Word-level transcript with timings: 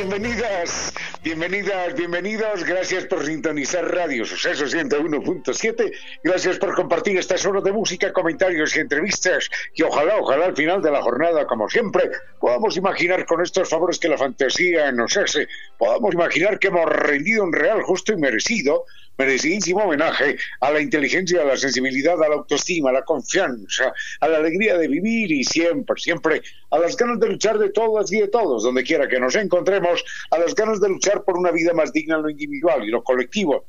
Bienvenidas, 0.00 0.94
bienvenidas, 1.22 1.94
bienvenidos. 1.94 2.64
Gracias 2.64 3.04
por 3.04 3.22
sintonizar 3.22 3.84
Radio 3.94 4.24
Suceso 4.24 4.64
101.7. 4.64 5.92
Gracias 6.24 6.58
por 6.58 6.74
compartir 6.74 7.18
estas 7.18 7.44
horas 7.44 7.62
de 7.62 7.70
música, 7.70 8.10
comentarios 8.10 8.74
y 8.74 8.80
entrevistas. 8.80 9.50
Y 9.74 9.82
ojalá, 9.82 10.16
ojalá 10.16 10.46
al 10.46 10.56
final 10.56 10.80
de 10.80 10.90
la 10.90 11.02
jornada, 11.02 11.46
como 11.46 11.68
siempre, 11.68 12.10
podamos 12.40 12.78
imaginar 12.78 13.26
con 13.26 13.42
estos 13.42 13.68
favores 13.68 13.98
que 13.98 14.08
la 14.08 14.16
fantasía 14.16 14.90
nos 14.90 15.18
hace, 15.18 15.46
podamos 15.76 16.14
imaginar 16.14 16.58
que 16.58 16.68
hemos 16.68 16.86
rendido 16.86 17.44
un 17.44 17.52
real, 17.52 17.82
justo 17.82 18.14
y 18.14 18.16
merecido 18.16 18.86
merecidísimo 19.20 19.84
homenaje 19.84 20.38
a 20.60 20.70
la 20.70 20.80
inteligencia, 20.80 21.42
a 21.42 21.44
la 21.44 21.56
sensibilidad, 21.56 22.22
a 22.22 22.28
la 22.28 22.36
autoestima, 22.36 22.88
a 22.88 22.94
la 22.94 23.04
confianza, 23.04 23.92
a 24.18 24.28
la 24.28 24.38
alegría 24.38 24.78
de 24.78 24.88
vivir 24.88 25.30
y 25.30 25.44
siempre, 25.44 25.94
siempre 26.00 26.40
a 26.70 26.78
las 26.78 26.96
ganas 26.96 27.20
de 27.20 27.28
luchar 27.28 27.58
de 27.58 27.68
todas 27.68 28.10
y 28.12 28.20
de 28.20 28.28
todos, 28.28 28.62
donde 28.62 28.82
quiera 28.82 29.06
que 29.08 29.20
nos 29.20 29.34
encontremos, 29.34 30.02
a 30.30 30.38
las 30.38 30.54
ganas 30.54 30.80
de 30.80 30.88
luchar 30.88 31.22
por 31.22 31.36
una 31.36 31.50
vida 31.50 31.74
más 31.74 31.92
digna 31.92 32.16
en 32.16 32.22
lo 32.22 32.30
individual 32.30 32.82
y 32.82 32.90
lo 32.90 33.04
colectivo. 33.04 33.66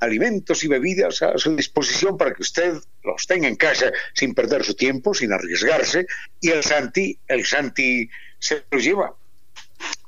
alimentos 0.00 0.64
y 0.64 0.68
bebidas 0.68 1.22
a 1.22 1.38
su 1.38 1.54
disposición 1.56 2.16
para 2.16 2.34
que 2.34 2.42
usted 2.42 2.74
los 3.02 3.26
tenga 3.26 3.48
en 3.48 3.56
casa 3.56 3.92
sin 4.14 4.34
perder 4.34 4.64
su 4.64 4.74
tiempo, 4.74 5.14
sin 5.14 5.32
arriesgarse, 5.32 6.06
y 6.40 6.50
el 6.50 6.62
Santi, 6.62 7.18
el 7.28 7.44
Santi 7.44 8.08
se 8.38 8.64
los 8.70 8.82
lleva. 8.82 9.14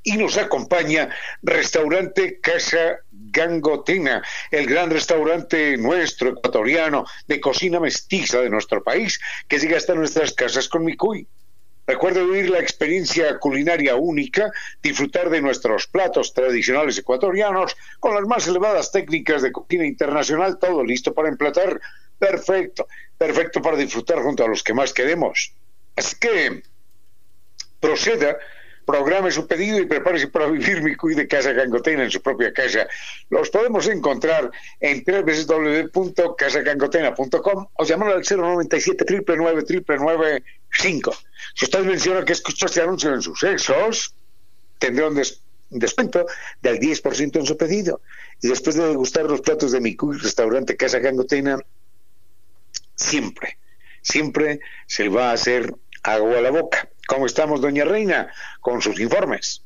Y 0.03 0.17
nos 0.17 0.39
acompaña 0.39 1.11
Restaurante 1.43 2.41
Casa 2.41 3.01
Gangotena, 3.11 4.23
el 4.51 4.67
gran 4.67 4.91
restaurante 4.91 5.77
nuestro 5.77 6.31
ecuatoriano 6.31 7.05
de 7.27 7.41
cocina 7.41 7.79
mestiza 7.79 8.41
de 8.41 8.49
nuestro 8.49 8.83
país, 8.83 9.21
que 9.49 9.59
llega 9.59 9.77
hasta 9.77 9.95
nuestras 9.95 10.33
casas 10.33 10.69
con 10.69 10.85
Micuy. 10.85 11.27
Recuerde 11.89 12.23
vivir 12.23 12.51
la 12.51 12.59
experiencia 12.59 13.39
culinaria 13.39 13.97
única, 13.97 14.53
disfrutar 14.83 15.31
de 15.31 15.41
nuestros 15.41 15.87
platos 15.87 16.35
tradicionales 16.35 16.99
ecuatorianos 16.99 17.75
con 17.99 18.15
las 18.15 18.27
más 18.27 18.47
elevadas 18.47 18.93
técnicas 18.93 19.41
de 19.41 19.53
cocina 19.53 19.87
internacional, 19.87 20.59
todo 20.59 20.85
listo 20.85 21.15
para 21.15 21.31
emplatar. 21.31 21.81
Perfecto, 22.19 22.89
perfecto 23.17 23.63
para 23.63 23.79
disfrutar 23.79 24.19
junto 24.19 24.45
a 24.45 24.49
los 24.49 24.63
que 24.63 24.75
más 24.75 24.93
queremos. 24.93 25.55
Así 25.97 26.17
que 26.21 26.63
proceda 27.81 28.37
programe 28.85 29.31
su 29.31 29.47
pedido 29.47 29.79
y 29.79 29.87
prepárese 29.87 30.29
para 30.29 30.47
vivir 30.47 30.83
mi 30.83 30.95
cuide 30.95 31.23
de 31.23 31.29
casa 31.29 31.53
Gangotena 31.53 32.05
en 32.05 32.11
su 32.11 32.21
propia 32.23 32.53
casa. 32.53 32.87
Los 33.31 33.49
podemos 33.51 33.89
encontrar 33.89 34.51
en 34.81 35.03
www.casagangotena.com 35.05 37.67
o 37.75 37.85
llamar 37.85 38.13
al 38.13 38.25
097 38.25 39.05
999 39.37 40.43
5. 40.73 41.15
Si 41.55 41.65
usted 41.65 41.85
menciona 41.85 42.25
que 42.25 42.33
escuchó 42.33 42.67
este 42.67 42.83
anuncio 42.83 43.13
en 43.13 43.23
sucesos, 43.23 44.15
tendrá 44.79 45.09
un, 45.09 45.21
descuento 45.71 46.27
del 46.63 46.79
10% 46.79 47.37
en 47.37 47.47
su 47.47 47.57
pedido. 47.57 48.01
Y 48.41 48.49
después 48.49 48.77
de 48.77 48.87
degustar 48.87 49.25
los 49.25 49.41
platos 49.41 49.73
de 49.73 49.81
mi 49.81 49.97
restaurante 50.21 50.77
Casa 50.77 50.99
Gangotena, 50.99 51.59
siempre, 52.95 53.59
siempre 54.03 54.61
se 54.87 55.09
va 55.09 55.31
a 55.31 55.35
hacer 55.35 55.75
agua 56.03 56.39
a 56.39 56.43
la 56.43 56.51
boca. 56.51 56.89
¿Cómo 57.07 57.27
estamos, 57.27 57.61
doña 57.61 57.85
Reina, 57.85 58.33
con 58.61 58.83
sus 58.83 59.01
informes? 59.01 59.63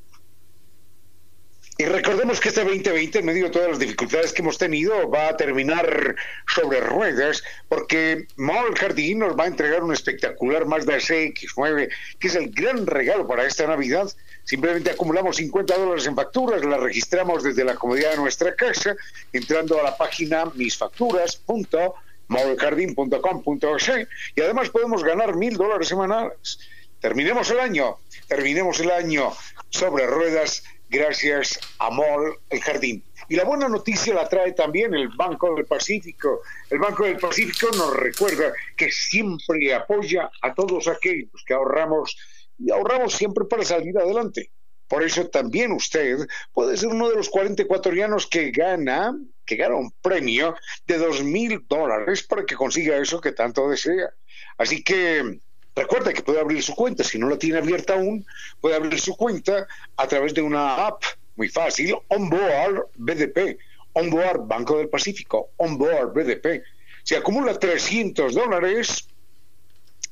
Y 1.82 1.84
recordemos 1.84 2.38
que 2.38 2.50
este 2.50 2.62
2020, 2.62 3.18
en 3.18 3.24
medio 3.24 3.44
de 3.46 3.50
todas 3.50 3.70
las 3.70 3.78
dificultades 3.80 4.32
que 4.32 4.40
hemos 4.40 4.56
tenido, 4.56 5.10
va 5.10 5.30
a 5.30 5.36
terminar 5.36 6.14
sobre 6.46 6.78
ruedas, 6.78 7.42
porque 7.68 8.28
Mall 8.36 8.76
Jardín 8.76 9.18
nos 9.18 9.36
va 9.36 9.44
a 9.44 9.46
entregar 9.48 9.82
un 9.82 9.92
espectacular 9.92 10.64
Mazda 10.64 10.98
CX9, 10.98 11.90
que 12.20 12.28
es 12.28 12.36
el 12.36 12.52
gran 12.52 12.86
regalo 12.86 13.26
para 13.26 13.44
esta 13.44 13.66
Navidad. 13.66 14.08
Simplemente 14.44 14.92
acumulamos 14.92 15.38
50 15.38 15.76
dólares 15.76 16.06
en 16.06 16.14
facturas, 16.14 16.64
las 16.64 16.78
registramos 16.78 17.42
desde 17.42 17.64
la 17.64 17.74
comodidad 17.74 18.12
de 18.12 18.18
nuestra 18.18 18.54
casa, 18.54 18.94
entrando 19.32 19.80
a 19.80 19.82
la 19.82 19.96
página 19.96 20.44
misfacturas.com 20.54 21.94
modelcardin.com.es 22.28 24.08
y 24.36 24.40
además 24.40 24.70
podemos 24.70 25.02
ganar 25.02 25.34
mil 25.34 25.56
dólares 25.56 25.88
semanales. 25.88 26.60
Terminemos 27.00 27.50
el 27.50 27.58
año, 27.58 27.98
terminemos 28.28 28.78
el 28.78 28.92
año 28.92 29.32
sobre 29.68 30.06
ruedas 30.06 30.62
gracias 30.92 31.58
a 31.78 31.90
Mall 31.90 32.38
El 32.50 32.60
Jardín. 32.60 33.02
Y 33.28 33.36
la 33.36 33.44
buena 33.44 33.66
noticia 33.66 34.14
la 34.14 34.28
trae 34.28 34.52
también 34.52 34.92
el 34.94 35.08
Banco 35.08 35.54
del 35.54 35.64
Pacífico. 35.64 36.42
El 36.68 36.78
Banco 36.78 37.04
del 37.04 37.16
Pacífico 37.16 37.70
nos 37.74 37.96
recuerda 37.96 38.52
que 38.76 38.92
siempre 38.92 39.74
apoya 39.74 40.30
a 40.42 40.54
todos 40.54 40.88
aquellos 40.88 41.30
que 41.46 41.54
ahorramos 41.54 42.16
y 42.58 42.70
ahorramos 42.70 43.14
siempre 43.14 43.46
para 43.46 43.64
salir 43.64 43.96
adelante. 43.98 44.50
Por 44.86 45.02
eso 45.02 45.26
también 45.28 45.72
usted 45.72 46.18
puede 46.52 46.76
ser 46.76 46.90
uno 46.90 47.08
de 47.08 47.16
los 47.16 47.30
40 47.30 47.62
ecuatorianos 47.62 48.26
que 48.26 48.50
gana, 48.50 49.18
que 49.46 49.56
gana 49.56 49.76
un 49.76 49.92
premio 50.02 50.54
de 50.86 50.98
dos 50.98 51.24
mil 51.24 51.64
dólares 51.66 52.22
para 52.24 52.44
que 52.44 52.54
consiga 52.54 52.98
eso 52.98 53.18
que 53.18 53.32
tanto 53.32 53.70
desea. 53.70 54.10
Así 54.58 54.84
que 54.84 55.40
recuerda 55.74 56.12
que 56.12 56.22
puede 56.22 56.40
abrir 56.40 56.62
su 56.62 56.74
cuenta, 56.74 57.04
si 57.04 57.18
no 57.18 57.28
la 57.28 57.38
tiene 57.38 57.58
abierta 57.58 57.94
aún, 57.94 58.26
puede 58.60 58.76
abrir 58.76 59.00
su 59.00 59.16
cuenta 59.16 59.66
a 59.96 60.06
través 60.06 60.34
de 60.34 60.42
una 60.42 60.86
app 60.86 61.02
muy 61.36 61.48
fácil, 61.48 61.96
Onboard 62.08 62.88
BDP, 62.96 63.58
Onboard 63.94 64.46
Banco 64.46 64.78
del 64.78 64.88
Pacífico, 64.88 65.50
Onboard 65.56 66.12
BDP. 66.12 66.62
Si 67.02 67.14
acumula 67.14 67.58
300 67.58 68.34
dólares, 68.34 69.08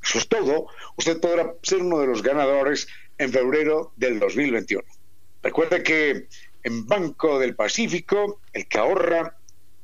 eso 0.03 0.19
es 0.19 0.29
todo, 0.29 0.67
usted 0.97 1.21
podrá 1.21 1.55
ser 1.62 1.79
uno 1.79 1.99
de 2.01 2.07
los 2.07 2.23
ganadores 2.23 2.89
en 3.19 3.33
febrero 3.33 3.93
del 3.97 4.19
2021. 4.19 4.83
Recuerde 5.43 5.83
que 5.83 6.27
en 6.62 6.87
Banco 6.87 7.39
del 7.39 7.55
Pacífico, 7.55 8.41
el 8.53 8.67
que 8.67 8.79
ahorra 8.79 9.37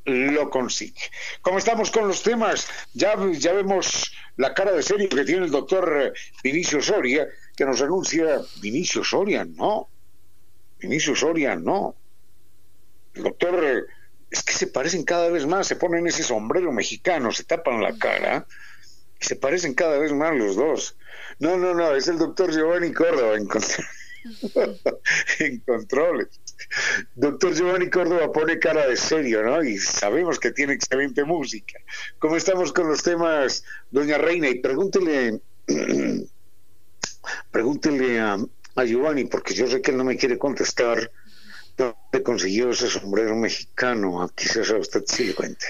lo 0.07 0.49
consigue. 0.51 1.01
Como 1.43 1.59
estamos 1.59 1.91
con 1.91 2.09
los 2.09 2.23
temas, 2.23 2.69
ya, 2.95 3.17
ya 3.33 3.53
vemos 3.53 4.13
la 4.37 4.55
cara 4.55 4.73
de 4.73 4.83
serio 4.83 5.09
que 5.09 5.25
tiene 5.25 5.47
el 5.47 5.51
doctor 5.51 6.15
Vinicio 6.43 6.81
Soria, 6.81 7.29
que 7.57 7.65
nos 7.65 7.83
anuncia, 7.83 8.41
Vinicio 8.61 9.03
Soria, 9.03 9.45
no, 9.45 9.89
Vinicio 10.79 11.15
Soria, 11.15 11.57
no. 11.57 11.97
El 13.15 13.25
doctor, 13.25 13.87
es 14.31 14.43
que 14.43 14.53
se 14.53 14.69
parecen 14.69 15.05
cada 15.05 15.29
vez 15.29 15.47
más, 15.47 15.67
se 15.67 15.77
ponen 15.77 16.07
ese 16.07 16.23
sombrero 16.23 16.71
mexicano, 16.73 17.33
se 17.33 17.45
tapan 17.45 17.83
la 17.83 17.97
cara, 17.99 18.47
se 19.19 19.37
parecen 19.37 19.75
cada 19.75 19.99
vez 19.99 20.13
más 20.13 20.37
los 20.37 20.55
dos. 20.55 20.97
No, 21.39 21.57
no, 21.57 21.75
no, 21.75 21.95
es 21.95 22.07
el 22.09 22.19
doctor 22.19 22.53
Giovanni 22.53 22.93
Córdoba 22.93 23.37
en, 23.37 23.49
en 25.47 25.61
controles. 25.61 26.41
Doctor 27.15 27.55
Giovanni 27.55 27.91
Córdoba 27.91 28.33
pone 28.33 28.59
cara 28.59 28.87
de 28.87 28.97
serio, 28.97 29.43
¿no? 29.43 29.63
Y 29.63 29.79
sabemos 29.79 30.39
que 30.39 30.53
tiene 30.53 30.75
excelente 30.75 31.25
música. 31.25 31.79
¿Cómo 32.19 32.37
estamos 32.37 32.73
con 32.73 32.89
los 32.89 33.03
temas, 33.03 33.65
doña 33.91 34.19
Reina? 34.19 34.49
Y 34.49 34.61
pregúntele, 34.61 35.41
pregúntele 37.51 38.21
a, 38.21 38.39
a 38.77 38.85
Giovanni, 38.85 39.25
porque 39.25 39.55
yo 39.55 39.67
sé 39.67 39.81
que 39.81 39.91
él 39.91 39.97
no 39.97 40.05
me 40.05 40.17
quiere 40.17 40.39
contestar 40.39 41.11
dónde 41.77 42.23
consiguió 42.23 42.71
ese 42.71 42.89
sombrero 42.89 43.37
mexicano. 43.37 44.31
Quizás 44.35 44.71
a 44.71 44.77
usted 44.77 45.05
sí 45.07 45.25
le 45.25 45.35
cuente. 45.35 45.67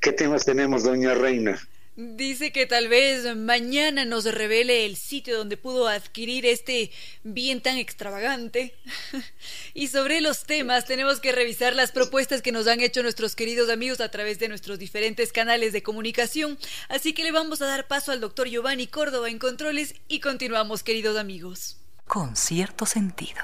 ¿Qué 0.00 0.12
temas 0.12 0.44
tenemos, 0.44 0.84
doña 0.84 1.14
Reina? 1.14 1.58
Dice 2.02 2.50
que 2.50 2.64
tal 2.64 2.88
vez 2.88 3.36
mañana 3.36 4.06
nos 4.06 4.24
revele 4.24 4.86
el 4.86 4.96
sitio 4.96 5.36
donde 5.36 5.58
pudo 5.58 5.86
adquirir 5.86 6.46
este 6.46 6.90
bien 7.24 7.60
tan 7.60 7.76
extravagante. 7.76 8.74
y 9.74 9.88
sobre 9.88 10.22
los 10.22 10.44
temas 10.44 10.86
tenemos 10.86 11.20
que 11.20 11.32
revisar 11.32 11.76
las 11.76 11.92
propuestas 11.92 12.40
que 12.40 12.52
nos 12.52 12.66
han 12.68 12.80
hecho 12.80 13.02
nuestros 13.02 13.36
queridos 13.36 13.68
amigos 13.68 14.00
a 14.00 14.10
través 14.10 14.38
de 14.38 14.48
nuestros 14.48 14.78
diferentes 14.78 15.30
canales 15.30 15.74
de 15.74 15.82
comunicación. 15.82 16.58
Así 16.88 17.12
que 17.12 17.22
le 17.22 17.32
vamos 17.32 17.60
a 17.60 17.66
dar 17.66 17.86
paso 17.86 18.12
al 18.12 18.20
doctor 18.20 18.48
Giovanni 18.48 18.86
Córdoba 18.86 19.28
en 19.28 19.38
Controles 19.38 19.94
y 20.08 20.20
continuamos, 20.20 20.82
queridos 20.82 21.18
amigos 21.18 21.76
con 22.10 22.34
cierto 22.34 22.86
sentido. 22.86 23.40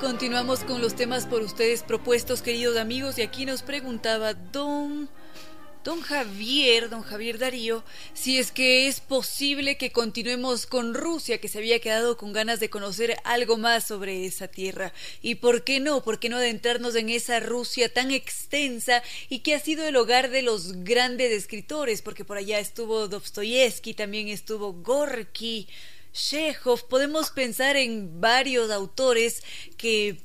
Continuamos 0.00 0.60
con 0.60 0.80
los 0.80 0.94
temas 0.94 1.26
por 1.26 1.42
ustedes 1.42 1.82
propuestos, 1.82 2.40
queridos 2.40 2.76
amigos, 2.76 3.18
y 3.18 3.22
aquí 3.22 3.44
nos 3.44 3.62
preguntaba 3.62 4.32
Don 4.32 5.08
don 5.82 6.02
Javier, 6.02 6.88
don 6.88 7.02
Javier 7.02 7.38
Darío, 7.38 7.82
si 8.12 8.38
es 8.38 8.52
que 8.52 8.86
es 8.86 9.00
posible 9.00 9.76
que 9.76 9.90
continuemos 9.90 10.66
con 10.66 10.94
Rusia, 10.94 11.40
que 11.40 11.48
se 11.48 11.58
había 11.58 11.80
quedado 11.80 12.16
con 12.16 12.32
ganas 12.32 12.60
de 12.60 12.70
conocer 12.70 13.16
algo 13.24 13.56
más 13.56 13.88
sobre 13.88 14.24
esa 14.24 14.46
tierra. 14.46 14.92
¿Y 15.20 15.36
por 15.36 15.64
qué 15.64 15.80
no? 15.80 16.04
¿Por 16.04 16.20
qué 16.20 16.28
no 16.28 16.36
adentrarnos 16.36 16.94
en 16.94 17.08
esa 17.08 17.40
Rusia 17.40 17.92
tan 17.92 18.10
extensa 18.12 19.02
y 19.28 19.40
que 19.40 19.54
ha 19.54 19.60
sido 19.60 19.84
el 19.86 19.96
hogar 19.96 20.30
de 20.30 20.42
los 20.42 20.84
grandes 20.84 21.32
escritores? 21.32 22.02
Porque 22.02 22.24
por 22.24 22.36
allá 22.36 22.60
estuvo 22.60 23.08
Dostoyevsky, 23.08 23.94
también 23.94 24.28
estuvo 24.28 24.74
Gorky. 24.74 25.66
Chekhov, 26.18 26.88
podemos 26.88 27.30
pensar 27.30 27.76
en 27.76 28.20
varios 28.20 28.70
autores 28.70 29.42
que 29.76 30.18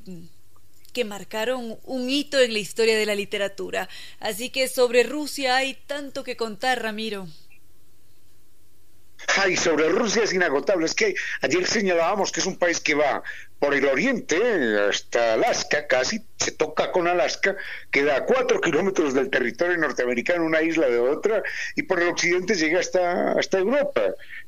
que 0.93 1.03
marcaron 1.05 1.79
un 1.83 2.09
hito 2.09 2.39
en 2.39 2.53
la 2.53 2.59
historia 2.59 2.95
de 2.95 3.07
la 3.07 3.15
literatura. 3.15 3.89
Así 4.19 4.51
que 4.51 4.67
sobre 4.67 5.03
Rusia 5.03 5.55
hay 5.57 5.73
tanto 5.73 6.23
que 6.23 6.37
contar, 6.37 6.83
Ramiro. 6.83 7.27
Ay, 9.37 9.57
sobre 9.57 9.89
Rusia 9.89 10.23
es 10.23 10.33
inagotable. 10.33 10.85
Es 10.85 10.95
que 10.95 11.15
ayer 11.41 11.65
señalábamos 11.65 12.31
que 12.31 12.39
es 12.39 12.45
un 12.45 12.57
país 12.57 12.79
que 12.79 12.95
va 12.95 13.23
por 13.63 13.73
el 13.73 13.85
oriente 13.85 14.37
hasta 14.89 15.35
Alaska, 15.35 15.87
casi 15.87 16.21
se 16.37 16.51
toca 16.51 16.91
con 16.91 17.07
Alaska, 17.07 17.55
queda 17.91 18.17
a 18.17 18.25
cuatro 18.25 18.59
kilómetros 18.59 19.13
del 19.13 19.29
territorio 19.29 19.77
norteamericano, 19.77 20.43
una 20.43 20.61
isla 20.61 20.89
de 20.89 20.99
otra, 20.99 21.41
y 21.75 21.83
por 21.83 22.01
el 22.01 22.09
occidente 22.09 22.55
llega 22.55 22.81
hasta, 22.81 23.31
hasta 23.31 23.59
Europa, 23.59 24.01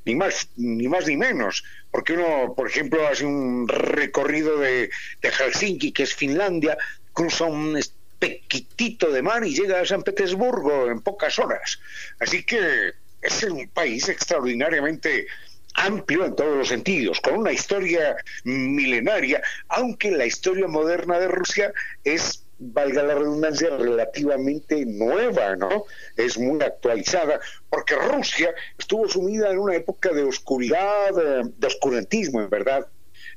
ni 0.04 0.16
más, 0.16 0.50
ni 0.57 0.89
más 0.89 1.07
ni 1.07 1.16
menos, 1.16 1.63
porque 1.92 2.12
uno, 2.12 2.54
por 2.56 2.68
ejemplo, 2.68 3.07
hace 3.07 3.25
un 3.25 3.69
recorrido 3.69 4.57
de, 4.60 4.89
Helsinki, 5.22 5.94
que 5.94 6.04
es 6.04 6.13
Finlandia, 6.13 6.77
cruza 7.13 7.45
un 7.45 7.80
pequitito 8.19 9.12
de 9.12 9.22
mar 9.22 9.45
y 9.45 9.56
llega 9.56 9.80
a 9.80 9.86
San 9.86 10.04
Petersburgo 10.04 10.89
en 10.89 11.00
pocas 11.00 11.39
horas. 11.39 11.80
Así 12.19 12.44
que 12.44 12.92
es 13.25 13.44
un 13.44 13.68
país 13.69 14.07
extraordinariamente 14.10 15.27
amplio 15.75 16.25
en 16.25 16.36
todos 16.36 16.57
los 16.57 16.68
sentidos, 16.69 17.20
con 17.20 17.36
una 17.36 17.51
historia 17.51 18.15
milenaria, 18.44 19.41
aunque 19.67 20.12
la 20.12 20.25
historia 20.25 20.67
moderna 20.67 21.20
de 21.20 21.27
Rusia 21.27 21.74
es 22.03 22.41
valga 22.58 23.03
la 23.03 23.15
redundancia, 23.15 23.70
relativamente 23.70 24.86
nueva, 24.86 25.58
¿no? 25.58 25.86
Es 26.15 26.38
muy 26.38 26.62
actualizada, 26.63 27.41
porque 27.70 27.96
Rusia 27.96 28.53
estuvo 28.77 29.10
sumida 29.10 29.51
en 29.51 29.60
una 29.60 29.75
época 29.75 30.13
de 30.13 30.24
oscuridad, 30.24 31.13
de 31.13 31.67
oscurantismo, 31.67 32.41
en 32.41 32.50
verdad, 32.50 32.88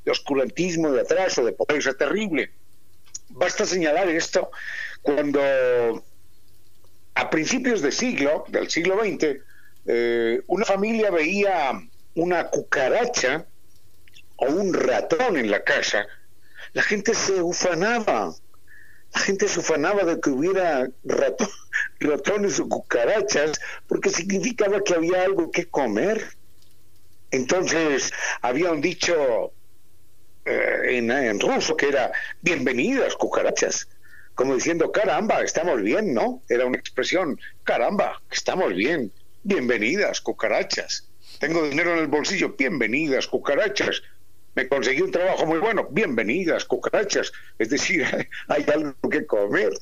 de 0.04 0.10
oscurantismo, 0.12 0.92
de 0.92 1.00
atraso, 1.00 1.44
de 1.44 1.52
pobreza 1.52 1.94
terrible. 1.94 2.52
Basta 3.30 3.66
señalar 3.66 4.08
esto 4.08 4.50
cuando 5.02 5.40
a 7.14 7.30
principios 7.30 7.82
del 7.82 7.92
siglo, 7.92 8.44
del 8.48 8.70
siglo 8.70 9.02
XX, 9.04 9.38
eh, 9.90 10.42
una 10.48 10.66
familia 10.66 11.10
veía 11.10 11.72
una 12.14 12.48
cucaracha 12.48 13.46
o 14.36 14.46
un 14.46 14.74
ratón 14.74 15.38
en 15.38 15.50
la 15.50 15.64
casa, 15.64 16.06
la 16.74 16.82
gente 16.82 17.14
se 17.14 17.40
ufanaba. 17.40 18.34
La 19.14 19.20
gente 19.20 19.48
se 19.48 19.60
ufanaba 19.60 20.04
de 20.04 20.20
que 20.20 20.28
hubiera 20.28 20.86
ratones 22.00 22.60
o 22.60 22.68
cucarachas 22.68 23.58
porque 23.86 24.10
significaba 24.10 24.84
que 24.84 24.94
había 24.94 25.22
algo 25.22 25.50
que 25.50 25.66
comer. 25.66 26.36
Entonces 27.30 28.12
había 28.42 28.70
un 28.70 28.82
dicho 28.82 29.52
eh, 30.44 30.98
en, 30.98 31.10
en 31.10 31.40
ruso 31.40 31.74
que 31.74 31.88
era 31.88 32.12
bienvenidas 32.42 33.14
cucarachas 33.16 33.88
como 34.38 34.54
diciendo, 34.54 34.92
caramba, 34.92 35.42
estamos 35.42 35.82
bien, 35.82 36.14
¿no? 36.14 36.42
Era 36.48 36.64
una 36.64 36.78
expresión, 36.78 37.40
caramba, 37.64 38.22
estamos 38.30 38.72
bien. 38.72 39.10
Bienvenidas, 39.44 40.20
cucarachas. 40.20 41.08
Tengo 41.38 41.68
dinero 41.68 41.92
en 41.92 42.00
el 42.00 42.08
bolsillo. 42.08 42.56
Bienvenidas, 42.58 43.28
cucarachas. 43.28 44.02
Me 44.54 44.68
conseguí 44.68 45.00
un 45.00 45.12
trabajo 45.12 45.46
muy 45.46 45.58
bueno. 45.58 45.86
Bienvenidas, 45.90 46.64
cucarachas. 46.64 47.32
Es 47.58 47.70
decir, 47.70 48.04
hay 48.48 48.66
algo 48.72 48.94
que 49.08 49.24
comer. 49.26 49.72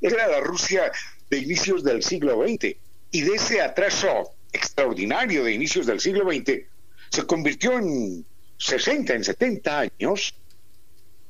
Era 0.00 0.28
la 0.28 0.40
Rusia 0.40 0.90
de 1.28 1.38
inicios 1.38 1.84
del 1.84 2.02
siglo 2.02 2.42
XX. 2.42 2.74
Y 3.10 3.20
de 3.20 3.34
ese 3.34 3.60
atraso 3.60 4.34
extraordinario 4.52 5.44
de 5.44 5.52
inicios 5.52 5.86
del 5.86 6.00
siglo 6.00 6.24
XX, 6.30 6.62
se 7.10 7.26
convirtió 7.26 7.78
en 7.78 8.24
60, 8.56 9.12
en 9.14 9.24
70 9.24 9.78
años. 9.78 10.34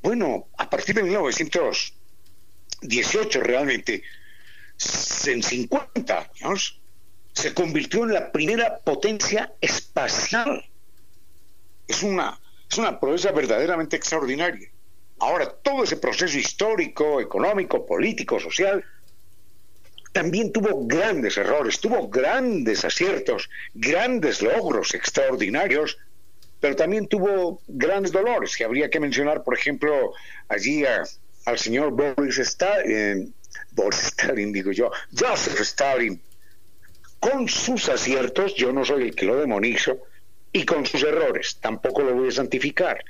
Bueno, 0.02 0.46
a 0.56 0.70
partir 0.70 0.94
de 0.94 1.02
1918 1.02 3.40
realmente, 3.40 4.04
en 5.26 5.42
50 5.42 6.30
años, 6.40 6.80
se 7.32 7.54
convirtió 7.54 8.04
en 8.04 8.14
la 8.14 8.32
primera 8.32 8.78
potencia 8.78 9.52
espacial. 9.60 10.64
Es 11.88 12.02
una, 12.02 12.38
es 12.70 12.78
una 12.78 12.98
proeza 13.00 13.32
verdaderamente 13.32 13.96
extraordinaria. 13.96 14.68
Ahora, 15.18 15.48
todo 15.48 15.84
ese 15.84 15.96
proceso 15.96 16.36
histórico, 16.36 17.20
económico, 17.20 17.86
político, 17.86 18.40
social, 18.40 18.84
también 20.12 20.52
tuvo 20.52 20.86
grandes 20.86 21.36
errores, 21.38 21.80
tuvo 21.80 22.08
grandes 22.08 22.84
aciertos, 22.84 23.48
grandes 23.72 24.42
logros 24.42 24.94
extraordinarios, 24.94 25.98
pero 26.60 26.76
también 26.76 27.08
tuvo 27.08 27.60
grandes 27.66 28.12
dolores, 28.12 28.56
que 28.56 28.64
habría 28.64 28.90
que 28.90 29.00
mencionar, 29.00 29.42
por 29.42 29.56
ejemplo, 29.56 30.12
allí 30.48 30.84
al 30.84 31.58
señor 31.58 31.92
Boris 31.92 32.38
Stalin, 32.38 32.90
eh, 32.90 33.28
Boris 33.72 34.04
Stalin, 34.04 34.52
digo 34.52 34.70
yo, 34.70 34.90
Joseph 35.18 35.60
Stalin, 35.60 36.20
con 37.22 37.48
sus 37.48 37.88
aciertos, 37.88 38.56
yo 38.56 38.72
no 38.72 38.84
soy 38.84 39.04
el 39.04 39.14
que 39.14 39.26
lo 39.26 39.38
demonizo, 39.38 40.00
y 40.52 40.64
con 40.64 40.84
sus 40.84 41.04
errores, 41.04 41.56
tampoco 41.60 42.02
lo 42.02 42.16
voy 42.16 42.30
a 42.30 42.32
santificar. 42.32 43.04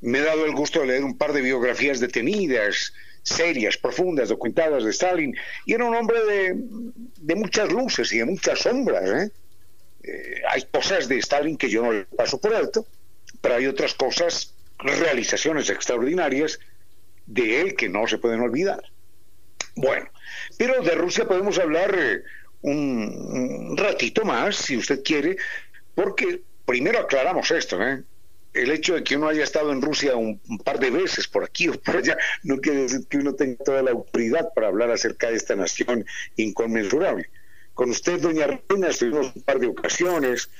Me 0.00 0.20
he 0.20 0.22
dado 0.22 0.46
el 0.46 0.52
gusto 0.52 0.78
de 0.80 0.86
leer 0.86 1.02
un 1.02 1.18
par 1.18 1.32
de 1.32 1.40
biografías 1.40 1.98
detenidas, 1.98 2.94
serias, 3.24 3.76
profundas, 3.76 4.28
documentadas 4.28 4.84
de 4.84 4.90
Stalin, 4.90 5.36
y 5.66 5.72
era 5.74 5.86
un 5.86 5.96
hombre 5.96 6.18
de, 6.24 7.34
muchas 7.34 7.72
luces 7.72 8.12
y 8.12 8.18
de 8.18 8.26
muchas 8.26 8.60
sombras. 8.60 9.10
¿eh? 9.10 9.32
Eh, 10.04 10.42
hay 10.48 10.62
cosas 10.70 11.08
de 11.08 11.18
Stalin 11.18 11.56
que 11.56 11.68
yo 11.68 11.82
no 11.82 11.90
le 11.90 12.04
paso 12.04 12.40
por 12.40 12.54
alto, 12.54 12.86
pero 13.40 13.56
hay 13.56 13.66
otras 13.66 13.94
cosas, 13.94 14.54
realizaciones 14.78 15.68
extraordinarias 15.68 16.60
de 17.26 17.60
él 17.60 17.74
que 17.74 17.88
no 17.88 18.06
se 18.06 18.18
pueden 18.18 18.40
olvidar. 18.40 18.84
Bueno, 19.74 20.08
pero 20.56 20.80
de 20.80 20.94
Rusia 20.94 21.26
podemos 21.26 21.58
hablar 21.58 21.92
eh, 21.98 22.22
un, 22.62 23.76
ratito 23.76 24.24
más, 24.24 24.56
si 24.56 24.76
usted 24.76 25.02
quiere, 25.02 25.36
porque 25.94 26.42
primero 26.66 27.00
aclaramos 27.00 27.50
esto, 27.50 27.82
¿eh? 27.82 28.02
el 28.52 28.70
hecho 28.72 28.94
de 28.94 29.04
que 29.04 29.16
uno 29.16 29.28
haya 29.28 29.44
estado 29.44 29.72
en 29.72 29.80
Rusia 29.80 30.16
un, 30.16 30.40
par 30.64 30.80
de 30.80 30.90
veces 30.90 31.28
por 31.28 31.44
aquí 31.44 31.68
o 31.68 31.80
por 31.80 31.96
allá 31.96 32.16
no 32.42 32.58
quiere 32.58 32.82
decir 32.82 33.06
que 33.08 33.18
uno 33.18 33.34
tenga 33.34 33.62
toda 33.64 33.82
la 33.82 33.92
autoridad 33.92 34.48
para 34.54 34.68
hablar 34.68 34.90
acerca 34.90 35.30
de 35.30 35.36
esta 35.36 35.54
nación 35.54 36.04
inconmensurable. 36.36 37.30
Con 37.74 37.90
usted, 37.90 38.20
doña 38.20 38.46
Reina, 38.46 38.88
estuvimos 38.88 39.32
un 39.34 39.42
par 39.42 39.60
de 39.60 39.68
ocasiones, 39.68 40.50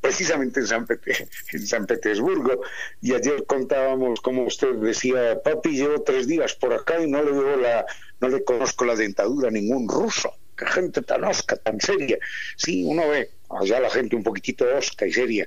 precisamente 0.00 0.60
en 0.60 0.66
San, 0.66 0.86
en 1.52 1.66
San 1.66 1.86
Petersburgo, 1.86 2.60
y 3.00 3.14
ayer 3.14 3.44
contábamos 3.46 4.20
como 4.20 4.44
usted 4.44 4.74
decía, 4.74 5.40
papi, 5.42 5.70
llevo 5.70 6.02
tres 6.02 6.26
días 6.26 6.54
por 6.54 6.72
acá 6.72 7.00
y 7.00 7.10
no 7.10 7.22
le 7.22 7.32
veo 7.32 7.56
la, 7.56 7.86
no 8.20 8.28
le 8.28 8.44
conozco 8.44 8.84
la 8.84 8.96
dentadura 8.96 9.48
a 9.48 9.52
ningún 9.52 9.88
ruso. 9.88 10.32
Qué 10.58 10.66
gente 10.66 11.02
tan 11.02 11.24
osca, 11.24 11.56
tan 11.56 11.80
seria. 11.80 12.18
Sí, 12.56 12.84
uno 12.84 13.08
ve 13.08 13.30
allá 13.48 13.80
la 13.80 13.90
gente 13.90 14.16
un 14.16 14.22
poquitito 14.22 14.66
osca 14.76 15.06
y 15.06 15.12
seria 15.12 15.46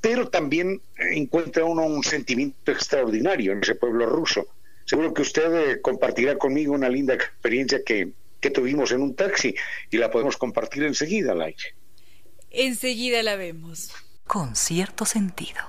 pero 0.00 0.28
también 0.28 0.80
encuentra 0.96 1.64
uno 1.64 1.84
un 1.84 2.02
sentimiento 2.02 2.72
extraordinario 2.72 3.52
en 3.52 3.60
ese 3.62 3.74
pueblo 3.74 4.06
ruso. 4.06 4.46
Seguro 4.84 5.12
que 5.12 5.22
usted 5.22 5.54
eh, 5.54 5.80
compartirá 5.80 6.36
conmigo 6.36 6.72
una 6.72 6.88
linda 6.88 7.14
experiencia 7.14 7.82
que, 7.84 8.12
que 8.40 8.50
tuvimos 8.50 8.92
en 8.92 9.02
un 9.02 9.14
taxi 9.14 9.54
y 9.90 9.98
la 9.98 10.10
podemos 10.10 10.36
compartir 10.36 10.84
enseguida, 10.84 11.34
Laike. 11.34 11.74
Enseguida 12.50 13.22
la 13.22 13.36
vemos. 13.36 13.92
Con 14.26 14.56
cierto 14.56 15.04
sentido. 15.04 15.60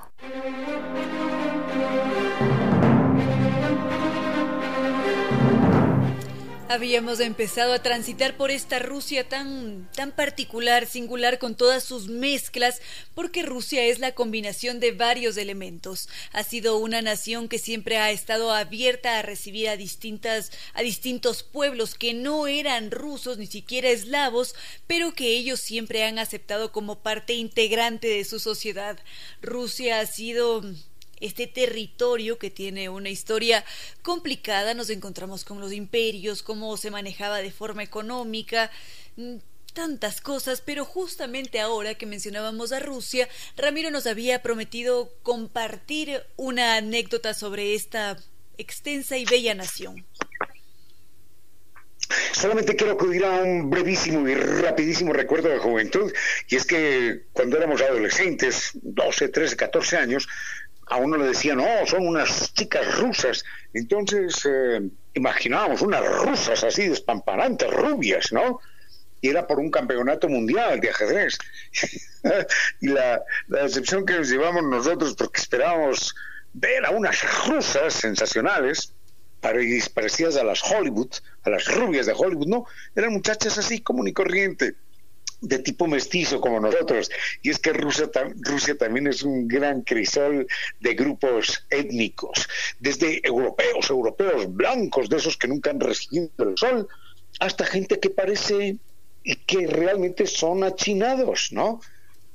Habíamos 6.73 7.19
empezado 7.19 7.71
a 7.73 7.83
transitar 7.83 8.35
por 8.35 8.49
esta 8.49 8.79
Rusia 8.79 9.29
tan, 9.29 9.87
tan 9.95 10.11
particular, 10.11 10.87
singular, 10.87 11.37
con 11.37 11.53
todas 11.53 11.83
sus 11.83 12.07
mezclas, 12.07 12.81
porque 13.13 13.43
Rusia 13.43 13.85
es 13.85 13.99
la 13.99 14.13
combinación 14.15 14.79
de 14.79 14.91
varios 14.91 15.37
elementos. 15.37 16.09
Ha 16.31 16.43
sido 16.43 16.79
una 16.79 17.03
nación 17.03 17.47
que 17.47 17.59
siempre 17.59 17.99
ha 17.99 18.09
estado 18.09 18.51
abierta 18.51 19.19
a 19.19 19.21
recibir 19.21 19.69
a 19.69 19.77
distintas, 19.77 20.51
a 20.73 20.81
distintos 20.81 21.43
pueblos 21.43 21.93
que 21.93 22.15
no 22.15 22.47
eran 22.47 22.89
rusos 22.89 23.37
ni 23.37 23.45
siquiera 23.45 23.89
eslavos, 23.89 24.55
pero 24.87 25.13
que 25.13 25.27
ellos 25.27 25.59
siempre 25.59 26.03
han 26.03 26.17
aceptado 26.17 26.71
como 26.71 27.03
parte 27.03 27.33
integrante 27.33 28.07
de 28.07 28.25
su 28.25 28.39
sociedad. 28.39 28.97
Rusia 29.43 29.99
ha 29.99 30.07
sido 30.07 30.63
este 31.23 31.47
territorio 31.47 32.37
que 32.37 32.49
tiene 32.49 32.89
una 32.89 33.09
historia 33.09 33.63
complicada, 34.01 34.73
nos 34.73 34.89
encontramos 34.89 35.45
con 35.45 35.61
los 35.61 35.71
imperios, 35.71 36.43
cómo 36.43 36.75
se 36.75 36.91
manejaba 36.91 37.37
de 37.41 37.49
forma 37.49 37.81
económica, 37.81 38.69
mm, 39.15 39.37
tantas 39.73 40.19
cosas, 40.19 40.61
pero 40.61 40.83
justamente 40.83 41.61
ahora 41.61 41.95
que 41.95 42.05
mencionábamos 42.05 42.73
a 42.73 42.79
Rusia, 42.79 43.29
Ramiro 43.55 43.89
nos 43.89 44.05
había 44.05 44.43
prometido 44.43 45.13
compartir 45.23 46.21
una 46.35 46.75
anécdota 46.75 47.33
sobre 47.33 47.73
esta 47.73 48.17
extensa 48.57 49.17
y 49.17 49.25
bella 49.25 49.55
nación. 49.55 50.05
Solamente 52.33 52.75
quiero 52.75 52.93
acudir 52.93 53.23
a 53.25 53.41
un 53.41 53.69
brevísimo 53.69 54.27
y 54.27 54.35
rapidísimo 54.35 55.13
recuerdo 55.13 55.49
de 55.49 55.57
juventud, 55.57 56.11
y 56.49 56.55
es 56.55 56.65
que 56.65 57.23
cuando 57.31 57.57
éramos 57.57 57.81
adolescentes, 57.81 58.71
12, 58.73 59.29
13, 59.29 59.55
14 59.55 59.97
años, 59.97 60.27
a 60.87 60.97
uno 60.97 61.17
le 61.17 61.25
decían, 61.27 61.57
no, 61.57 61.85
son 61.85 62.07
unas 62.07 62.53
chicas 62.53 62.97
rusas. 62.97 63.43
Entonces 63.73 64.45
eh, 64.45 64.81
imaginábamos 65.13 65.81
unas 65.81 66.05
rusas 66.05 66.63
así 66.63 66.87
despampanantes, 66.87 67.69
rubias, 67.71 68.31
¿no? 68.31 68.59
Y 69.21 69.29
era 69.29 69.47
por 69.47 69.59
un 69.59 69.71
campeonato 69.71 70.27
mundial 70.27 70.79
de 70.79 70.89
ajedrez. 70.89 71.37
y 72.81 72.87
la, 72.87 73.23
decepción 73.47 74.05
que 74.05 74.17
nos 74.17 74.29
llevamos 74.29 74.63
nosotros, 74.63 75.15
porque 75.15 75.39
esperábamos 75.39 76.13
ver 76.53 76.85
a 76.85 76.91
unas 76.91 77.47
rusas 77.47 77.93
sensacionales, 77.93 78.93
parecidas 79.39 80.37
a 80.37 80.43
las 80.43 80.61
Hollywood, 80.63 81.11
a 81.43 81.49
las 81.49 81.65
rubias 81.65 82.05
de 82.05 82.13
Hollywood, 82.13 82.47
no, 82.47 82.65
eran 82.95 83.13
muchachas 83.13 83.57
así 83.57 83.79
común 83.79 84.07
y 84.07 84.13
corriente 84.13 84.75
de 85.43 85.59
tipo 85.59 85.87
mestizo 85.87 86.39
como 86.41 86.59
nosotros. 86.59 87.11
Y 87.41 87.49
es 87.49 87.59
que 87.59 87.73
Rusia, 87.73 88.09
Rusia 88.39 88.77
también 88.77 89.07
es 89.07 89.23
un 89.23 89.47
gran 89.47 89.81
crisol 89.81 90.47
de 90.79 90.93
grupos 90.95 91.65
étnicos, 91.69 92.47
desde 92.79 93.21
europeos, 93.27 93.89
europeos 93.89 94.53
blancos, 94.53 95.09
de 95.09 95.17
esos 95.17 95.37
que 95.37 95.47
nunca 95.47 95.69
han 95.69 95.79
recibido 95.79 96.31
el 96.39 96.57
sol, 96.57 96.87
hasta 97.39 97.65
gente 97.65 97.99
que 97.99 98.09
parece 98.09 98.77
que 99.45 99.67
realmente 99.67 100.25
son 100.27 100.63
achinados, 100.63 101.49
¿no? 101.51 101.81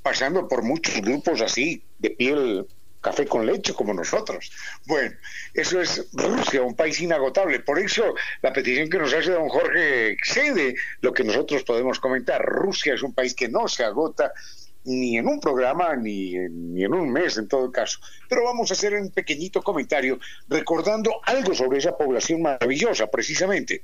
Pasando 0.03 0.47
por 0.47 0.63
muchos 0.63 1.01
grupos 1.01 1.41
así, 1.41 1.83
de 1.97 2.11
piel 2.11 2.67
café 3.01 3.25
con 3.25 3.45
leche 3.45 3.73
como 3.73 3.93
nosotros. 3.93 4.51
Bueno, 4.85 5.15
eso 5.53 5.81
es 5.81 6.07
Rusia, 6.13 6.61
un 6.61 6.75
país 6.75 6.99
inagotable. 7.01 7.59
Por 7.59 7.79
eso 7.79 8.13
la 8.41 8.53
petición 8.53 8.89
que 8.89 8.97
nos 8.97 9.13
hace 9.13 9.31
don 9.31 9.49
Jorge 9.49 10.11
excede 10.11 10.75
lo 11.01 11.13
que 11.13 11.23
nosotros 11.23 11.63
podemos 11.63 11.99
comentar. 11.99 12.43
Rusia 12.43 12.93
es 12.93 13.03
un 13.03 13.13
país 13.13 13.33
que 13.33 13.47
no 13.47 13.67
se 13.67 13.83
agota 13.83 14.33
ni 14.85 15.17
en 15.17 15.27
un 15.27 15.39
programa 15.39 15.95
ni 15.95 16.35
en, 16.35 16.73
ni 16.73 16.83
en 16.83 16.93
un 16.93 17.11
mes 17.11 17.37
en 17.37 17.47
todo 17.47 17.71
caso. 17.71 17.99
Pero 18.27 18.43
vamos 18.43 18.71
a 18.71 18.73
hacer 18.73 18.93
un 18.93 19.11
pequeñito 19.11 19.61
comentario 19.61 20.19
recordando 20.47 21.21
algo 21.25 21.53
sobre 21.53 21.79
esa 21.79 21.97
población 21.97 22.41
maravillosa, 22.41 23.07
precisamente. 23.07 23.83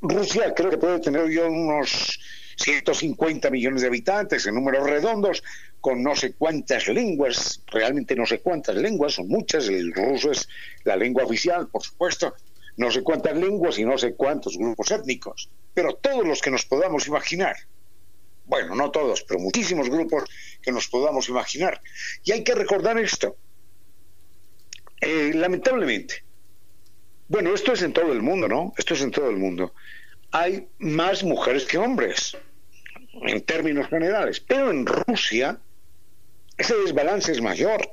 Rusia 0.00 0.54
creo 0.54 0.70
que 0.70 0.78
puede 0.78 1.00
tener 1.00 1.22
hoy 1.22 1.38
unos 1.38 2.20
150 2.56 3.50
millones 3.50 3.82
de 3.82 3.88
habitantes 3.88 4.46
en 4.46 4.54
números 4.54 4.88
redondos, 4.88 5.42
con 5.80 6.02
no 6.02 6.16
sé 6.16 6.34
cuántas 6.34 6.88
lenguas, 6.88 7.62
realmente 7.66 8.16
no 8.16 8.26
sé 8.26 8.40
cuántas 8.40 8.76
lenguas, 8.76 9.14
son 9.14 9.28
muchas, 9.28 9.68
el 9.68 9.92
ruso 9.92 10.32
es 10.32 10.48
la 10.84 10.96
lengua 10.96 11.24
oficial, 11.24 11.68
por 11.68 11.82
supuesto, 11.82 12.34
no 12.76 12.90
sé 12.90 13.02
cuántas 13.02 13.36
lenguas 13.36 13.78
y 13.78 13.84
no 13.84 13.96
sé 13.96 14.14
cuántos 14.14 14.56
grupos 14.56 14.90
étnicos, 14.90 15.50
pero 15.74 15.94
todos 15.94 16.26
los 16.26 16.40
que 16.40 16.50
nos 16.50 16.64
podamos 16.64 17.06
imaginar. 17.06 17.56
Bueno, 18.46 18.74
no 18.74 18.90
todos, 18.90 19.22
pero 19.22 19.40
muchísimos 19.40 19.90
grupos 19.90 20.24
que 20.62 20.72
nos 20.72 20.86
podamos 20.88 21.28
imaginar. 21.28 21.80
Y 22.22 22.32
hay 22.32 22.44
que 22.44 22.54
recordar 22.54 22.96
esto. 22.98 23.36
Eh, 25.00 25.32
lamentablemente, 25.34 26.24
bueno, 27.28 27.52
esto 27.52 27.72
es 27.72 27.82
en 27.82 27.92
todo 27.92 28.12
el 28.12 28.22
mundo, 28.22 28.46
¿no? 28.46 28.72
Esto 28.78 28.94
es 28.94 29.02
en 29.02 29.10
todo 29.10 29.28
el 29.30 29.36
mundo 29.36 29.74
hay 30.30 30.68
más 30.78 31.22
mujeres 31.22 31.64
que 31.64 31.78
hombres, 31.78 32.36
en 33.22 33.40
términos 33.42 33.88
generales. 33.88 34.40
Pero 34.40 34.70
en 34.70 34.86
Rusia 34.86 35.58
ese 36.56 36.74
desbalance 36.76 37.32
es 37.32 37.40
mayor. 37.40 37.88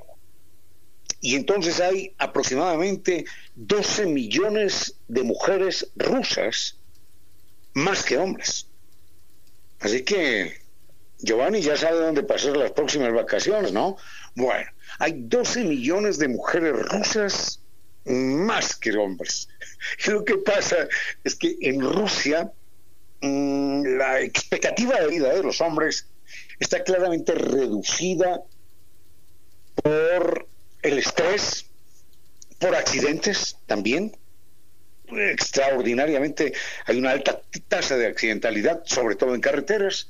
Y 1.19 1.35
entonces 1.35 1.79
hay 1.79 2.13
aproximadamente 2.17 3.25
12 3.55 4.07
millones 4.07 4.95
de 5.07 5.23
mujeres 5.23 5.89
rusas 5.95 6.77
más 7.73 8.03
que 8.03 8.17
hombres. 8.17 8.67
Así 9.79 10.03
que 10.03 10.53
Giovanni 11.19 11.61
ya 11.61 11.77
sabe 11.77 11.99
dónde 11.99 12.23
pasar 12.23 12.57
las 12.57 12.71
próximas 12.71 13.13
vacaciones, 13.13 13.71
¿no? 13.71 13.97
Bueno, 14.35 14.69
hay 14.99 15.13
12 15.15 15.63
millones 15.63 16.19
de 16.19 16.27
mujeres 16.27 16.73
rusas 16.73 17.61
más 18.05 18.75
que 18.75 18.91
hombres. 18.97 19.49
Y 20.05 20.09
lo 20.11 20.23
que 20.23 20.37
pasa 20.37 20.87
es 21.23 21.35
que 21.35 21.55
en 21.61 21.81
Rusia 21.81 22.51
mm, 23.21 23.83
la 23.97 24.21
expectativa 24.21 24.99
de 24.99 25.07
vida 25.07 25.33
de 25.33 25.43
los 25.43 25.61
hombres 25.61 26.07
está 26.59 26.83
claramente 26.83 27.33
reducida 27.33 28.41
por 29.81 30.47
el 30.81 30.99
estrés, 30.99 31.65
por 32.59 32.75
accidentes 32.75 33.57
también. 33.65 34.15
Extraordinariamente 35.07 36.53
hay 36.85 36.97
una 36.97 37.11
alta 37.11 37.41
tasa 37.67 37.97
de 37.97 38.07
accidentalidad, 38.07 38.83
sobre 38.85 39.15
todo 39.15 39.35
en 39.35 39.41
carreteras, 39.41 40.09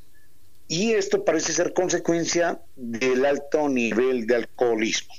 y 0.68 0.94
esto 0.94 1.26
parece 1.26 1.54
ser 1.54 1.74
consecuencia 1.74 2.60
del 2.76 3.26
alto 3.26 3.68
nivel 3.70 4.26
de 4.28 4.36
alcoholismo. 4.36 5.14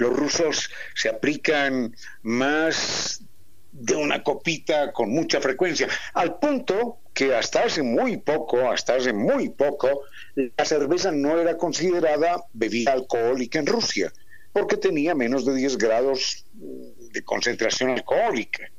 Los 0.00 0.16
rusos 0.16 0.70
se 0.94 1.10
aplican 1.10 1.94
más 2.22 3.22
de 3.70 3.94
una 3.94 4.22
copita 4.22 4.92
con 4.92 5.10
mucha 5.10 5.42
frecuencia, 5.42 5.88
al 6.14 6.38
punto 6.38 7.00
que 7.12 7.34
hasta 7.34 7.64
hace 7.64 7.82
muy 7.82 8.16
poco, 8.16 8.70
hasta 8.70 8.94
hace 8.94 9.12
muy 9.12 9.50
poco, 9.50 10.04
la 10.34 10.64
cerveza 10.64 11.12
no 11.12 11.38
era 11.38 11.58
considerada 11.58 12.42
bebida 12.54 12.92
alcohólica 12.92 13.58
en 13.58 13.66
Rusia, 13.66 14.10
porque 14.54 14.78
tenía 14.78 15.14
menos 15.14 15.44
de 15.44 15.54
10 15.54 15.76
grados 15.76 16.46
de 16.54 17.22
concentración 17.22 17.90
alcohólica. 17.90 18.70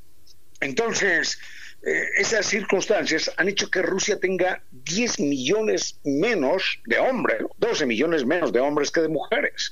Entonces, 0.60 1.38
eh, 1.84 2.04
esas 2.18 2.48
circunstancias 2.48 3.32
han 3.38 3.48
hecho 3.48 3.70
que 3.70 3.84
Rusia 3.84 4.20
tenga 4.20 4.64
10 4.72 5.20
millones 5.20 6.00
menos 6.04 6.80
de 6.86 6.98
hombres, 6.98 7.44
12 7.60 7.86
millones 7.86 8.26
menos 8.26 8.52
de 8.52 8.60
hombres 8.60 8.90
que 8.90 9.02
de 9.02 9.10
mujeres. 9.10 9.72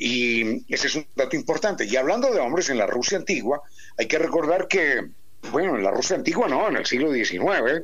Y 0.00 0.72
ese 0.72 0.86
es 0.86 0.94
un 0.94 1.06
dato 1.16 1.34
importante. 1.34 1.84
Y 1.84 1.96
hablando 1.96 2.32
de 2.32 2.38
hombres 2.38 2.70
en 2.70 2.78
la 2.78 2.86
Rusia 2.86 3.18
antigua, 3.18 3.60
hay 3.96 4.06
que 4.06 4.18
recordar 4.18 4.68
que, 4.68 5.08
bueno, 5.50 5.76
en 5.76 5.82
la 5.82 5.90
Rusia 5.90 6.14
antigua 6.14 6.48
no, 6.48 6.68
en 6.68 6.76
el 6.76 6.86
siglo 6.86 7.12
XIX, 7.12 7.82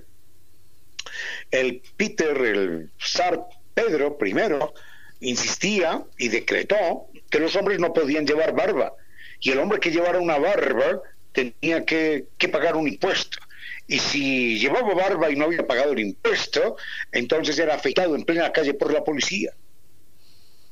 el 1.51 1.83
Peter, 1.97 2.37
el 2.37 2.91
zar 3.01 3.41
Pedro 3.75 4.17
I, 4.25 5.29
insistía 5.29 6.05
y 6.17 6.29
decretó 6.29 7.09
que 7.29 7.41
los 7.41 7.57
hombres 7.57 7.81
no 7.81 7.93
podían 7.93 8.27
llevar 8.27 8.55
barba. 8.55 8.93
Y 9.41 9.51
el 9.51 9.59
hombre 9.59 9.81
que 9.81 9.91
llevara 9.91 10.21
una 10.21 10.39
barba 10.39 11.03
tenía 11.33 11.85
que, 11.85 12.27
que 12.39 12.49
pagar 12.49 12.77
un 12.77 12.87
impuesto 12.87 13.39
y 13.87 13.99
si 13.99 14.59
llevaba 14.59 14.95
barba 14.95 15.31
y 15.31 15.37
no 15.37 15.45
había 15.45 15.67
pagado 15.67 15.93
el 15.93 16.01
impuesto, 16.01 16.77
entonces 17.13 17.59
era 17.59 17.75
afeitado 17.75 18.15
en 18.15 18.25
plena 18.25 18.53
calle 18.53 18.75
por 18.75 18.93
la 18.93 19.05
policía. 19.05 19.53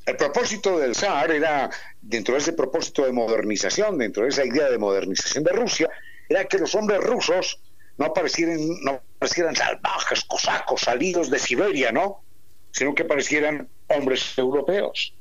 El 0.05 0.17
propósito 0.17 0.79
del 0.79 0.95
zar 0.95 1.31
era, 1.31 1.69
dentro 2.01 2.33
de 2.33 2.41
ese 2.41 2.53
propósito 2.53 3.05
de 3.05 3.13
modernización, 3.13 3.97
dentro 3.97 4.23
de 4.23 4.29
esa 4.29 4.45
idea 4.45 4.69
de 4.69 4.77
modernización 4.77 5.43
de 5.45 5.53
Rusia, 5.53 5.89
era 6.27 6.45
que 6.45 6.57
los 6.57 6.75
hombres 6.75 7.01
rusos 7.01 7.59
no 7.97 8.13
parecieran, 8.13 8.57
no 8.83 9.01
parecieran 9.19 9.55
salvajes, 9.55 10.25
cosacos, 10.25 10.81
salidos 10.81 11.29
de 11.29 11.39
Siberia, 11.39 11.91
¿no? 11.91 12.21
Sino 12.71 12.93
que 12.93 13.05
parecieran 13.05 13.69
hombres 13.87 14.37
europeos. 14.37 15.13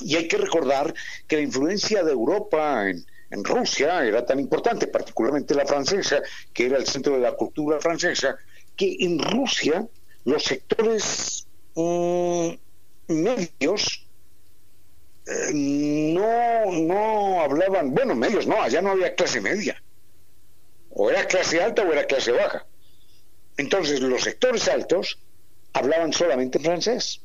Y 0.00 0.16
hay 0.16 0.28
que 0.28 0.36
recordar 0.36 0.94
que 1.26 1.36
la 1.36 1.42
influencia 1.42 2.04
de 2.04 2.12
Europa 2.12 2.88
en, 2.88 3.04
Rusia 3.44 4.04
era 4.04 4.26
tan 4.26 4.40
importante, 4.40 4.88
particularmente 4.88 5.54
la 5.54 5.64
francesa, 5.64 6.20
que 6.52 6.66
era 6.66 6.76
el 6.76 6.86
centro 6.86 7.14
de 7.14 7.20
la 7.20 7.32
cultura 7.32 7.80
francesa, 7.80 8.36
que 8.76 8.96
en 9.00 9.20
Rusia 9.20 9.86
los 10.24 10.42
sectores 10.42 11.46
mm, 11.76 12.50
medios 13.10 14.06
eh, 15.26 15.52
no, 15.52 16.72
no 16.72 17.40
hablaban, 17.40 17.94
bueno, 17.94 18.14
medios 18.14 18.46
no, 18.46 18.60
allá 18.60 18.80
no 18.82 18.90
había 18.90 19.14
clase 19.14 19.40
media. 19.40 19.82
O 20.90 21.10
era 21.10 21.26
clase 21.26 21.62
alta 21.62 21.82
o 21.82 21.92
era 21.92 22.06
clase 22.06 22.32
baja. 22.32 22.66
Entonces 23.56 24.00
los 24.00 24.22
sectores 24.22 24.66
altos 24.68 25.18
hablaban 25.72 26.12
solamente 26.12 26.58
en 26.58 26.64
francés. 26.64 27.20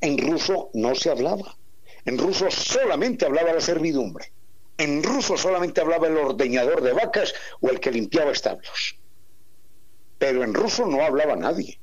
En 0.00 0.18
ruso 0.18 0.70
no 0.74 0.94
se 0.94 1.10
hablaba. 1.10 1.56
En 2.04 2.18
ruso 2.18 2.50
solamente 2.50 3.24
hablaba 3.24 3.52
la 3.52 3.60
servidumbre. 3.60 4.32
En 4.76 5.02
ruso 5.02 5.36
solamente 5.36 5.80
hablaba 5.80 6.08
el 6.08 6.16
ordeñador 6.16 6.82
de 6.82 6.92
vacas 6.92 7.32
o 7.60 7.68
el 7.68 7.78
que 7.78 7.92
limpiaba 7.92 8.32
establos. 8.32 8.98
Pero 10.18 10.42
en 10.42 10.54
ruso 10.54 10.86
no 10.86 11.04
hablaba 11.04 11.36
nadie. 11.36 11.78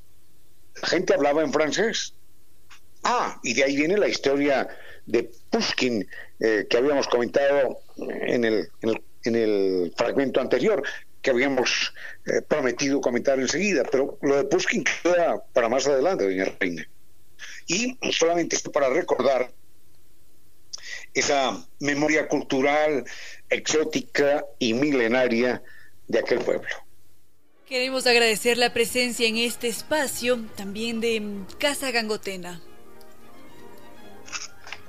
La 0.80 0.88
gente 0.88 1.14
hablaba 1.14 1.42
en 1.42 1.52
francés. 1.52 2.14
Ah, 3.04 3.40
y 3.42 3.54
de 3.54 3.64
ahí 3.64 3.76
viene 3.76 3.96
la 3.96 4.08
historia 4.08 4.68
de 5.06 5.30
Pushkin 5.50 6.06
eh, 6.40 6.66
que 6.68 6.76
habíamos 6.76 7.08
comentado 7.08 7.80
en 7.96 8.44
el, 8.44 8.68
en 9.24 9.36
el, 9.36 9.92
fragmento 9.96 10.40
anterior, 10.40 10.82
que 11.20 11.30
habíamos 11.30 11.92
eh, 12.26 12.42
prometido 12.42 13.00
comentar 13.00 13.38
enseguida, 13.38 13.82
pero 13.90 14.18
lo 14.22 14.36
de 14.36 14.44
Pushkin 14.44 14.84
queda 15.02 15.42
para 15.52 15.68
más 15.68 15.86
adelante, 15.86 16.24
doña 16.24 16.44
Reina. 16.58 16.86
Y 17.66 17.98
solamente 18.12 18.56
esto 18.56 18.70
para 18.70 18.88
recordar 18.88 19.52
esa 21.14 21.66
memoria 21.80 22.26
cultural 22.28 23.04
exótica 23.50 24.44
y 24.58 24.74
milenaria 24.74 25.62
de 26.08 26.18
aquel 26.18 26.38
pueblo. 26.40 26.68
Queremos 27.66 28.06
agradecer 28.06 28.58
la 28.58 28.72
presencia 28.72 29.26
en 29.26 29.36
este 29.36 29.68
espacio 29.68 30.44
también 30.56 31.00
de 31.00 31.22
Casa 31.58 31.90
Gangotena. 31.90 32.60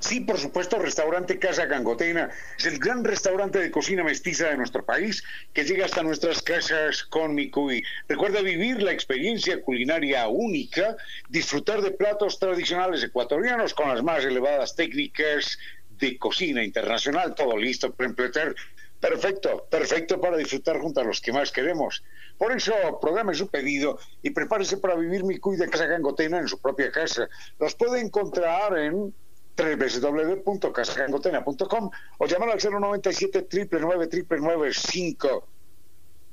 Sí, 0.06 0.20
por 0.20 0.38
supuesto, 0.38 0.78
restaurante 0.78 1.38
Casa 1.38 1.64
Gangotena 1.64 2.28
es 2.58 2.66
el 2.66 2.78
gran 2.78 3.02
restaurante 3.04 3.58
de 3.58 3.70
cocina 3.70 4.04
mestiza 4.04 4.50
de 4.50 4.58
nuestro 4.58 4.84
país 4.84 5.24
que 5.54 5.64
llega 5.64 5.86
hasta 5.86 6.02
nuestras 6.02 6.42
casas 6.42 7.04
con 7.04 7.34
Micuy. 7.34 7.82
Recuerda 8.06 8.42
vivir 8.42 8.82
la 8.82 8.92
experiencia 8.92 9.62
culinaria 9.62 10.28
única, 10.28 10.94
disfrutar 11.30 11.80
de 11.80 11.92
platos 11.92 12.38
tradicionales 12.38 13.02
ecuatorianos 13.02 13.72
con 13.72 13.88
las 13.88 14.02
más 14.02 14.22
elevadas 14.26 14.76
técnicas 14.76 15.56
de 15.98 16.18
cocina 16.18 16.62
internacional, 16.62 17.34
todo 17.34 17.56
listo 17.56 17.90
para 17.94 18.10
emplear. 18.10 18.54
Perfecto, 19.00 19.66
perfecto 19.70 20.20
para 20.20 20.36
disfrutar 20.36 20.80
junto 20.80 21.00
a 21.00 21.04
los 21.04 21.22
que 21.22 21.32
más 21.32 21.50
queremos. 21.50 22.04
Por 22.36 22.52
eso, 22.52 22.74
programe 23.00 23.34
su 23.34 23.48
pedido 23.48 23.98
y 24.20 24.30
prepárese 24.30 24.76
para 24.76 24.96
vivir 24.96 25.24
Micuy 25.24 25.56
de 25.56 25.70
Casa 25.70 25.86
Gangotena 25.86 26.40
en 26.40 26.48
su 26.48 26.60
propia 26.60 26.92
casa. 26.92 27.26
Los 27.58 27.74
puede 27.74 28.00
encontrar 28.00 28.76
en 28.76 29.14
www.casagangotena.com 29.56 31.90
o 32.18 32.26
llamar 32.26 32.50
al 32.50 32.60
097 32.60 33.46
999 33.70 34.72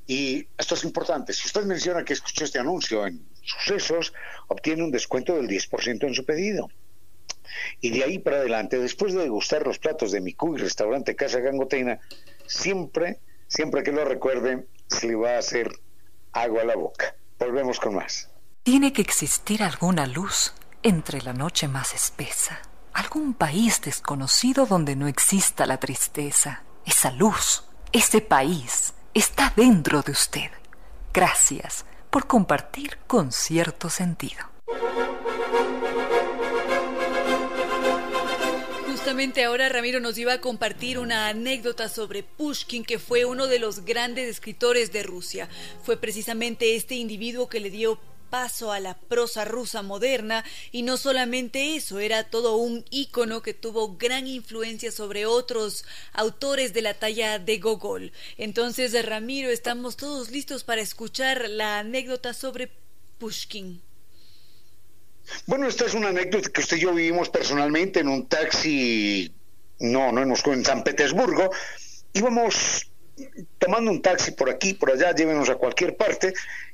Y 0.08 0.48
esto 0.58 0.76
es 0.76 0.84
importante, 0.84 1.34
si 1.34 1.48
usted 1.48 1.66
menciona 1.66 2.04
que 2.04 2.14
escuchó 2.14 2.46
este 2.46 2.60
anuncio 2.60 3.06
en 3.06 3.24
sucesos, 3.44 4.14
obtiene 4.48 4.84
un 4.84 4.92
descuento 4.92 5.36
del 5.36 5.48
10% 5.48 6.08
en 6.08 6.14
su 6.14 6.26
pedido. 6.26 6.70
Y 7.80 7.92
de 7.92 8.04
ahí 8.04 8.20
para 8.20 8.38
adelante, 8.38 8.80
después 8.80 9.14
de 9.14 9.22
degustar 9.22 9.66
los 9.66 9.78
platos 9.78 10.12
de 10.12 10.22
mi 10.22 10.32
y 10.32 10.58
restaurante 10.58 11.16
Casa 11.16 11.40
Gangotena, 11.40 12.00
siempre, 12.48 13.20
siempre 13.48 13.84
que 13.84 13.92
lo 13.92 14.06
recuerde, 14.06 14.66
se 14.88 15.08
le 15.08 15.16
va 15.16 15.36
a 15.36 15.40
hacer 15.40 15.70
agua 16.32 16.62
a 16.62 16.66
la 16.66 16.76
boca. 16.76 17.16
Volvemos 17.40 17.80
con 17.80 17.96
más. 17.96 18.30
Tiene 18.64 18.94
que 18.94 19.02
existir 19.02 19.64
alguna 19.64 20.06
luz 20.06 20.54
entre 20.84 21.22
la 21.22 21.34
noche 21.34 21.68
más 21.68 21.94
espesa 21.94 22.62
algún 23.02 23.34
país 23.34 23.82
desconocido 23.82 24.68
donde 24.68 24.96
no 24.96 25.08
exista 25.08 25.66
la 25.66 25.80
tristeza. 25.80 26.64
Esa 26.86 27.12
luz, 27.12 27.64
ese 27.92 28.22
país, 28.22 28.94
está 29.16 29.52
dentro 29.56 30.04
de 30.04 30.12
usted. 30.12 30.52
Gracias 31.12 31.86
por 32.12 32.28
compartir 32.28 33.00
con 33.08 33.32
cierto 33.32 33.90
sentido. 33.90 34.46
Justamente 38.88 39.44
ahora 39.44 39.68
Ramiro 39.68 40.00
nos 40.00 40.18
iba 40.20 40.34
a 40.34 40.42
compartir 40.42 41.00
una 41.00 41.28
anécdota 41.28 41.90
sobre 41.90 42.22
Pushkin, 42.22 42.86
que 42.86 43.00
fue 43.00 43.26
uno 43.26 43.48
de 43.48 43.58
los 43.58 43.84
grandes 43.84 44.30
escritores 44.30 44.92
de 44.92 45.02
Rusia. 45.02 45.50
Fue 45.84 45.98
precisamente 45.98 46.76
este 46.76 46.96
individuo 46.96 47.50
que 47.50 47.60
le 47.60 47.72
dio 47.72 48.00
paso 48.32 48.72
a 48.72 48.80
la 48.80 48.98
prosa 48.98 49.46
rusa 49.46 49.84
moderna 49.84 50.44
y 50.72 50.82
no 50.82 50.98
solamente 50.98 51.76
eso, 51.76 52.00
era 52.00 52.24
todo 52.24 52.56
un 52.56 52.84
ícono 52.89 53.44
que 53.44 53.54
tuvo 53.54 53.98
gran 53.98 54.26
influencia 54.26 54.91
sobre 54.91 55.28
otros 55.28 55.86
autores 56.13 56.74
de 56.74 56.82
la 56.82 56.96
talla 56.96 57.38
de 57.38 57.60
Gogol. 57.60 58.12
Entonces, 58.38 58.94
Ramiro, 59.06 59.52
estamos 59.52 59.98
todos 59.98 60.32
listos 60.32 60.63
para 60.63 60.82
escuchar 60.82 61.48
la 61.50 61.80
anécdota 61.80 62.34
sobre 62.34 62.72
Pushkin. 63.20 63.82
Bueno, 65.46 65.67
esta 65.67 65.86
es 65.86 65.94
una 65.94 66.10
anécdota 66.10 66.50
que 66.50 66.62
usted 66.62 66.78
y 66.78 66.82
yo 66.82 66.94
vivimos 66.94 67.30
personalmente 67.30 68.00
en 68.00 68.08
un 68.08 68.28
taxi, 68.28 69.32
no, 69.80 70.12
no 70.12 70.22
en 70.24 70.32
en 70.32 70.65
San 70.65 70.84
Petersburgo. 70.84 71.52
Íbamos 72.13 72.91
tomando 73.58 73.92
un 73.92 74.02
taxi 74.02 74.32
por 74.32 74.50
aquí, 74.50 74.74
por 74.74 74.92
allá, 74.92 75.14
llévenos 75.14 75.50
a 75.50 75.56
cualquier 75.56 75.96
parte, 75.96 76.34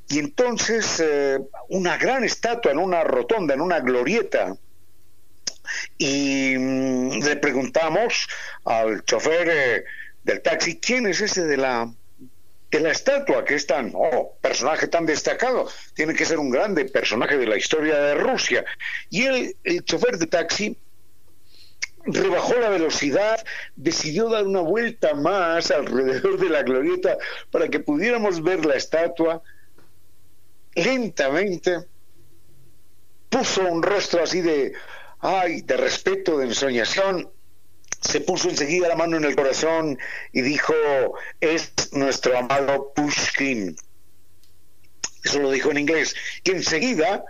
y 0.10 0.20
entonces 0.20 1.02
eh, 1.04 1.40
una 1.70 1.98
gran 1.98 2.24
estatua 2.24 2.72
en 2.72 2.80
una 2.80 3.04
rotonda, 3.04 3.54
en 3.54 3.62
una 3.62 3.80
glorieta, 3.80 4.56
y 5.98 6.56
mm, 6.58 7.24
le 7.24 7.36
preguntamos 7.38 8.28
al 8.66 9.04
chofer 9.04 9.50
eh, 9.50 9.84
del 10.24 10.42
taxi, 10.42 10.80
¿quién 10.80 11.08
es 11.08 11.22
ese 11.22 11.44
de 11.44 11.58
la, 11.58 11.92
de 12.72 12.80
la 12.80 12.92
estatua 12.92 13.46
que 13.46 13.56
es 13.56 13.68
tan, 13.68 13.92
oh, 13.96 14.38
personaje 14.42 14.88
tan 14.88 15.06
destacado? 15.06 15.70
Tiene 15.94 16.14
que 16.14 16.26
ser 16.26 16.40
un 16.40 16.50
grande 16.50 16.86
personaje 16.86 17.38
de 17.38 17.48
la 17.48 17.58
historia 17.58 17.98
de 17.98 18.16
Rusia. 18.16 18.66
Y 19.10 19.24
el, 19.24 19.56
el 19.64 19.84
chofer 19.84 20.18
de 20.18 20.28
taxi 20.28 20.78
rebajó 22.08 22.56
la 22.56 22.70
velocidad, 22.70 23.43
decidió 23.76 24.30
dar 24.30 24.46
una 24.46 24.62
vuelta 24.62 25.13
más 25.13 25.72
alrededor 25.72 26.39
de 26.39 26.50
la 26.50 26.63
glorieta 26.63 27.17
para 27.52 27.67
que 27.67 27.80
pudiéramos 27.80 28.41
ver 28.41 28.65
la 28.65 28.76
estatua. 28.76 29.41
Lentamente 30.76 31.86
puso 33.30 33.62
un 33.62 33.84
rostro 33.84 34.24
así 34.24 34.41
de, 34.41 34.74
ay, 35.20 35.62
de 35.62 35.78
respeto, 35.78 36.38
de 36.38 36.46
ensoñación, 36.46 37.30
se 38.02 38.22
puso 38.22 38.50
enseguida 38.50 38.88
la 38.88 38.96
mano 38.96 39.17
en 39.17 39.26
el 39.26 39.36
corazón 39.36 39.98
y 40.32 40.41
dijo, 40.41 40.74
es 41.41 41.74
nuestro 41.93 42.38
amado 42.38 42.93
Pushkin. 42.96 43.76
Eso 45.24 45.39
lo 45.39 45.52
dijo 45.52 45.72
en 45.72 45.80
inglés. 45.80 46.15
Y 46.43 46.52
enseguida 46.52 47.26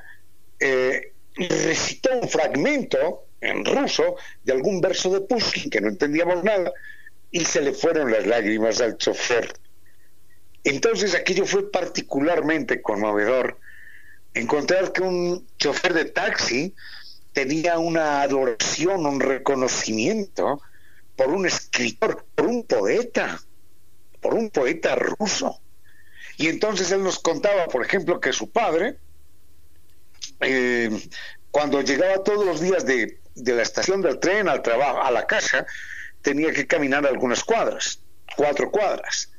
eh, 0.60 1.14
recitó 1.36 2.10
un 2.20 2.28
fragmento 2.28 3.27
en 3.42 3.66
ruso 3.66 4.16
de 4.44 4.54
algún 4.54 4.82
verso 4.82 5.10
de 5.12 5.22
Pushkin 5.22 5.70
que 5.70 5.82
no 5.82 5.90
entendíamos 5.90 6.44
nada 6.44 6.72
y 7.32 7.46
se 7.46 7.62
le 7.62 7.74
fueron 7.74 8.12
las 8.12 8.26
lágrimas 8.26 8.82
al 8.82 8.98
chofer. 8.98 9.54
Entonces 10.64 11.16
aquello 11.16 11.46
fue 11.46 11.72
particularmente 11.72 12.82
conmovedor. 12.82 13.60
Encontrar 14.34 14.92
que 14.92 15.02
un 15.02 15.48
chofer 15.58 15.94
de 15.94 16.06
taxi 16.06 16.76
tenía 17.34 17.80
una 17.80 18.22
adoración, 18.22 19.06
un 19.06 19.20
reconocimiento 19.20 20.62
por 21.16 21.30
un 21.30 21.46
escritor, 21.46 22.26
por 22.36 22.48
un 22.48 22.64
poeta, 22.64 23.40
por 24.22 24.34
un 24.34 24.50
poeta 24.50 24.96
ruso. 24.96 25.62
Y 26.38 26.48
entonces 26.48 26.92
él 26.92 27.04
nos 27.04 27.20
contaba, 27.20 27.68
por 27.68 27.86
ejemplo, 27.86 28.20
que 28.20 28.32
su 28.32 28.52
padre, 28.52 28.98
eh, 30.42 30.90
cuando 31.50 31.82
llegaba 31.82 32.24
todos 32.24 32.46
los 32.46 32.62
días 32.62 32.86
de, 32.86 33.20
de 33.38 33.54
la 33.54 33.62
estación 33.62 34.02
del 34.02 34.20
tren 34.20 34.50
al 34.50 34.62
trabajo, 34.62 35.02
a 35.02 35.12
la 35.12 35.26
casa, 35.26 35.66
tenía 36.22 36.52
que 36.52 36.68
caminar 36.68 37.06
algunas 37.06 37.44
cuadras, 37.44 38.00
cuatro 38.36 38.72
cuadras. 38.72 39.32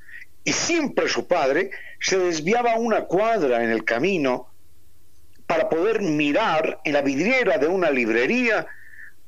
Y 0.44 0.52
siempre 0.52 1.08
su 1.08 1.26
padre 1.26 1.70
se 2.00 2.18
desviaba 2.18 2.76
una 2.76 3.02
cuadra 3.02 3.62
en 3.62 3.70
el 3.70 3.84
camino 3.84 4.48
para 5.46 5.68
poder 5.68 6.00
mirar 6.00 6.80
en 6.84 6.92
la 6.92 7.02
vidriera 7.02 7.58
de 7.58 7.66
una 7.66 7.90
librería 7.90 8.66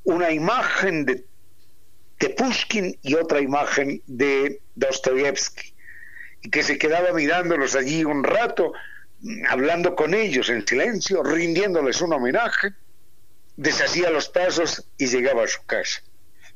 una 0.04 0.30
imagen 0.30 1.04
de, 1.04 1.24
de 2.18 2.28
Pushkin 2.30 2.98
y 3.02 3.14
otra 3.14 3.40
imagen 3.40 4.02
de 4.06 4.60
Dostoyevsky, 4.74 5.74
y 6.42 6.50
que 6.50 6.62
se 6.62 6.78
quedaba 6.78 7.12
mirándolos 7.12 7.74
allí 7.74 8.04
un 8.04 8.24
rato, 8.24 8.72
hablando 9.48 9.94
con 9.94 10.14
ellos 10.14 10.48
en 10.48 10.66
silencio, 10.66 11.22
rindiéndoles 11.22 12.00
un 12.00 12.14
homenaje, 12.14 12.72
deshacía 13.56 14.10
los 14.10 14.28
pasos 14.28 14.86
y 14.98 15.06
llegaba 15.06 15.44
a 15.44 15.48
su 15.48 15.64
casa. 15.66 16.02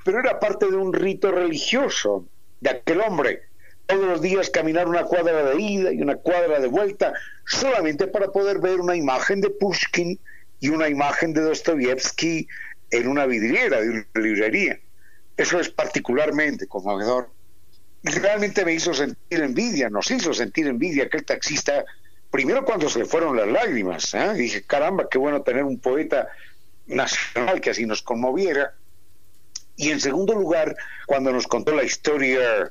Pero 0.04 0.20
era 0.20 0.38
parte 0.38 0.66
de 0.66 0.76
un 0.76 0.92
rito 0.92 1.33
religioso 1.33 2.26
de 2.61 2.70
aquel 2.70 3.00
hombre, 3.00 3.42
todos 3.87 4.07
los 4.07 4.22
días 4.22 4.50
caminar 4.50 4.88
una 4.88 5.04
cuadra 5.04 5.44
de 5.44 5.61
ida 5.61 5.92
y 5.92 6.00
una 6.00 6.16
cuadra 6.16 6.61
de 6.61 6.68
vuelta, 6.68 7.14
solamente 7.46 8.07
para 8.07 8.28
poder 8.28 8.59
ver 8.59 8.80
una 8.80 8.96
imagen 8.96 9.40
de 9.40 9.50
Pushkin 9.50 10.18
y 10.61 10.68
una 10.70 10.88
imagen 10.88 11.35
de 11.35 11.42
Dostoyevsky 11.42 12.48
en 12.90 13.09
una 13.09 13.26
vidriera 13.26 13.80
de 13.80 13.90
una 13.90 14.07
librería. 14.14 14.78
Eso 15.37 15.59
es 15.61 15.68
particularmente 15.68 16.66
conmovedor. 16.66 17.30
Y 18.02 18.11
realmente 18.11 18.64
me 18.64 18.74
hizo 18.74 18.94
sentir 18.94 19.40
envidia, 19.40 19.90
nos 19.90 20.11
hizo 20.11 20.33
sentir 20.33 20.66
envidia 20.66 21.04
aquel 21.04 21.24
taxista, 21.24 21.85
primero 22.30 22.64
cuando 22.64 22.88
se 22.88 23.00
le 23.00 23.04
fueron 23.07 23.37
las 23.37 23.48
lágrimas. 23.48 24.14
¿eh? 24.14 24.35
Dije, 24.35 24.62
caramba, 24.62 25.09
qué 25.11 25.18
bueno 25.18 25.42
tener 25.42 25.64
un 25.64 25.78
poeta 25.78 26.28
nacional 26.86 27.60
que 27.60 27.70
así 27.70 27.86
nos 27.86 28.02
conmoviera. 28.02 28.74
Y 29.76 29.90
en 29.90 30.00
segundo 30.00 30.34
lugar, 30.34 30.76
cuando 31.06 31.32
nos 31.32 31.46
contó 31.46 31.74
la 31.74 31.84
historia 31.84 32.70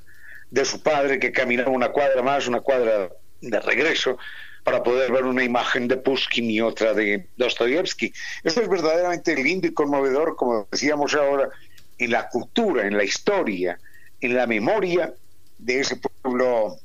de 0.50 0.66
su 0.66 0.82
padre 0.82 1.20
que 1.20 1.32
caminaba 1.32 1.72
una 1.72 1.90
cuadra 1.90 2.22
más, 2.22 2.48
una 2.48 2.62
cuadra 2.62 3.10
de 3.42 3.60
regreso, 3.60 4.18
para 4.64 4.82
poder 4.82 5.12
ver 5.12 5.26
una 5.26 5.44
imagen 5.44 5.88
de 5.88 5.98
Pushkin 5.98 6.50
y 6.50 6.62
otra 6.62 6.94
de 6.94 7.28
Dostoyevsky. 7.36 8.14
Eso 8.44 8.62
es 8.62 8.70
verdaderamente 8.70 9.36
lindo 9.36 9.68
y 9.68 9.74
conmovedor, 9.74 10.36
como 10.36 10.68
decíamos 10.72 11.14
ahora, 11.16 11.50
en 11.98 12.12
la 12.12 12.30
cultura, 12.30 12.88
en 12.88 12.96
la 12.96 13.04
historia, 13.04 13.78
en 14.22 14.36
la 14.36 14.48
memoria 14.48 15.14
de 15.58 15.80
ese 15.80 15.98
pueblo, 15.98 16.78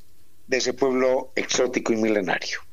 de 0.46 0.56
ese 0.56 0.72
pueblo 0.72 1.32
exótico 1.36 1.92
y 1.92 1.96
milenario. 1.96 2.67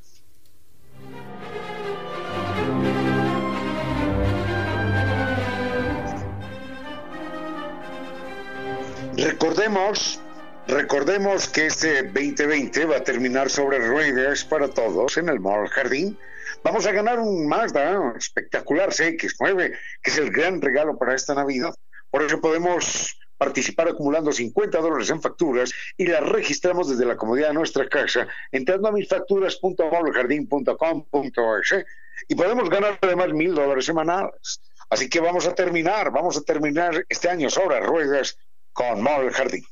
Recordemos 9.25 10.21
Recordemos 10.67 11.49
que 11.49 11.65
este 11.65 12.03
2020 12.03 12.85
va 12.85 12.97
a 12.97 13.03
terminar 13.03 13.49
sobre 13.49 13.79
ruedas 13.79 14.45
para 14.45 14.67
todos 14.67 15.17
en 15.17 15.29
el 15.29 15.39
Mall 15.39 15.67
Jardín. 15.67 16.15
Vamos 16.63 16.85
a 16.85 16.91
ganar 16.91 17.19
un 17.19 17.47
Mazda 17.47 18.13
espectacular 18.15 18.89
CX9, 18.89 19.75
que 20.03 20.11
es 20.11 20.17
el 20.19 20.29
gran 20.29 20.61
regalo 20.61 20.99
para 20.99 21.15
esta 21.15 21.33
Navidad. 21.33 21.73
Por 22.11 22.21
eso 22.21 22.39
podemos 22.39 23.17
participar 23.39 23.87
acumulando 23.87 24.31
50 24.31 24.79
dólares 24.79 25.09
en 25.09 25.23
facturas 25.23 25.71
y 25.97 26.05
las 26.05 26.21
registramos 26.21 26.87
desde 26.87 27.05
la 27.05 27.17
comodidad 27.17 27.47
de 27.47 27.55
nuestra 27.55 27.89
casa 27.89 28.27
entrando 28.51 28.89
a 28.89 28.91
misfacturas.malljardín.com.es 28.91 31.85
y 32.27 32.35
podemos 32.35 32.69
ganar 32.69 32.99
además 33.01 33.33
mil 33.33 33.55
dólares 33.55 33.85
semanales. 33.85 34.61
Así 34.91 35.09
que 35.09 35.19
vamos 35.19 35.47
a 35.47 35.55
terminar, 35.55 36.11
vamos 36.11 36.37
a 36.37 36.41
terminar 36.41 37.03
este 37.09 37.27
año 37.27 37.49
sobre 37.49 37.79
ruedas 37.79 38.37
con 38.75 39.01
Mall 39.01 39.31
Jardín. 39.31 39.63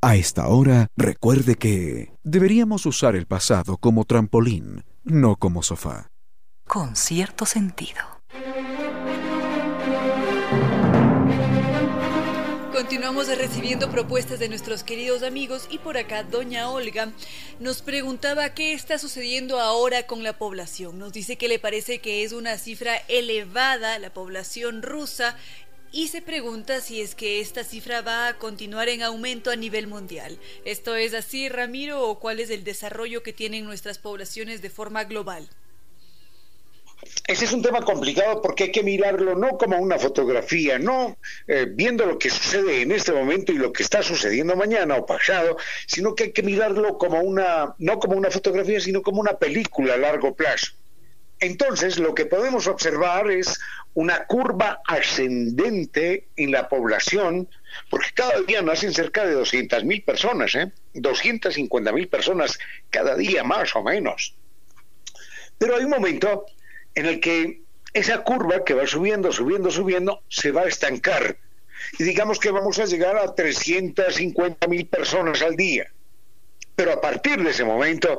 A 0.00 0.16
esta 0.16 0.48
hora, 0.48 0.86
recuerde 0.96 1.56
que 1.56 2.14
deberíamos 2.22 2.86
usar 2.86 3.16
el 3.16 3.26
pasado 3.26 3.76
como 3.76 4.04
trampolín, 4.06 4.84
no 5.04 5.36
como 5.36 5.62
sofá. 5.62 6.10
Con 6.66 6.96
cierto 6.96 7.44
sentido. 7.44 8.00
Continuamos 12.72 13.26
recibiendo 13.36 13.90
propuestas 13.90 14.38
de 14.38 14.48
nuestros 14.48 14.84
queridos 14.84 15.22
amigos 15.22 15.66
y 15.68 15.78
por 15.78 15.98
acá 15.98 16.22
doña 16.22 16.70
Olga 16.70 17.12
nos 17.58 17.82
preguntaba 17.82 18.54
qué 18.54 18.72
está 18.72 18.96
sucediendo 18.96 19.60
ahora 19.60 20.06
con 20.06 20.22
la 20.22 20.38
población. 20.38 20.98
Nos 20.98 21.12
dice 21.12 21.36
que 21.36 21.48
le 21.48 21.58
parece 21.58 21.98
que 22.00 22.24
es 22.24 22.32
una 22.32 22.56
cifra 22.56 22.96
elevada 23.08 23.98
la 23.98 24.14
población 24.14 24.82
rusa 24.82 25.36
y 25.92 26.08
se 26.08 26.22
pregunta 26.22 26.80
si 26.80 27.00
es 27.00 27.14
que 27.14 27.40
esta 27.40 27.64
cifra 27.64 28.00
va 28.00 28.28
a 28.28 28.38
continuar 28.38 28.88
en 28.88 29.02
aumento 29.02 29.50
a 29.50 29.56
nivel 29.56 29.86
mundial. 29.86 30.38
¿Esto 30.64 30.94
es 30.94 31.14
así, 31.14 31.48
Ramiro, 31.48 32.02
o 32.02 32.18
cuál 32.18 32.40
es 32.40 32.50
el 32.50 32.64
desarrollo 32.64 33.22
que 33.22 33.32
tienen 33.32 33.64
nuestras 33.64 33.98
poblaciones 33.98 34.62
de 34.62 34.70
forma 34.70 35.04
global? 35.04 35.48
Ese 37.26 37.46
es 37.46 37.52
un 37.52 37.62
tema 37.62 37.80
complicado 37.80 38.42
porque 38.42 38.64
hay 38.64 38.72
que 38.72 38.82
mirarlo 38.82 39.34
no 39.34 39.56
como 39.56 39.78
una 39.78 39.98
fotografía, 39.98 40.78
no 40.78 41.16
eh, 41.48 41.66
viendo 41.68 42.04
lo 42.04 42.18
que 42.18 42.28
sucede 42.28 42.82
en 42.82 42.92
este 42.92 43.12
momento 43.12 43.52
y 43.52 43.56
lo 43.56 43.72
que 43.72 43.82
está 43.82 44.02
sucediendo 44.02 44.54
mañana 44.54 44.96
o 44.96 45.06
pasado, 45.06 45.56
sino 45.86 46.14
que 46.14 46.24
hay 46.24 46.32
que 46.32 46.42
mirarlo 46.42 46.98
como 46.98 47.20
una, 47.20 47.74
no 47.78 47.98
como 47.98 48.16
una 48.16 48.30
fotografía, 48.30 48.80
sino 48.80 49.00
como 49.02 49.20
una 49.20 49.38
película 49.38 49.94
a 49.94 49.96
largo 49.96 50.34
plazo. 50.34 50.72
Entonces, 51.40 51.98
lo 51.98 52.14
que 52.14 52.26
podemos 52.26 52.66
observar 52.66 53.30
es 53.30 53.58
una 53.94 54.26
curva 54.26 54.80
ascendente 54.86 56.28
en 56.36 56.52
la 56.52 56.68
población, 56.68 57.48
porque 57.88 58.08
cada 58.14 58.40
día 58.42 58.62
nacen 58.62 58.92
cerca 58.92 59.24
de 59.24 59.36
200.000 59.36 60.04
personas, 60.04 60.54
¿eh? 60.54 60.72
250.000 60.94 62.08
personas 62.08 62.58
cada 62.90 63.16
día 63.16 63.42
más 63.42 63.74
o 63.74 63.82
menos. 63.82 64.34
Pero 65.58 65.76
hay 65.76 65.84
un 65.84 65.90
momento 65.90 66.46
en 66.94 67.06
el 67.06 67.20
que 67.20 67.62
esa 67.92 68.22
curva 68.22 68.64
que 68.64 68.74
va 68.74 68.86
subiendo, 68.86 69.32
subiendo, 69.32 69.70
subiendo, 69.70 70.22
se 70.28 70.52
va 70.52 70.62
a 70.62 70.68
estancar. 70.68 71.36
Y 71.98 72.04
digamos 72.04 72.38
que 72.38 72.50
vamos 72.50 72.78
a 72.78 72.84
llegar 72.84 73.16
a 73.16 73.34
350.000 73.34 74.88
personas 74.88 75.42
al 75.42 75.56
día. 75.56 75.90
Pero 76.76 76.92
a 76.92 77.00
partir 77.00 77.42
de 77.42 77.50
ese 77.50 77.64
momento 77.64 78.18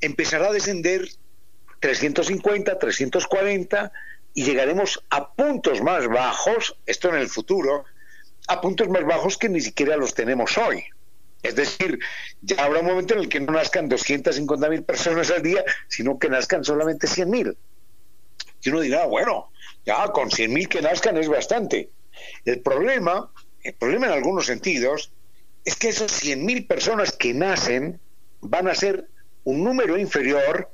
empezará 0.00 0.48
a 0.48 0.52
descender 0.52 1.06
350, 1.80 2.78
340 2.78 3.92
y 4.34 4.44
llegaremos 4.44 5.02
a 5.10 5.32
puntos 5.32 5.82
más 5.82 6.08
bajos, 6.08 6.76
esto 6.86 7.08
en 7.08 7.16
el 7.16 7.28
futuro, 7.28 7.84
a 8.48 8.60
puntos 8.60 8.88
más 8.88 9.04
bajos 9.04 9.36
que 9.36 9.48
ni 9.48 9.60
siquiera 9.60 9.96
los 9.96 10.14
tenemos 10.14 10.56
hoy. 10.58 10.84
Es 11.42 11.56
decir, 11.56 11.98
ya 12.40 12.64
habrá 12.64 12.80
un 12.80 12.86
momento 12.86 13.14
en 13.14 13.20
el 13.20 13.28
que 13.28 13.40
no 13.40 13.52
nazcan 13.52 13.88
250 13.88 14.68
mil 14.68 14.84
personas 14.84 15.30
al 15.30 15.42
día, 15.42 15.64
sino 15.88 16.18
que 16.18 16.28
nazcan 16.28 16.64
solamente 16.64 17.06
100 17.06 17.30
mil. 17.30 17.56
Y 18.62 18.70
uno 18.70 18.80
dirá, 18.80 19.06
bueno, 19.06 19.50
ya 19.84 20.06
con 20.08 20.30
100 20.30 20.52
mil 20.52 20.68
que 20.68 20.80
nazcan 20.80 21.16
es 21.16 21.28
bastante. 21.28 21.90
El 22.44 22.60
problema, 22.60 23.30
el 23.64 23.74
problema 23.74 24.06
en 24.06 24.12
algunos 24.12 24.46
sentidos, 24.46 25.10
es 25.64 25.76
que 25.76 25.88
esos 25.88 26.12
100 26.12 26.44
mil 26.44 26.66
personas 26.66 27.12
que 27.12 27.34
nacen 27.34 28.00
van 28.40 28.68
a 28.68 28.74
ser 28.74 29.08
un 29.44 29.64
número 29.64 29.98
inferior 29.98 30.70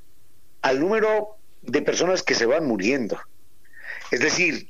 al 0.60 0.80
número 0.80 1.38
de 1.62 1.82
personas 1.82 2.22
que 2.22 2.34
se 2.34 2.46
van 2.46 2.66
muriendo. 2.66 3.18
Es 4.10 4.20
decir, 4.20 4.68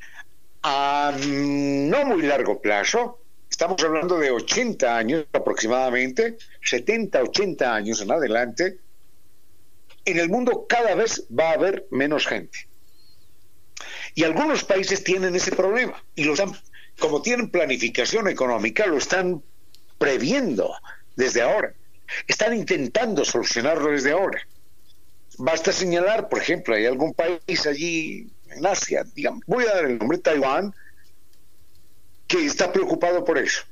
A 0.63 1.17
no 1.17 2.05
muy 2.05 2.23
largo 2.23 2.61
plazo, 2.61 3.21
estamos 3.49 3.83
hablando 3.85 4.19
de 4.19 4.33
80 4.33 4.97
años 4.97 5.27
aproximadamente, 5.33 6.37
70, 6.63 7.23
80 7.23 7.75
años 7.75 8.01
en 8.01 8.11
adelante, 8.11 8.79
en 10.05 10.19
el 10.19 10.29
mundo 10.29 10.67
cada 10.69 10.95
vez 10.97 11.25
va 11.31 11.51
a 11.51 11.55
haber 11.55 11.87
menos 11.91 12.27
gente. 12.27 12.69
Y 14.15 14.25
algunos 14.25 14.65
países 14.65 15.05
tienen 15.05 15.37
ese 15.37 15.53
problema 15.53 16.03
y 16.17 16.25
lo 16.25 16.33
están, 16.33 16.53
como 16.99 17.23
tienen 17.23 17.51
planificación 17.51 18.29
económica, 18.29 18.87
lo 18.87 18.99
están 18.99 19.43
previendo 19.99 20.75
desde 21.15 21.43
ahora. 21.43 21.73
Están 22.27 22.55
intentando 22.57 23.25
solucionarlo 23.25 23.91
desde 23.93 24.13
ahora. 24.13 24.41
Basta 25.37 25.73
señalar, 25.73 26.29
por 26.29 26.41
ejemplo, 26.41 26.75
hay 26.75 26.87
algún 26.87 27.15
país 27.15 27.67
allí 27.67 28.29
en 28.51 28.67
Asia, 28.67 29.05
digamos, 29.15 29.43
voy 29.47 29.65
a 29.65 29.75
dar 29.75 29.85
el 29.87 29.99
nombre 29.99 30.19
Taiwán, 30.19 30.75
que 32.27 32.45
está 32.45 32.73
preocupado 32.73 33.25
por 33.25 33.39
eso, 33.39 33.63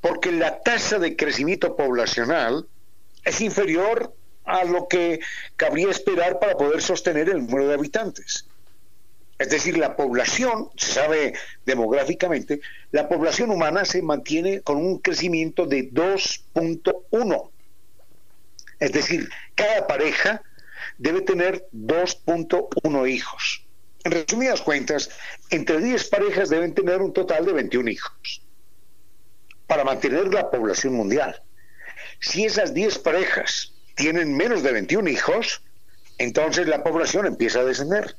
porque 0.00 0.32
la 0.32 0.60
tasa 0.60 0.98
de 0.98 1.16
crecimiento 1.16 1.76
poblacional 1.76 2.66
es 3.24 3.40
inferior 3.40 4.14
a 4.44 4.64
lo 4.64 4.88
que 4.88 5.20
cabría 5.56 5.90
esperar 5.90 6.38
para 6.38 6.56
poder 6.56 6.82
sostener 6.82 7.28
el 7.28 7.46
número 7.46 7.68
de 7.68 7.74
habitantes. 7.74 8.46
Es 9.38 9.50
decir, 9.50 9.76
la 9.76 9.96
población, 9.96 10.68
se 10.76 10.92
sabe 10.92 11.34
demográficamente, 11.64 12.60
la 12.92 13.08
población 13.08 13.50
humana 13.50 13.84
se 13.84 14.02
mantiene 14.02 14.60
con 14.60 14.76
un 14.76 14.98
crecimiento 14.98 15.66
de 15.66 15.90
2.1. 15.90 17.50
Es 18.78 18.92
decir, 18.92 19.28
cada 19.54 19.86
pareja 19.86 20.42
debe 20.98 21.22
tener 21.22 21.66
2.1 21.72 23.10
hijos. 23.10 23.61
En 24.04 24.12
resumidas 24.12 24.60
cuentas, 24.62 25.10
entre 25.50 25.78
10 25.78 26.08
parejas 26.08 26.48
deben 26.48 26.74
tener 26.74 27.00
un 27.00 27.12
total 27.12 27.46
de 27.46 27.52
21 27.52 27.90
hijos 27.90 28.42
para 29.66 29.84
mantener 29.84 30.32
la 30.34 30.50
población 30.50 30.94
mundial. 30.94 31.40
Si 32.20 32.44
esas 32.44 32.74
10 32.74 32.98
parejas 32.98 33.72
tienen 33.94 34.36
menos 34.36 34.62
de 34.62 34.72
21 34.72 35.08
hijos, 35.08 35.62
entonces 36.18 36.66
la 36.66 36.82
población 36.82 37.26
empieza 37.26 37.60
a 37.60 37.64
descender. 37.64 38.16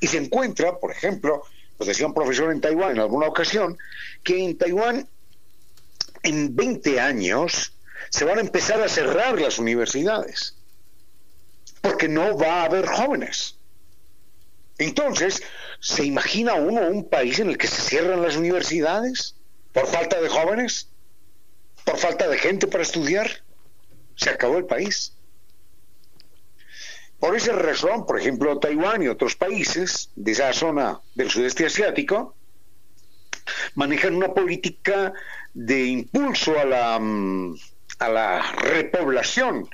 Y 0.00 0.06
se 0.06 0.18
encuentra, 0.18 0.78
por 0.78 0.90
ejemplo, 0.90 1.42
lo 1.78 1.86
decía 1.86 2.06
un 2.06 2.14
profesor 2.14 2.52
en 2.52 2.60
Taiwán 2.60 2.92
en 2.92 3.00
alguna 3.00 3.26
ocasión, 3.26 3.78
que 4.22 4.44
en 4.44 4.58
Taiwán 4.58 5.08
en 6.22 6.54
20 6.54 7.00
años 7.00 7.74
se 8.10 8.24
van 8.24 8.38
a 8.38 8.42
empezar 8.42 8.80
a 8.80 8.88
cerrar 8.88 9.40
las 9.40 9.58
universidades, 9.58 10.56
porque 11.80 12.08
no 12.08 12.36
va 12.36 12.62
a 12.62 12.64
haber 12.64 12.86
jóvenes. 12.86 13.57
Entonces, 14.78 15.42
¿se 15.80 16.04
imagina 16.04 16.54
uno 16.54 16.82
un 16.82 17.08
país 17.08 17.40
en 17.40 17.50
el 17.50 17.58
que 17.58 17.66
se 17.66 17.82
cierran 17.82 18.22
las 18.22 18.36
universidades 18.36 19.34
por 19.72 19.86
falta 19.86 20.20
de 20.20 20.28
jóvenes? 20.28 20.88
¿Por 21.84 21.98
falta 21.98 22.28
de 22.28 22.38
gente 22.38 22.66
para 22.68 22.84
estudiar? 22.84 23.28
Se 24.14 24.30
acabó 24.30 24.58
el 24.58 24.66
país. 24.66 25.14
Por 27.18 27.34
esa 27.34 27.52
razón, 27.52 28.06
por 28.06 28.18
ejemplo, 28.20 28.58
Taiwán 28.60 29.02
y 29.02 29.08
otros 29.08 29.34
países 29.34 30.10
de 30.14 30.32
esa 30.32 30.52
zona 30.52 31.00
del 31.16 31.30
sudeste 31.30 31.66
asiático 31.66 32.36
manejan 33.74 34.14
una 34.14 34.32
política 34.32 35.12
de 35.54 35.86
impulso 35.86 36.56
a 36.58 36.64
la, 36.64 36.98
mm, 37.00 37.56
a 37.98 38.08
la 38.08 38.52
repoblación 38.52 39.68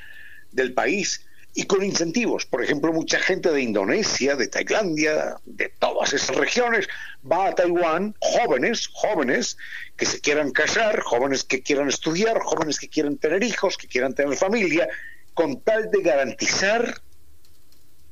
del 0.52 0.72
país 0.72 1.26
y 1.54 1.64
con 1.64 1.84
incentivos. 1.84 2.46
Por 2.46 2.62
ejemplo, 2.62 2.92
mucha 2.92 3.18
gente 3.20 3.50
de 3.50 3.62
Indonesia, 3.62 4.34
de 4.34 4.48
Tailandia, 4.48 5.36
de 5.44 5.68
todas 5.78 6.12
esas 6.12 6.36
regiones, 6.36 6.88
va 7.30 7.46
a 7.48 7.54
Taiwán, 7.54 8.14
jóvenes, 8.18 8.88
jóvenes 8.92 9.56
que 9.96 10.04
se 10.04 10.20
quieran 10.20 10.50
casar, 10.50 11.00
jóvenes 11.00 11.44
que 11.44 11.62
quieran 11.62 11.88
estudiar, 11.88 12.40
jóvenes 12.42 12.78
que 12.78 12.88
quieran 12.88 13.16
tener 13.18 13.44
hijos, 13.44 13.76
que 13.76 13.86
quieran 13.86 14.14
tener 14.14 14.36
familia, 14.36 14.88
con 15.32 15.60
tal 15.60 15.90
de 15.90 16.02
garantizar 16.02 17.00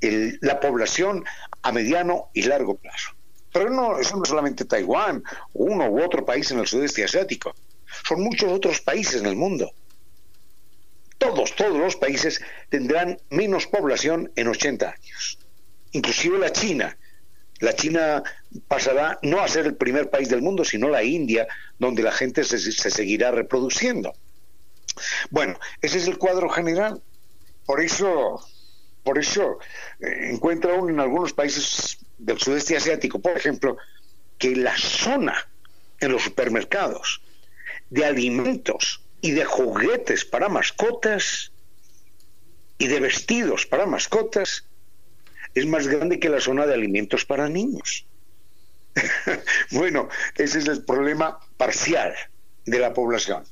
la 0.01 0.59
población 0.61 1.25
a 1.63 1.73
mediano 1.73 2.31
y 2.33 2.43
largo 2.43 2.77
plazo. 2.77 3.11
Pero 3.53 3.71
no, 3.71 3.99
eso 3.99 4.17
no 4.17 4.23
es 4.23 4.29
solamente 4.29 4.65
Taiwán, 4.65 5.23
uno 5.53 5.91
u 5.91 6.03
otro 6.03 6.25
país 6.25 6.51
en 6.51 6.59
el 6.61 6.67
sudeste 6.67 7.05
asiático, 7.05 7.55
son 8.07 8.23
muchos 8.23 8.51
otros 8.51 8.81
países 8.81 9.21
en 9.21 9.27
el 9.27 9.37
mundo. 9.37 9.73
Todos, 11.23 11.55
todos 11.55 11.79
los 11.79 11.95
países 11.95 12.41
tendrán 12.69 13.17
menos 13.31 13.69
población 13.69 14.33
en 14.35 14.49
80 14.49 14.89
años. 14.89 15.39
Inclusive 15.93 16.37
la 16.37 16.51
China. 16.51 16.99
La 17.61 17.77
China 17.77 18.25
pasará 18.67 19.21
no 19.23 19.41
a 19.41 19.47
ser 19.47 19.67
el 19.67 19.77
primer 19.77 20.11
país 20.11 20.29
del 20.29 20.43
mundo, 20.43 20.65
sino 20.65 20.89
la 20.89 21.05
India, 21.05 21.47
donde 21.79 22.03
la 22.03 22.11
gente 22.11 22.43
se, 22.43 22.59
se 22.59 22.91
seguirá 22.91 23.31
reproduciendo. 23.31 24.15
Bueno, 25.31 25.61
ese 25.81 25.99
es 25.99 26.09
el 26.09 26.19
cuadro 26.19 26.49
general. 26.49 27.01
Por 27.67 27.81
eso 27.81 28.45
por 29.05 29.19
eso 29.19 29.59
eh, 30.01 30.31
encuentra 30.33 30.75
uno 30.75 30.91
en 30.91 30.99
algunos 30.99 31.33
países 31.33 31.99
del 32.19 32.41
sudeste 32.41 32.77
asiático, 32.77 33.21
por 33.21 33.37
ejemplo, 33.37 33.77
que 34.39 34.57
la 34.57 34.77
zona 34.77 35.35
en 36.01 36.11
los 36.11 36.23
supermercados 36.23 37.23
de 37.91 38.05
alimentos 38.05 39.03
y 39.23 39.31
de 39.31 39.47
juguetes 39.47 40.27
para 40.27 40.51
mascotas 40.51 41.53
y 42.77 42.89
de 42.89 43.01
vestidos 43.01 43.65
para 43.65 43.87
mascotas 43.87 44.67
es 45.55 45.67
más 45.67 45.87
grande 45.87 46.19
que 46.19 46.29
la 46.29 46.41
zona 46.41 46.67
de 46.67 46.75
alimentos 46.75 47.25
para 47.25 47.49
niños. 47.49 48.07
bueno, 49.71 50.09
ese 50.37 50.59
es 50.59 50.67
el 50.67 50.85
problema 50.85 51.39
parcial 51.57 52.15
de 52.67 52.79
la 52.79 52.93
población. 52.93 53.45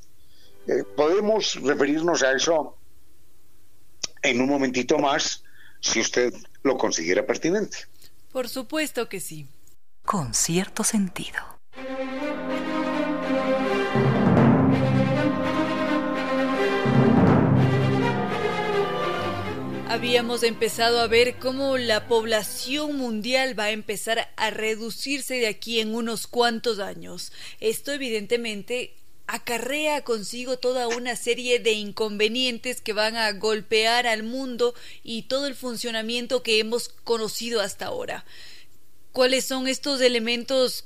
Eh, 0.66 0.82
podemos 0.96 1.54
referirnos 1.62 2.22
a 2.22 2.32
eso 2.32 2.76
en 4.22 4.40
un 4.40 4.48
momentito 4.48 4.98
más 4.98 5.44
si 5.80 6.00
usted 6.00 6.34
lo 6.62 6.76
considera 6.76 7.24
pertinente. 7.24 7.78
Por 8.32 8.48
supuesto 8.48 9.08
que 9.08 9.20
sí. 9.20 9.46
Con 10.04 10.34
cierto 10.34 10.82
sentido. 10.82 11.59
Habíamos 19.90 20.44
empezado 20.44 21.00
a 21.00 21.08
ver 21.08 21.40
cómo 21.40 21.76
la 21.76 22.06
población 22.06 22.96
mundial 22.96 23.58
va 23.58 23.64
a 23.64 23.70
empezar 23.72 24.32
a 24.36 24.50
reducirse 24.50 25.34
de 25.34 25.48
aquí 25.48 25.80
en 25.80 25.96
unos 25.96 26.28
cuantos 26.28 26.78
años. 26.78 27.32
Esto 27.58 27.90
evidentemente 27.90 28.94
acarrea 29.26 30.04
consigo 30.04 30.60
toda 30.60 30.86
una 30.86 31.16
serie 31.16 31.58
de 31.58 31.72
inconvenientes 31.72 32.80
que 32.80 32.92
van 32.92 33.16
a 33.16 33.32
golpear 33.32 34.06
al 34.06 34.22
mundo 34.22 34.76
y 35.02 35.22
todo 35.22 35.48
el 35.48 35.56
funcionamiento 35.56 36.44
que 36.44 36.60
hemos 36.60 36.90
conocido 36.90 37.60
hasta 37.60 37.86
ahora. 37.86 38.24
¿Cuáles 39.10 39.44
son 39.44 39.66
estos 39.66 40.00
elementos 40.02 40.84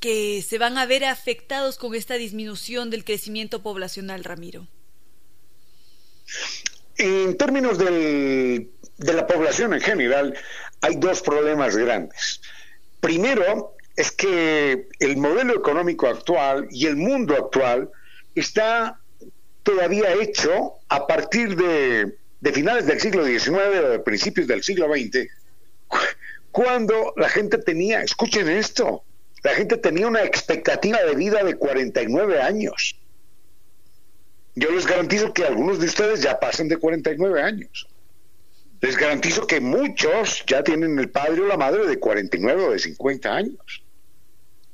que 0.00 0.40
se 0.40 0.56
van 0.56 0.78
a 0.78 0.86
ver 0.86 1.04
afectados 1.04 1.76
con 1.76 1.94
esta 1.94 2.14
disminución 2.14 2.88
del 2.88 3.04
crecimiento 3.04 3.62
poblacional, 3.62 4.24
Ramiro? 4.24 4.66
En 6.98 7.36
términos 7.36 7.78
de 7.78 8.68
la 8.98 9.26
población 9.26 9.74
en 9.74 9.80
general, 9.80 10.34
hay 10.80 10.96
dos 10.96 11.22
problemas 11.22 11.76
grandes. 11.76 12.40
Primero, 13.00 13.76
es 13.98 14.12
que 14.12 14.86
el 15.00 15.16
modelo 15.16 15.54
económico 15.54 16.06
actual 16.06 16.68
y 16.70 16.86
el 16.86 16.94
mundo 16.94 17.34
actual 17.34 17.90
está 18.36 19.00
todavía 19.64 20.14
hecho 20.14 20.74
a 20.88 21.04
partir 21.06 21.56
de, 21.56 22.16
finales 22.52 22.86
del 22.86 23.00
siglo 23.00 23.24
XIX 23.26 23.48
o 23.58 23.88
de 23.90 23.98
principios 23.98 24.46
del 24.46 24.62
siglo 24.62 24.86
XX, 24.86 25.28
cuando 26.52 27.12
la 27.16 27.28
gente 27.28 27.58
tenía, 27.58 28.02
escuchen 28.02 28.48
esto, 28.48 29.02
la 29.42 29.50
gente 29.54 29.76
tenía 29.78 30.06
una 30.06 30.22
expectativa 30.22 31.02
de 31.02 31.16
vida 31.16 31.42
de 31.42 31.56
49 31.56 32.40
años. 32.40 32.96
Yo 34.58 34.72
les 34.72 34.86
garantizo 34.86 35.32
que 35.32 35.44
algunos 35.44 35.78
de 35.78 35.86
ustedes 35.86 36.20
ya 36.20 36.40
pasan 36.40 36.66
de 36.66 36.78
49 36.78 37.40
años. 37.40 37.86
Les 38.80 38.96
garantizo 38.96 39.46
que 39.46 39.60
muchos 39.60 40.42
ya 40.46 40.64
tienen 40.64 40.98
el 40.98 41.10
padre 41.10 41.42
o 41.42 41.46
la 41.46 41.56
madre 41.56 41.86
de 41.86 42.00
49 42.00 42.64
o 42.64 42.70
de 42.72 42.78
50 42.80 43.32
años. 43.32 43.84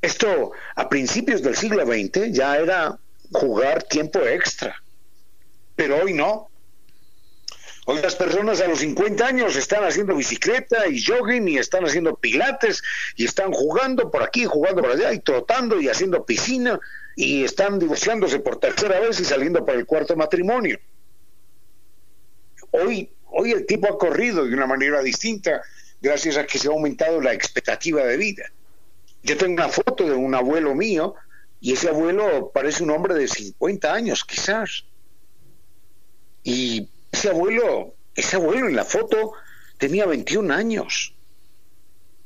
Esto 0.01 0.53
a 0.75 0.89
principios 0.89 1.43
del 1.43 1.55
siglo 1.55 1.85
XX 1.85 2.33
ya 2.33 2.57
era 2.57 2.99
jugar 3.31 3.83
tiempo 3.83 4.21
extra, 4.21 4.75
pero 5.77 6.03
hoy 6.03 6.15
no. 6.15 6.49
Hoy 7.85 8.01
las 8.01 8.17
personas 8.17 8.63
a 8.63 8.69
los 8.69 8.79
50 8.79 9.27
años 9.27 9.55
están 9.55 9.85
haciendo 9.85 10.17
bicicleta 10.17 10.89
y 10.89 11.05
jogging 11.05 11.47
y 11.49 11.59
están 11.59 11.85
haciendo 11.85 12.17
pilates 12.17 12.83
y 13.17 13.27
están 13.27 13.53
jugando 13.53 14.11
por 14.11 14.23
aquí, 14.23 14.47
jugando 14.47 14.81
por 14.81 14.93
allá 14.93 15.13
y 15.13 15.19
trotando 15.19 15.79
y 15.79 15.89
haciendo 15.89 16.25
piscina 16.25 16.81
y 17.17 17.45
están 17.45 17.79
divorciándose 17.79 18.41
por 18.41 18.59
tercera 18.59 19.01
vez 19.01 19.21
y 19.21 19.25
saliendo 19.25 19.65
por 19.65 19.75
el 19.75 19.87
cuarto 19.87 20.17
matrimonio. 20.17 20.79
Hoy, 22.71 23.11
hoy 23.31 23.53
el 23.53 23.67
tipo 23.67 23.89
ha 23.89 23.99
corrido 23.99 24.45
de 24.45 24.55
una 24.55 24.67
manera 24.67 25.03
distinta 25.03 25.63
gracias 26.01 26.37
a 26.37 26.47
que 26.47 26.59
se 26.59 26.69
ha 26.69 26.73
aumentado 26.73 27.21
la 27.21 27.33
expectativa 27.33 28.05
de 28.05 28.17
vida. 28.17 28.45
Yo 29.23 29.37
tengo 29.37 29.55
una 29.55 29.69
foto 29.69 30.05
de 30.05 30.15
un 30.15 30.35
abuelo 30.35 30.75
mío 30.75 31.15
y 31.61 31.73
ese 31.73 31.89
abuelo 31.89 32.51
parece 32.53 32.83
un 32.83 32.91
hombre 32.91 33.15
de 33.15 33.27
50 33.27 33.93
años, 33.93 34.25
quizás. 34.25 34.85
Y 36.43 36.91
ese 37.11 37.31
abuelo, 37.31 37.95
ese 38.15 38.37
abuelo 38.37 38.69
en 38.69 38.77
la 38.77 38.85
foto 38.85 39.33
tenía 39.79 40.05
21 40.05 40.53
años. 40.53 41.15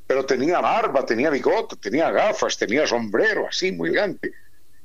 Pero 0.08 0.24
tenía 0.26 0.60
barba, 0.60 1.04
tenía 1.06 1.30
bigote, 1.30 1.76
tenía 1.76 2.10
gafas, 2.10 2.56
tenía 2.56 2.86
sombrero, 2.86 3.46
así 3.46 3.70
muy 3.70 3.90
grande. 3.90 4.32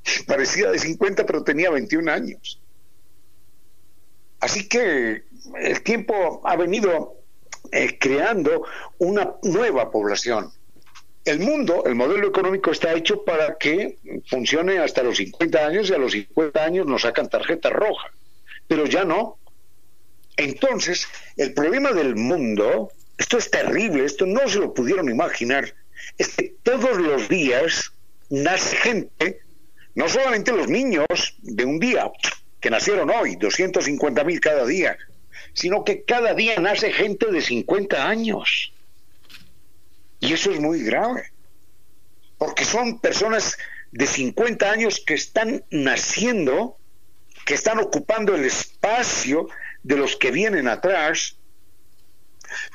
Parecía 0.28 0.72
de 0.72 0.80
50, 0.80 1.26
pero 1.26 1.44
tenía 1.44 1.70
21 1.70 2.12
años. 2.12 2.60
Así 4.39 4.68
que 4.68 5.24
el 5.58 5.84
tiempo 5.84 6.42
ha 6.44 6.56
venido 6.58 7.16
eh, 7.72 7.98
creando 7.98 8.66
una 9.00 9.36
nueva 9.44 9.89
población. 9.89 10.52
El 11.24 11.39
mundo, 11.39 11.84
el 11.86 11.96
modelo 11.96 12.28
económico 12.28 12.72
está 12.72 12.94
hecho 12.94 13.24
para 13.24 13.58
que 13.58 13.98
funcione 14.28 14.80
hasta 14.80 15.04
los 15.04 15.18
50 15.18 15.66
años 15.66 15.89
y 15.89 15.94
a 15.94 15.98
los 15.98 16.12
50 16.12 16.62
años 16.62 16.86
nos 16.86 17.04
sacan 17.04 17.30
tarjeta 17.30 17.70
roja, 17.70 18.12
pero 18.68 18.86
ya 18.86 19.06
no. 19.06 19.38
Entonces, 20.36 21.08
el 21.38 21.54
problema 21.54 21.94
del 21.94 22.16
mundo, 22.18 22.92
esto 23.18 23.38
es 23.38 23.50
terrible, 23.50 24.04
esto 24.04 24.26
no 24.26 24.48
se 24.50 24.60
lo 24.60 24.74
pudieron 24.74 25.10
imaginar, 25.10 25.74
es 26.18 26.36
que 26.36 26.56
todos 26.63 26.98
los 26.98 27.30
días 27.30 27.94
nace 28.30 28.76
gente, 28.76 29.39
no 29.95 30.10
solamente 30.10 30.51
los 30.51 30.67
niños 30.67 31.06
de 31.41 31.65
un 31.65 31.79
día, 31.79 32.12
que 32.60 32.69
nacieron 32.69 33.10
hoy, 33.10 33.36
250 33.36 34.23
mil 34.23 34.39
cada 34.39 34.65
día, 34.65 34.97
sino 35.53 35.84
que 35.84 36.03
cada 36.03 36.34
día 36.34 36.60
nace 36.60 36.91
gente 36.91 37.32
de 37.32 37.41
50 37.41 38.08
años. 38.08 38.73
Y 40.19 40.34
eso 40.34 40.51
es 40.51 40.60
muy 40.60 40.84
grave, 40.84 41.32
porque 42.38 42.65
son 42.65 42.99
personas 42.99 43.58
de 43.91 44.08
50 44.08 44.71
años 44.71 45.03
que 45.06 45.13
están 45.13 45.63
naciendo, 45.69 46.77
que 47.45 47.53
están 47.53 47.79
ocupando 47.79 48.34
el 48.34 48.45
espacio 48.45 49.49
de 49.84 49.97
los 49.97 50.15
que 50.15 50.32
vienen 50.32 50.67
atrás, 50.67 51.36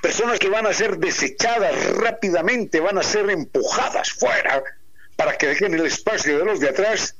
personas 0.02 0.38
que 0.38 0.50
van 0.50 0.66
a 0.66 0.72
ser 0.72 0.98
desechadas 0.98 1.96
rápidamente, 1.96 2.80
van 2.80 2.98
a 2.98 3.02
ser 3.02 3.30
empujadas 3.30 4.10
fuera 4.10 4.62
para 5.18 5.36
que 5.36 5.48
dejen 5.48 5.74
el 5.74 5.84
espacio 5.84 6.38
de 6.38 6.44
los 6.44 6.60
de 6.60 6.68
atrás, 6.68 7.16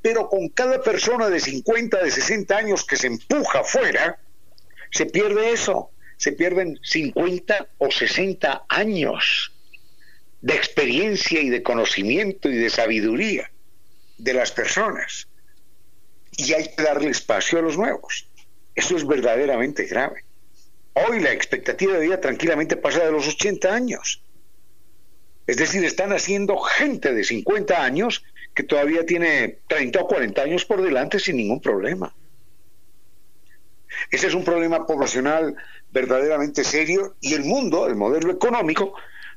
pero 0.00 0.30
con 0.30 0.48
cada 0.48 0.82
persona 0.82 1.28
de 1.28 1.38
50, 1.38 2.02
de 2.02 2.10
60 2.10 2.56
años 2.56 2.82
que 2.82 2.96
se 2.96 3.08
empuja 3.08 3.62
fuera, 3.62 4.18
se 4.90 5.04
pierde 5.04 5.52
eso, 5.52 5.90
se 6.16 6.32
pierden 6.32 6.80
50 6.82 7.68
o 7.76 7.90
60 7.90 8.64
años 8.70 9.52
de 10.40 10.54
experiencia 10.54 11.42
y 11.42 11.50
de 11.50 11.62
conocimiento 11.62 12.48
y 12.48 12.56
de 12.56 12.70
sabiduría 12.70 13.50
de 14.16 14.32
las 14.32 14.50
personas. 14.50 15.28
Y 16.38 16.54
hay 16.54 16.74
que 16.74 16.82
darle 16.82 17.10
espacio 17.10 17.58
a 17.58 17.62
los 17.62 17.76
nuevos. 17.76 18.30
Eso 18.74 18.96
es 18.96 19.06
verdaderamente 19.06 19.84
grave. 19.84 20.24
Hoy 20.94 21.20
la 21.20 21.32
expectativa 21.32 21.98
de 21.98 22.06
vida 22.06 22.18
tranquilamente 22.18 22.78
pasa 22.78 23.04
de 23.04 23.12
los 23.12 23.28
80 23.28 23.74
años. 23.74 24.21
Es 25.46 25.56
decir, 25.56 25.84
están 25.84 26.12
haciendo 26.12 26.58
gente 26.58 27.12
de 27.12 27.24
50 27.24 27.82
años 27.82 28.24
que 28.54 28.62
todavía 28.62 29.04
tiene 29.06 29.58
30 29.66 30.00
o 30.00 30.06
40 30.06 30.42
años 30.42 30.64
por 30.64 30.82
delante 30.82 31.18
sin 31.18 31.36
ningún 31.36 31.60
problema. 31.60 32.14
Ese 34.10 34.26
es 34.26 34.34
un 34.34 34.44
problema 34.44 34.86
poblacional 34.86 35.56
verdaderamente 35.90 36.64
serio 36.64 37.16
y 37.20 37.34
el 37.34 37.44
mundo, 37.44 37.86
el 37.86 37.96
modelo 37.96 38.30
económico, 38.30 38.94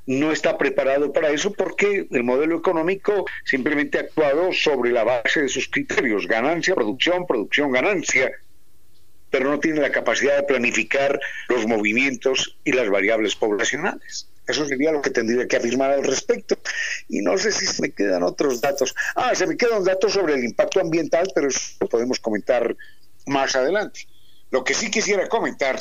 no 0.07 0.31
está 0.31 0.57
preparado 0.57 1.11
para 1.11 1.29
eso 1.29 1.51
porque 1.51 2.07
el 2.11 2.23
modelo 2.23 2.57
económico 2.57 3.25
simplemente 3.43 3.97
ha 3.97 4.01
actuado 4.01 4.53
sobre 4.53 4.91
la 4.91 5.03
base 5.03 5.41
de 5.41 5.49
sus 5.49 5.67
criterios, 5.67 6.27
ganancia, 6.27 6.75
producción, 6.75 7.25
producción, 7.25 7.71
ganancia, 7.71 8.31
pero 9.31 9.49
no 9.49 9.59
tiene 9.59 9.81
la 9.81 9.91
capacidad 9.91 10.37
de 10.37 10.43
planificar 10.43 11.19
los 11.49 11.65
movimientos 11.65 12.57
y 12.63 12.71
las 12.71 12.89
variables 12.89 13.35
poblacionales. 13.35 14.29
Eso 14.47 14.65
sería 14.65 14.91
lo 14.91 15.01
que 15.01 15.09
tendría 15.09 15.47
que 15.47 15.57
afirmar 15.57 15.91
al 15.91 16.03
respecto. 16.03 16.57
Y 17.09 17.21
no 17.21 17.37
sé 17.37 17.51
si 17.51 17.65
se 17.65 17.81
me 17.81 17.91
quedan 17.91 18.23
otros 18.23 18.61
datos. 18.61 18.95
Ah, 19.15 19.33
se 19.35 19.47
me 19.47 19.57
quedan 19.57 19.83
datos 19.83 20.13
sobre 20.13 20.35
el 20.35 20.43
impacto 20.43 20.79
ambiental, 20.79 21.27
pero 21.33 21.47
eso 21.47 21.75
lo 21.79 21.87
podemos 21.87 22.19
comentar 22.19 22.75
más 23.25 23.55
adelante. 23.55 24.07
Lo 24.51 24.63
que 24.63 24.73
sí 24.73 24.91
quisiera 24.91 25.27
comentar 25.27 25.79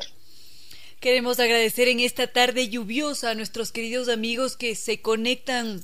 Queremos 0.99 1.39
agradecer 1.39 1.87
en 1.87 1.99
esta 1.99 2.25
tarde 2.25 2.67
lluviosa 2.67 3.29
a 3.29 3.35
nuestros 3.35 3.71
queridos 3.71 4.09
amigos 4.09 4.57
que 4.57 4.73
se 4.75 5.01
conectan, 5.01 5.83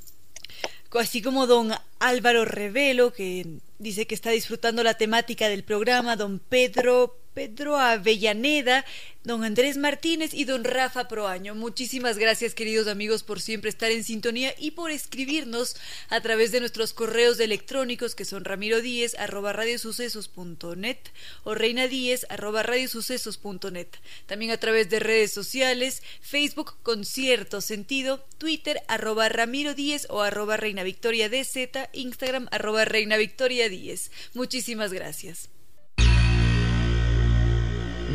así 1.00 1.22
como 1.22 1.48
don 1.48 1.72
Álvaro 2.00 2.46
Revelo, 2.46 3.14
que 3.14 3.46
dice 3.80 4.08
que 4.08 4.16
está 4.16 4.30
disfrutando 4.32 4.84
la 4.84 4.96
temática 4.96 5.50
del 5.50 5.64
programa, 5.64 6.16
don 6.16 6.40
Pedro 6.40 7.18
Pedro 7.36 7.78
Avellaneda, 7.78 8.86
don 9.26 9.44
Andrés 9.44 9.76
Martínez 9.76 10.34
y 10.34 10.46
don 10.46 10.64
Rafa 10.64 11.10
Proaño. 11.10 11.54
Muchísimas 11.54 12.18
gracias, 12.18 12.56
queridos 12.56 12.88
amigos, 12.88 13.24
por 13.24 13.42
siempre 13.42 13.70
estar 13.70 13.92
en 13.92 14.06
sintonía 14.06 14.56
y 14.58 14.72
por 14.72 14.90
escribirnos 14.90 15.76
a 16.08 16.22
través 16.22 16.54
de 16.54 16.62
nuestros 16.62 16.94
correos 16.94 17.38
electrónicos 17.42 18.16
que 18.16 18.24
son 18.24 18.46
ramiro 18.46 18.82
díez 18.82 19.16
arroba 19.16 19.52
radiosucesos.net 19.52 21.00
o 21.44 21.56
reina 21.56 21.88
díez 21.88 22.26
arroba 22.30 22.64
radiosucesos.net. 22.64 23.90
También 24.28 24.52
a 24.52 24.58
través 24.58 24.90
de 24.90 25.00
redes 25.00 25.34
sociales, 25.34 26.04
Facebook 26.22 26.76
con 26.84 27.04
cierto 27.04 27.60
sentido, 27.60 28.24
Twitter 28.38 28.82
arroba 28.88 29.28
ramiro 29.28 29.74
díez 29.74 30.08
o 30.10 30.22
arroba 30.22 30.56
reina 30.56 30.84
victoria 30.84 31.28
dz, 31.28 31.90
Instagram 31.92 32.48
arroba 32.52 32.86
reina 32.86 33.18
victoria 33.18 33.68
díez. 33.68 34.10
Muchísimas 34.34 34.94
gracias. 34.94 35.50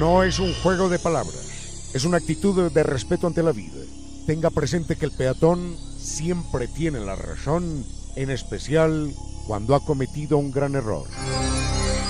No 0.00 0.22
es 0.22 0.38
un 0.38 0.54
juego 0.62 0.88
de 0.88 0.98
palabras, 0.98 1.90
es 1.92 2.06
una 2.06 2.16
actitud 2.16 2.70
de 2.72 2.82
respeto 2.82 3.26
ante 3.26 3.42
la 3.42 3.52
vida. 3.52 3.82
Tenga 4.26 4.48
presente 4.48 4.96
que 4.96 5.04
el 5.04 5.12
peatón 5.12 5.76
siempre 5.98 6.68
tiene 6.68 7.00
la 7.00 7.16
razón, 7.16 7.84
en 8.16 8.30
especial 8.30 9.12
cuando 9.46 9.74
ha 9.74 9.84
cometido 9.84 10.38
un 10.38 10.52
gran 10.52 10.74
error. 10.74 11.06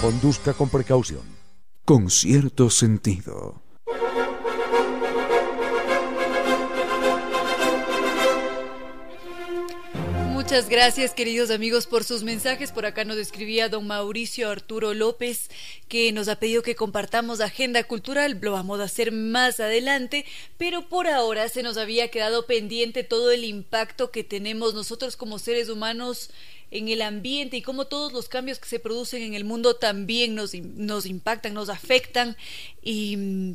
Conduzca 0.01 0.55
con 0.55 0.69
precaución. 0.69 1.23
Con 1.85 2.11
cierto 2.11 2.71
sentido. 2.71 3.61
Muchas 10.51 10.69
gracias, 10.69 11.15
queridos 11.15 11.53
amigos, 11.53 11.87
por 11.87 12.03
sus 12.03 12.25
mensajes. 12.25 12.73
Por 12.73 12.85
acá 12.85 13.05
nos 13.05 13.19
escribía 13.19 13.69
don 13.69 13.87
Mauricio 13.87 14.51
Arturo 14.51 14.95
López, 14.95 15.49
que 15.87 16.11
nos 16.11 16.27
ha 16.27 16.41
pedido 16.41 16.65
que 16.65 16.75
compartamos 16.75 17.41
agenda 17.41 17.85
cultural. 17.85 18.37
Lo 18.43 18.51
vamos 18.51 18.81
a 18.81 18.85
hacer 18.85 19.13
más 19.13 19.61
adelante, 19.61 20.27
pero 20.59 20.89
por 20.89 21.07
ahora 21.07 21.49
se 21.49 21.63
nos 21.63 21.77
había 21.77 22.09
quedado 22.09 22.47
pendiente 22.47 23.05
todo 23.05 23.31
el 23.31 23.45
impacto 23.45 24.11
que 24.11 24.25
tenemos 24.25 24.75
nosotros 24.75 25.15
como 25.15 25.39
seres 25.39 25.69
humanos 25.69 26.31
en 26.73 26.89
el 26.89 27.03
ambiente 27.03 27.57
y 27.57 27.63
cómo 27.63 27.85
todos 27.85 28.13
los 28.13 28.29
cambios 28.29 28.59
que 28.59 28.69
se 28.69 28.81
producen 28.81 29.23
en 29.23 29.35
el 29.35 29.45
mundo 29.45 29.77
también 29.77 30.35
nos, 30.35 30.53
nos 30.53 31.07
impactan, 31.07 31.55
nos 31.55 31.69
afectan. 31.69 32.37
Y 32.83 33.17
mm, 33.17 33.53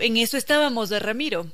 en 0.00 0.16
eso 0.16 0.36
estábamos, 0.36 0.88
de 0.88 0.98
Ramiro. 0.98 1.46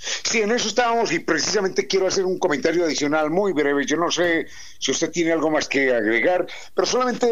Sí, 0.00 0.40
en 0.40 0.50
eso 0.50 0.68
estábamos 0.68 1.12
y 1.12 1.18
precisamente 1.18 1.86
quiero 1.86 2.06
hacer 2.06 2.24
un 2.24 2.38
comentario 2.38 2.84
adicional 2.84 3.30
muy 3.30 3.52
breve. 3.52 3.84
Yo 3.84 3.98
no 3.98 4.10
sé 4.10 4.46
si 4.78 4.90
usted 4.90 5.10
tiene 5.10 5.32
algo 5.32 5.50
más 5.50 5.68
que 5.68 5.94
agregar, 5.94 6.46
pero 6.74 6.86
solamente 6.86 7.28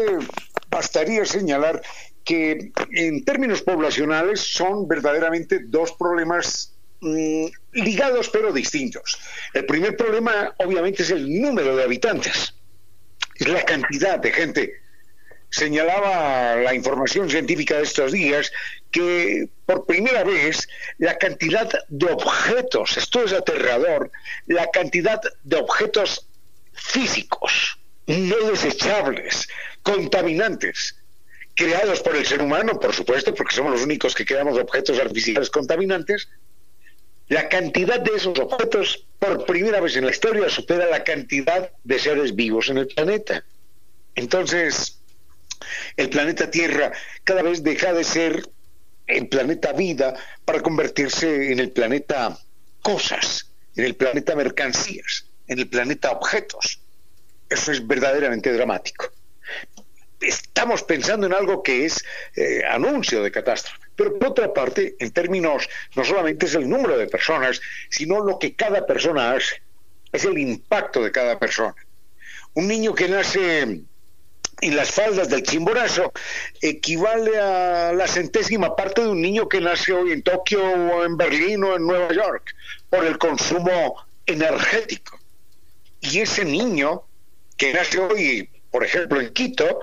bastaría 0.69 1.25
señalar 1.25 1.81
que 2.23 2.71
en 2.91 3.25
términos 3.25 3.63
poblacionales 3.63 4.41
son 4.41 4.87
verdaderamente 4.87 5.61
dos 5.65 5.93
problemas 5.93 6.75
mm, 7.01 7.45
ligados 7.73 8.29
pero 8.29 8.53
distintos. 8.53 9.17
El 9.53 9.65
primer 9.65 9.97
problema 9.97 10.53
obviamente 10.57 11.01
es 11.01 11.09
el 11.09 11.41
número 11.41 11.75
de 11.75 11.83
habitantes, 11.83 12.53
es 13.35 13.47
la 13.47 13.63
cantidad 13.63 14.19
de 14.19 14.31
gente 14.31 14.88
señalaba 15.49 16.55
la 16.57 16.73
información 16.73 17.29
científica 17.29 17.77
de 17.77 17.83
estos 17.83 18.11
días 18.11 18.51
que 18.91 19.49
por 19.65 19.85
primera 19.85 20.23
vez 20.23 20.67
la 20.97 21.17
cantidad 21.17 21.69
de 21.87 22.05
objetos, 22.11 22.97
esto 22.97 23.23
es 23.23 23.33
aterrador, 23.33 24.11
la 24.47 24.69
cantidad 24.71 25.21
de 25.43 25.55
objetos 25.57 26.27
físicos, 26.73 27.79
no 28.07 28.37
desechables, 28.49 29.47
contaminantes, 29.83 30.95
creados 31.55 31.99
por 32.01 32.15
el 32.15 32.25
ser 32.25 32.41
humano, 32.41 32.79
por 32.79 32.93
supuesto, 32.93 33.33
porque 33.33 33.55
somos 33.55 33.73
los 33.73 33.83
únicos 33.83 34.15
que 34.15 34.25
creamos 34.25 34.57
objetos 34.57 34.97
artificiales 34.99 35.49
contaminantes, 35.49 36.29
la 37.27 37.47
cantidad 37.47 37.99
de 37.99 38.15
esos 38.15 38.39
objetos 38.39 39.05
por 39.19 39.45
primera 39.45 39.79
vez 39.79 39.95
en 39.95 40.05
la 40.05 40.11
historia 40.11 40.49
supera 40.49 40.87
la 40.87 41.03
cantidad 41.03 41.71
de 41.83 41.99
seres 41.99 42.35
vivos 42.35 42.69
en 42.69 42.79
el 42.79 42.87
planeta. 42.87 43.43
Entonces, 44.15 44.98
el 45.97 46.09
planeta 46.09 46.49
Tierra 46.49 46.91
cada 47.23 47.41
vez 47.41 47.63
deja 47.63 47.93
de 47.93 48.03
ser 48.03 48.43
el 49.07 49.27
planeta 49.27 49.73
vida 49.73 50.15
para 50.45 50.61
convertirse 50.61 51.51
en 51.51 51.59
el 51.59 51.71
planeta 51.71 52.37
cosas, 52.81 53.51
en 53.75 53.85
el 53.85 53.95
planeta 53.95 54.35
mercancías, 54.35 55.25
en 55.47 55.59
el 55.59 55.67
planeta 55.67 56.11
objetos. 56.11 56.79
Eso 57.49 57.71
es 57.71 57.85
verdaderamente 57.85 58.53
dramático. 58.53 59.11
Estamos 60.21 60.83
pensando 60.83 61.25
en 61.25 61.33
algo 61.33 61.63
que 61.63 61.85
es 61.85 62.03
eh, 62.35 62.61
anuncio 62.69 63.23
de 63.23 63.31
catástrofe. 63.31 63.79
Pero 63.95 64.19
por 64.19 64.29
otra 64.29 64.53
parte, 64.53 64.95
en 64.99 65.11
términos, 65.11 65.67
no 65.95 66.05
solamente 66.05 66.45
es 66.45 66.55
el 66.55 66.69
número 66.69 66.97
de 66.97 67.07
personas, 67.07 67.59
sino 67.89 68.23
lo 68.23 68.37
que 68.37 68.55
cada 68.55 68.85
persona 68.85 69.31
hace. 69.31 69.61
Es 70.11 70.25
el 70.25 70.37
impacto 70.37 71.03
de 71.03 71.11
cada 71.11 71.39
persona. 71.39 71.75
Un 72.53 72.67
niño 72.67 72.93
que 72.93 73.07
nace 73.07 73.81
en 74.61 74.75
las 74.75 74.91
faldas 74.91 75.29
del 75.29 75.43
Chimborazo 75.43 76.11
equivale 76.61 77.37
a 77.37 77.93
la 77.93 78.07
centésima 78.07 78.75
parte 78.75 79.01
de 79.01 79.09
un 79.09 79.21
niño 79.21 79.47
que 79.47 79.61
nace 79.61 79.93
hoy 79.93 80.11
en 80.11 80.21
Tokio 80.21 80.63
o 80.63 81.03
en 81.03 81.17
Berlín 81.17 81.63
o 81.63 81.75
en 81.75 81.85
Nueva 81.85 82.13
York 82.13 82.55
por 82.89 83.05
el 83.05 83.17
consumo 83.17 83.95
energético. 84.25 85.19
Y 86.01 86.19
ese 86.19 86.45
niño 86.45 87.03
que 87.57 87.73
nace 87.73 87.99
hoy, 87.99 88.49
por 88.71 88.83
ejemplo, 88.83 89.19
en 89.19 89.33
Quito, 89.33 89.81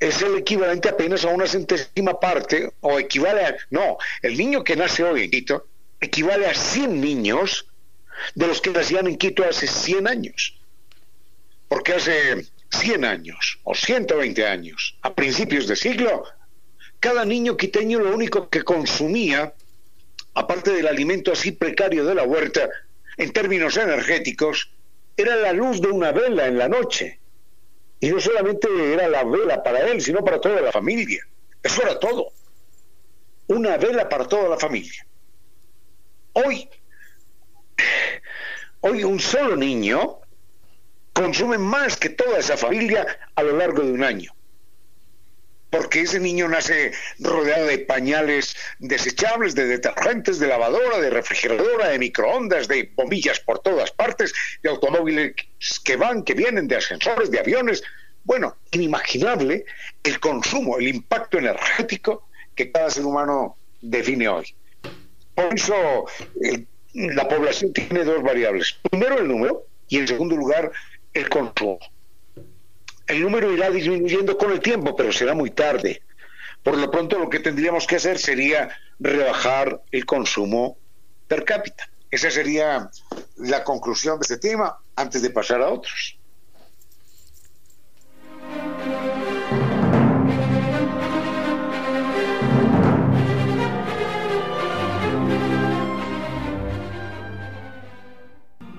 es 0.00 0.20
el 0.22 0.36
equivalente 0.36 0.88
apenas 0.88 1.24
a 1.24 1.28
una 1.28 1.46
centésima 1.46 2.18
parte, 2.18 2.72
o 2.80 2.98
equivale 2.98 3.44
a... 3.44 3.56
No, 3.70 3.96
el 4.22 4.36
niño 4.36 4.64
que 4.64 4.76
nace 4.76 5.04
hoy 5.04 5.24
en 5.24 5.30
Quito 5.30 5.66
equivale 6.00 6.46
a 6.46 6.54
100 6.54 7.00
niños 7.00 7.66
de 8.34 8.46
los 8.46 8.60
que 8.60 8.70
nacían 8.70 9.06
en 9.06 9.16
Quito 9.16 9.44
hace 9.44 9.66
100 9.66 10.08
años. 10.08 10.58
Porque 11.68 11.94
hace 11.94 12.44
100 12.78 13.04
años 13.04 13.60
o 13.64 13.74
120 13.74 14.46
años, 14.46 14.96
a 15.02 15.14
principios 15.14 15.66
de 15.66 15.76
siglo, 15.76 16.24
cada 17.00 17.24
niño 17.24 17.56
quiteño 17.56 17.98
lo 17.98 18.14
único 18.14 18.48
que 18.48 18.62
consumía, 18.62 19.52
aparte 20.34 20.72
del 20.72 20.88
alimento 20.88 21.32
así 21.32 21.52
precario 21.52 22.04
de 22.04 22.14
la 22.14 22.24
huerta, 22.24 22.68
en 23.16 23.32
términos 23.32 23.76
energéticos, 23.76 24.70
era 25.16 25.36
la 25.36 25.52
luz 25.52 25.80
de 25.80 25.88
una 25.88 26.12
vela 26.12 26.46
en 26.46 26.58
la 26.58 26.68
noche. 26.68 27.20
Y 28.00 28.08
no 28.08 28.20
solamente 28.20 28.68
era 28.92 29.08
la 29.08 29.24
vela 29.24 29.62
para 29.62 29.88
él, 29.88 30.00
sino 30.00 30.24
para 30.24 30.40
toda 30.40 30.60
la 30.60 30.72
familia. 30.72 31.26
Eso 31.62 31.82
era 31.82 31.98
todo. 31.98 32.32
Una 33.46 33.76
vela 33.76 34.08
para 34.08 34.26
toda 34.26 34.48
la 34.48 34.58
familia. 34.58 35.06
Hoy, 36.32 36.68
hoy 38.80 39.04
un 39.04 39.20
solo 39.20 39.56
niño 39.56 40.23
consume 41.14 41.58
más 41.58 41.96
que 41.96 42.10
toda 42.10 42.38
esa 42.38 42.56
familia 42.56 43.06
a 43.34 43.42
lo 43.42 43.56
largo 43.56 43.82
de 43.82 43.92
un 43.92 44.04
año. 44.04 44.34
Porque 45.70 46.02
ese 46.02 46.20
niño 46.20 46.46
nace 46.48 46.92
rodeado 47.18 47.66
de 47.66 47.78
pañales 47.78 48.56
desechables, 48.78 49.54
de 49.54 49.66
detergentes, 49.66 50.38
de 50.38 50.46
lavadora, 50.46 51.00
de 51.00 51.10
refrigeradora, 51.10 51.88
de 51.88 51.98
microondas, 51.98 52.68
de 52.68 52.92
bombillas 52.94 53.40
por 53.40 53.60
todas 53.60 53.90
partes, 53.90 54.32
de 54.62 54.70
automóviles 54.70 55.34
que 55.82 55.96
van, 55.96 56.22
que 56.22 56.34
vienen, 56.34 56.68
de 56.68 56.76
ascensores, 56.76 57.30
de 57.30 57.40
aviones. 57.40 57.82
Bueno, 58.22 58.56
inimaginable 58.70 59.64
el 60.02 60.20
consumo, 60.20 60.78
el 60.78 60.88
impacto 60.88 61.38
energético 61.38 62.28
que 62.54 62.70
cada 62.70 62.90
ser 62.90 63.04
humano 63.04 63.56
define 63.80 64.28
hoy. 64.28 64.54
Por 65.34 65.54
eso 65.54 66.06
la 66.94 67.28
población 67.28 67.72
tiene 67.72 68.04
dos 68.04 68.22
variables. 68.22 68.78
Primero 68.90 69.18
el 69.18 69.26
número 69.26 69.66
y 69.88 69.98
en 69.98 70.08
segundo 70.08 70.36
lugar 70.36 70.70
el 71.14 71.28
consumo. 71.28 71.78
El 73.06 73.22
número 73.22 73.52
irá 73.52 73.70
disminuyendo 73.70 74.36
con 74.36 74.50
el 74.50 74.60
tiempo, 74.60 74.96
pero 74.96 75.12
será 75.12 75.34
muy 75.34 75.50
tarde. 75.50 76.02
Por 76.62 76.76
lo 76.76 76.90
pronto 76.90 77.18
lo 77.18 77.30
que 77.30 77.38
tendríamos 77.38 77.86
que 77.86 77.96
hacer 77.96 78.18
sería 78.18 78.70
rebajar 78.98 79.82
el 79.92 80.04
consumo 80.04 80.78
per 81.28 81.44
cápita. 81.44 81.88
Esa 82.10 82.30
sería 82.30 82.90
la 83.36 83.64
conclusión 83.64 84.18
de 84.18 84.22
este 84.22 84.38
tema 84.38 84.78
antes 84.96 85.22
de 85.22 85.30
pasar 85.30 85.60
a 85.62 85.68
otros. 85.68 86.18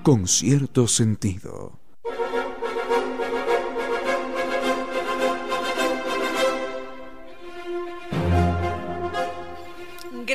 Con 0.02 0.28
cierto 0.28 0.86
sentido. 0.86 1.85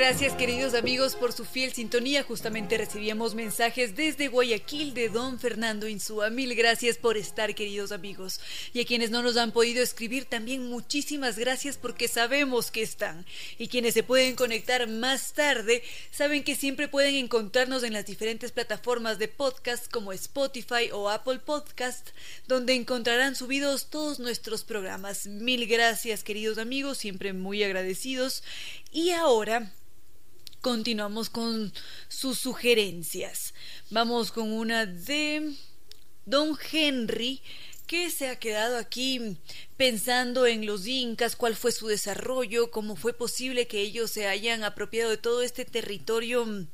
Gracias 0.03 0.33
queridos 0.33 0.73
amigos 0.73 1.13
por 1.13 1.31
su 1.31 1.45
fiel 1.45 1.73
sintonía. 1.73 2.23
Justamente 2.23 2.75
recibíamos 2.75 3.35
mensajes 3.35 3.95
desde 3.95 4.29
Guayaquil 4.29 4.95
de 4.95 5.09
don 5.09 5.39
Fernando 5.39 5.87
Insúa. 5.87 6.31
Mil 6.31 6.55
gracias 6.55 6.97
por 6.97 7.17
estar 7.17 7.53
queridos 7.53 7.91
amigos. 7.91 8.39
Y 8.73 8.81
a 8.81 8.85
quienes 8.85 9.11
no 9.11 9.21
nos 9.21 9.37
han 9.37 9.51
podido 9.51 9.83
escribir 9.83 10.25
también 10.25 10.67
muchísimas 10.67 11.37
gracias 11.37 11.77
porque 11.77 12.07
sabemos 12.07 12.71
que 12.71 12.81
están. 12.81 13.27
Y 13.59 13.67
quienes 13.67 13.93
se 13.93 14.01
pueden 14.01 14.35
conectar 14.35 14.87
más 14.87 15.33
tarde 15.33 15.83
saben 16.09 16.43
que 16.43 16.55
siempre 16.55 16.87
pueden 16.87 17.13
encontrarnos 17.13 17.83
en 17.83 17.93
las 17.93 18.07
diferentes 18.07 18.51
plataformas 18.51 19.19
de 19.19 19.27
podcast 19.27 19.87
como 19.87 20.13
Spotify 20.13 20.89
o 20.91 21.11
Apple 21.11 21.41
Podcast 21.45 22.09
donde 22.47 22.73
encontrarán 22.73 23.35
subidos 23.35 23.91
todos 23.91 24.19
nuestros 24.19 24.63
programas. 24.63 25.27
Mil 25.27 25.67
gracias 25.67 26.23
queridos 26.23 26.57
amigos, 26.57 26.97
siempre 26.97 27.33
muy 27.33 27.63
agradecidos. 27.63 28.41
Y 28.91 29.11
ahora 29.11 29.71
continuamos 30.61 31.29
con 31.29 31.73
sus 32.07 32.39
sugerencias. 32.39 33.53
Vamos 33.89 34.31
con 34.31 34.51
una 34.51 34.85
de 34.85 35.55
Don 36.25 36.57
Henry 36.71 37.41
que 37.87 38.09
se 38.09 38.29
ha 38.29 38.39
quedado 38.39 38.77
aquí 38.77 39.37
pensando 39.75 40.45
en 40.45 40.65
los 40.65 40.87
incas, 40.87 41.35
cuál 41.35 41.55
fue 41.57 41.73
su 41.73 41.87
desarrollo, 41.87 42.71
cómo 42.71 42.95
fue 42.95 43.13
posible 43.13 43.67
que 43.67 43.81
ellos 43.81 44.11
se 44.11 44.27
hayan 44.27 44.63
apropiado 44.63 45.09
de 45.09 45.17
todo 45.17 45.41
este 45.41 45.65
territorio 45.65 46.67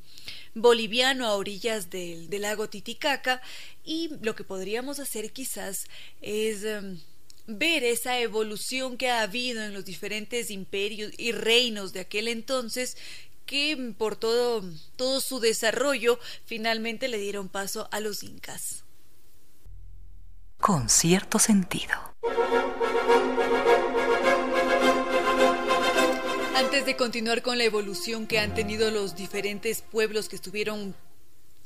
boliviano 0.54 1.26
a 1.26 1.36
orillas 1.36 1.90
del, 1.90 2.30
lago 2.40 2.70
Titicaca 2.70 3.42
y 3.84 4.12
lo 4.22 4.36
que 4.36 4.44
podríamos 4.44 5.00
hacer 5.00 5.32
quizás 5.32 5.88
es 6.22 6.64
em, 6.64 7.00
ver 7.48 7.84
esa 7.84 8.20
evolución 8.20 8.98
que 8.98 9.10
ha 9.10 9.22
habido 9.22 9.64
en 9.64 9.74
los 9.74 9.86
diferentes 9.86 10.52
imperios 10.52 11.12
y 11.18 11.32
reinos 11.32 11.94
de 11.94 12.02
aquel 12.02 12.28
entonces 12.28 12.98
que 13.48 13.96
por 13.98 14.16
todo, 14.16 14.64
todo 14.96 15.20
su 15.22 15.40
desarrollo 15.40 16.20
finalmente 16.46 17.08
le 17.08 17.18
dieron 17.18 17.50
paso 17.50 17.90
a 17.92 18.00
los 18.00 18.22
incas. 18.22 18.84
Con 20.60 20.90
cierto 20.90 21.40
sentido. 21.40 21.96
Antes 26.56 26.86
de 26.86 26.96
continuar 26.96 27.42
con 27.42 27.58
la 27.58 27.64
evolución 27.64 28.28
que 28.28 28.40
han 28.40 28.54
tenido 28.54 28.92
los 28.92 29.16
diferentes 29.16 29.82
pueblos 29.82 30.28
que 30.28 30.36
estuvieron 30.36 30.96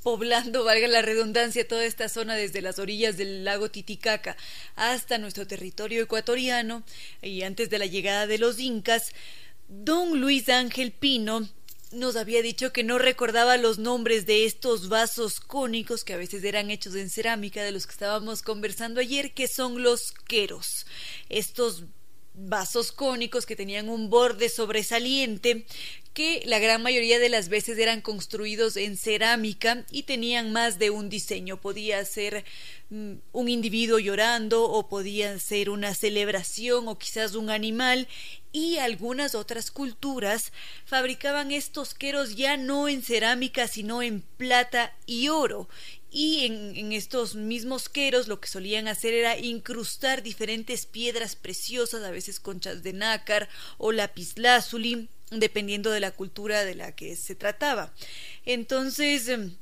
poblando, 0.03 0.63
valga 0.63 0.87
la 0.87 1.01
redundancia, 1.01 1.67
toda 1.67 1.85
esta 1.85 2.09
zona 2.09 2.35
desde 2.35 2.61
las 2.61 2.79
orillas 2.79 3.17
del 3.17 3.43
lago 3.43 3.69
Titicaca 3.69 4.35
hasta 4.75 5.17
nuestro 5.17 5.47
territorio 5.47 6.03
ecuatoriano 6.03 6.83
y 7.21 7.43
antes 7.43 7.69
de 7.69 7.79
la 7.79 7.85
llegada 7.85 8.27
de 8.27 8.37
los 8.37 8.59
incas, 8.59 9.13
don 9.67 10.19
Luis 10.19 10.49
Ángel 10.49 10.91
Pino 10.91 11.47
nos 11.91 12.15
había 12.15 12.41
dicho 12.41 12.71
que 12.71 12.83
no 12.83 12.97
recordaba 12.97 13.57
los 13.57 13.77
nombres 13.77 14.25
de 14.25 14.45
estos 14.45 14.89
vasos 14.89 15.39
cónicos 15.39 16.03
que 16.03 16.13
a 16.13 16.17
veces 16.17 16.43
eran 16.43 16.71
hechos 16.71 16.95
en 16.95 17.09
cerámica 17.09 17.63
de 17.63 17.71
los 17.71 17.85
que 17.85 17.93
estábamos 17.93 18.41
conversando 18.41 18.99
ayer, 18.99 19.33
que 19.33 19.47
son 19.47 19.83
los 19.83 20.11
queros. 20.27 20.85
Estos 21.29 21.85
vasos 22.33 22.91
cónicos 22.91 23.45
que 23.45 23.55
tenían 23.55 23.89
un 23.89 24.09
borde 24.09 24.49
sobresaliente 24.49 25.65
que 26.13 26.43
la 26.45 26.59
gran 26.59 26.83
mayoría 26.83 27.19
de 27.19 27.29
las 27.29 27.47
veces 27.47 27.77
eran 27.77 28.01
construidos 28.01 28.75
en 28.75 28.97
cerámica 28.97 29.85
y 29.91 30.03
tenían 30.03 30.51
más 30.51 30.77
de 30.77 30.89
un 30.89 31.09
diseño. 31.09 31.61
Podía 31.61 32.03
ser 32.03 32.43
mm, 32.89 33.13
un 33.31 33.49
individuo 33.49 33.97
llorando 33.97 34.63
o 34.63 34.89
podía 34.89 35.37
ser 35.39 35.69
una 35.69 35.95
celebración 35.95 36.87
o 36.87 36.97
quizás 36.97 37.35
un 37.35 37.49
animal 37.49 38.07
y 38.51 38.77
algunas 38.77 39.35
otras 39.35 39.71
culturas 39.71 40.51
fabricaban 40.85 41.51
estos 41.51 41.93
queros 41.93 42.35
ya 42.35 42.57
no 42.57 42.89
en 42.89 43.01
cerámica 43.01 43.69
sino 43.69 44.01
en 44.01 44.21
plata 44.37 44.93
y 45.05 45.29
oro 45.29 45.69
y 46.11 46.45
en, 46.45 46.91
estos 46.91 47.35
mismos 47.35 47.87
queros 47.87 48.27
lo 48.27 48.41
que 48.41 48.49
solían 48.49 48.89
hacer 48.89 49.13
era 49.13 49.37
incrustar 49.39 50.21
diferentes 50.21 50.85
piedras 50.85 51.37
preciosas, 51.37 52.03
a 52.03 52.11
veces 52.11 52.41
conchas 52.41 52.83
de 52.83 52.91
nácar 52.91 53.47
o 53.77 53.93
lapislázuli, 53.93 55.07
dependiendo 55.31 55.91
de 55.91 56.01
la 56.01 56.11
cultura 56.11 56.65
de 56.65 56.75
la 56.75 56.91
que 56.93 57.15
se 57.15 57.35
trataba. 57.35 57.93
Entonces, 58.45 59.27
em, 59.29 59.55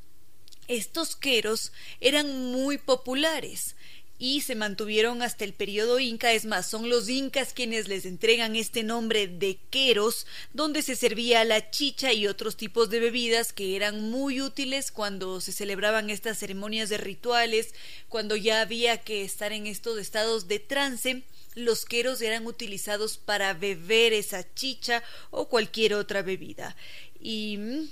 estos 0.67 1.15
queros 1.15 1.71
eran 2.01 2.51
muy 2.51 2.77
populares 2.77 3.75
y 4.21 4.41
se 4.41 4.53
mantuvieron 4.53 5.21
hasta 5.21 5.45
el 5.45 5.53
periodo 5.53 5.99
inca. 5.99 6.33
Es 6.33 6.45
más, 6.45 6.69
son 6.69 6.89
los 6.89 7.07
incas 7.07 7.53
quienes 7.53 7.87
les 7.87 8.05
entregan 8.05 8.55
este 8.55 8.83
nombre 8.83 9.27
de 9.27 9.57
queros, 9.69 10.27
donde 10.53 10.81
se 10.81 10.97
servía 10.97 11.45
la 11.45 11.71
chicha 11.71 12.11
y 12.11 12.27
otros 12.27 12.57
tipos 12.57 12.89
de 12.89 12.99
bebidas 12.99 13.53
que 13.53 13.77
eran 13.77 14.11
muy 14.11 14.41
útiles 14.41 14.91
cuando 14.91 15.39
se 15.39 15.53
celebraban 15.53 16.09
estas 16.09 16.37
ceremonias 16.37 16.89
de 16.89 16.97
rituales, 16.97 17.73
cuando 18.09 18.35
ya 18.35 18.59
había 18.61 18.97
que 18.97 19.23
estar 19.23 19.53
en 19.53 19.67
estos 19.67 19.97
estados 19.97 20.49
de 20.49 20.59
trance. 20.59 21.23
Los 21.55 21.85
queros 21.85 22.21
eran 22.21 22.45
utilizados 22.45 23.17
para 23.17 23.53
beber 23.53 24.13
esa 24.13 24.53
chicha 24.53 25.03
o 25.31 25.49
cualquier 25.49 25.93
otra 25.93 26.21
bebida. 26.21 26.75
Y 27.19 27.57
mm, 27.57 27.89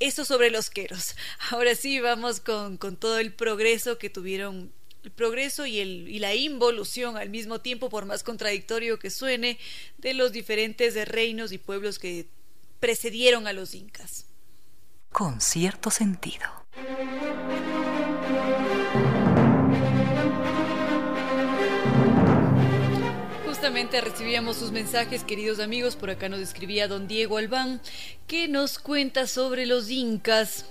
eso 0.00 0.24
sobre 0.24 0.50
los 0.50 0.70
queros. 0.70 1.14
Ahora 1.50 1.74
sí, 1.74 2.00
vamos 2.00 2.40
con, 2.40 2.76
con 2.76 2.96
todo 2.96 3.18
el 3.18 3.32
progreso 3.32 3.98
que 3.98 4.10
tuvieron 4.10 4.72
el 5.04 5.10
progreso 5.10 5.66
y, 5.66 5.80
el, 5.80 6.08
y 6.08 6.18
la 6.18 6.34
involución 6.34 7.18
al 7.18 7.28
mismo 7.28 7.60
tiempo, 7.60 7.90
por 7.90 8.06
más 8.06 8.22
contradictorio 8.22 8.98
que 8.98 9.10
suene, 9.10 9.58
de 9.98 10.14
los 10.14 10.32
diferentes 10.32 10.94
reinos 11.06 11.52
y 11.52 11.58
pueblos 11.58 11.98
que 11.98 12.26
precedieron 12.80 13.46
a 13.46 13.52
los 13.52 13.74
incas. 13.74 14.26
Con 15.12 15.40
cierto 15.40 15.90
sentido. 15.90 16.46
Recibíamos 23.64 24.58
sus 24.58 24.72
mensajes, 24.72 25.24
queridos 25.24 25.58
amigos. 25.58 25.96
Por 25.96 26.10
acá 26.10 26.28
nos 26.28 26.40
escribía 26.40 26.86
don 26.86 27.08
Diego 27.08 27.38
Albán, 27.38 27.80
que 28.26 28.46
nos 28.46 28.78
cuenta 28.78 29.26
sobre 29.26 29.64
los 29.64 29.88
incas, 29.88 30.66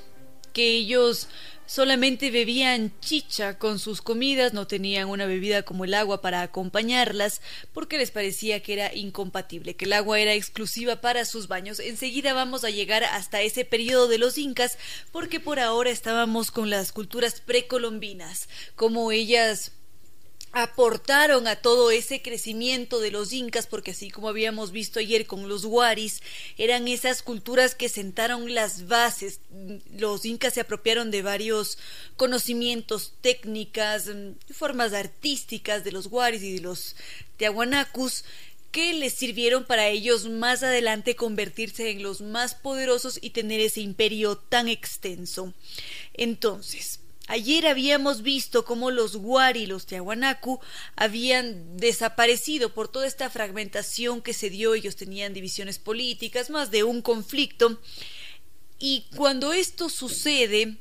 que 0.54 0.76
ellos 0.76 1.28
solamente 1.66 2.30
bebían 2.30 2.94
chicha 3.00 3.58
con 3.58 3.80
sus 3.80 4.04
comidas, 4.04 4.54
no 4.54 4.68
tenían 4.68 5.10
una 5.10 5.26
bebida 5.26 5.64
como 5.64 5.86
el 5.86 5.96
agua 5.96 6.22
para 6.22 6.44
acompañarlas, 6.44 7.42
porque 7.74 7.98
les 7.98 8.12
parecía 8.12 8.62
que 8.62 8.74
era 8.74 8.94
incompatible, 8.94 9.76
que 9.76 9.86
el 9.86 9.94
agua 9.94 10.20
era 10.20 10.36
exclusiva 10.36 11.02
para 11.02 11.26
sus 11.26 11.48
baños. 11.48 11.80
Enseguida 11.80 12.34
vamos 12.34 12.64
a 12.64 12.70
llegar 12.70 13.04
hasta 13.06 13.42
ese 13.42 13.66
periodo 13.66 14.08
de 14.08 14.20
los 14.20 14.38
incas, 14.38 14.78
porque 15.12 15.40
por 15.40 15.60
ahora 15.60 15.90
estábamos 15.90 16.52
con 16.52 16.70
las 16.70 16.92
culturas 16.92 17.42
precolombinas, 17.42 18.48
como 18.76 19.12
ellas 19.12 19.72
aportaron 20.54 21.48
a 21.48 21.56
todo 21.56 21.90
ese 21.90 22.22
crecimiento 22.22 23.00
de 23.00 23.10
los 23.10 23.34
incas, 23.34 23.66
porque 23.66 23.92
así 23.92 24.12
como 24.12 24.30
habíamos 24.30 24.72
visto 24.72 25.00
ayer 25.00 25.26
con 25.26 25.50
los 25.50 25.66
huaris, 25.66 26.22
eran 26.58 26.88
esas 26.88 27.24
culturas 27.24 27.74
que 27.74 27.90
sentaron 27.90 28.54
las 28.54 28.88
bases. 28.88 29.40
Los 29.98 30.26
incas 30.26 30.54
se 30.54 30.62
apropiaron 30.62 31.10
de 31.10 31.24
varios 31.24 31.80
conocimientos, 32.18 33.14
técnicas, 33.22 34.10
formas 34.52 34.94
artísticas 34.94 35.84
de 35.84 35.92
los 35.92 36.06
huaris 36.06 36.44
y 36.44 36.54
de 36.54 36.62
los 36.62 36.96
teahuanacus 37.38 38.24
que 38.72 38.94
les 38.94 39.14
sirvieron 39.14 39.66
para 39.66 39.88
ellos 39.88 40.28
más 40.28 40.64
adelante 40.64 41.16
convertirse 41.16 41.92
en 41.92 42.02
los 42.04 42.22
más 42.22 42.56
poderosos 42.56 43.20
y 43.22 43.32
tener 43.32 43.60
ese 43.60 43.82
imperio 43.82 44.36
tan 44.38 44.68
extenso. 44.68 45.54
Entonces, 46.14 47.00
Ayer 47.34 47.66
habíamos 47.66 48.22
visto 48.22 48.64
cómo 48.64 48.92
los 48.92 49.16
Wari 49.16 49.64
y 49.64 49.66
los 49.66 49.88
Tiahuanacu 49.88 50.60
habían 50.96 51.78
desaparecido 51.78 52.76
por 52.76 52.90
toda 52.90 53.08
esta 53.08 53.28
fragmentación 53.28 54.22
que 54.22 54.36
se 54.36 54.52
dio. 54.52 54.76
Ellos 54.76 54.96
tenían 54.96 55.34
divisiones 55.34 55.80
políticas, 55.80 56.52
más 56.52 56.70
de 56.70 56.84
un 56.84 57.02
conflicto. 57.02 57.82
Y 58.78 59.08
cuando 59.16 59.52
esto 59.52 59.90
sucede, 59.90 60.78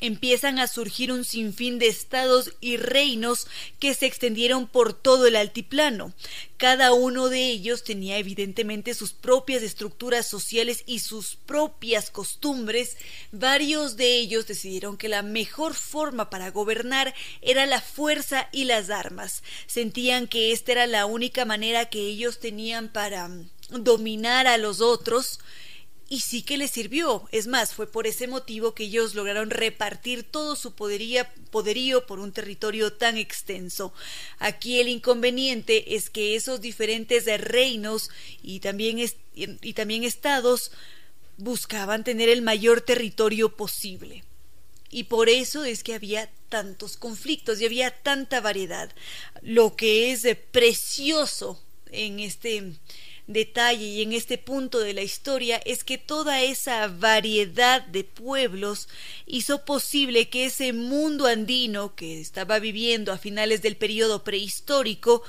empiezan 0.00 0.58
a 0.58 0.66
surgir 0.66 1.12
un 1.12 1.24
sinfín 1.24 1.78
de 1.78 1.88
estados 1.88 2.52
y 2.60 2.76
reinos 2.76 3.46
que 3.78 3.94
se 3.94 4.06
extendieron 4.06 4.66
por 4.66 4.92
todo 4.92 5.26
el 5.26 5.36
altiplano. 5.36 6.12
Cada 6.56 6.92
uno 6.92 7.28
de 7.28 7.46
ellos 7.46 7.84
tenía 7.84 8.18
evidentemente 8.18 8.92
sus 8.94 9.12
propias 9.12 9.62
estructuras 9.62 10.26
sociales 10.26 10.82
y 10.86 10.98
sus 10.98 11.36
propias 11.36 12.10
costumbres. 12.10 12.96
Varios 13.32 13.96
de 13.96 14.16
ellos 14.16 14.46
decidieron 14.46 14.96
que 14.96 15.08
la 15.08 15.22
mejor 15.22 15.74
forma 15.74 16.28
para 16.28 16.50
gobernar 16.50 17.14
era 17.40 17.64
la 17.66 17.80
fuerza 17.80 18.48
y 18.52 18.64
las 18.64 18.90
armas. 18.90 19.42
Sentían 19.66 20.26
que 20.26 20.52
esta 20.52 20.72
era 20.72 20.86
la 20.86 21.06
única 21.06 21.44
manera 21.44 21.88
que 21.88 22.00
ellos 22.00 22.40
tenían 22.40 22.88
para 22.88 23.30
dominar 23.70 24.46
a 24.46 24.58
los 24.58 24.80
otros 24.80 25.40
y 26.12 26.20
sí 26.20 26.42
que 26.42 26.58
les 26.58 26.72
sirvió. 26.72 27.28
Es 27.30 27.46
más, 27.46 27.72
fue 27.72 27.86
por 27.86 28.08
ese 28.08 28.26
motivo 28.26 28.74
que 28.74 28.82
ellos 28.84 29.14
lograron 29.14 29.48
repartir 29.48 30.24
todo 30.24 30.56
su 30.56 30.74
poderío 30.74 32.06
por 32.06 32.18
un 32.18 32.32
territorio 32.32 32.92
tan 32.92 33.16
extenso. 33.16 33.94
Aquí 34.40 34.80
el 34.80 34.88
inconveniente 34.88 35.94
es 35.94 36.10
que 36.10 36.34
esos 36.34 36.60
diferentes 36.60 37.26
reinos 37.40 38.10
y 38.42 38.58
también, 38.58 38.98
y 39.34 39.72
también 39.72 40.02
estados 40.02 40.72
buscaban 41.36 42.02
tener 42.02 42.28
el 42.28 42.42
mayor 42.42 42.80
territorio 42.80 43.56
posible. 43.56 44.24
Y 44.90 45.04
por 45.04 45.28
eso 45.28 45.64
es 45.64 45.84
que 45.84 45.94
había 45.94 46.28
tantos 46.48 46.96
conflictos 46.96 47.60
y 47.60 47.66
había 47.66 47.92
tanta 48.02 48.40
variedad. 48.40 48.92
Lo 49.42 49.76
que 49.76 50.10
es 50.10 50.26
precioso 50.50 51.62
en 51.92 52.18
este 52.18 52.72
detalle 53.32 53.84
y 53.84 54.02
en 54.02 54.12
este 54.12 54.38
punto 54.38 54.80
de 54.80 54.94
la 54.94 55.02
historia 55.02 55.60
es 55.64 55.84
que 55.84 55.98
toda 55.98 56.42
esa 56.42 56.88
variedad 56.88 57.82
de 57.86 58.04
pueblos 58.04 58.88
hizo 59.26 59.64
posible 59.64 60.28
que 60.28 60.46
ese 60.46 60.72
mundo 60.72 61.26
andino 61.26 61.94
que 61.94 62.20
estaba 62.20 62.58
viviendo 62.58 63.12
a 63.12 63.18
finales 63.18 63.62
del 63.62 63.76
periodo 63.76 64.24
prehistórico 64.24 65.22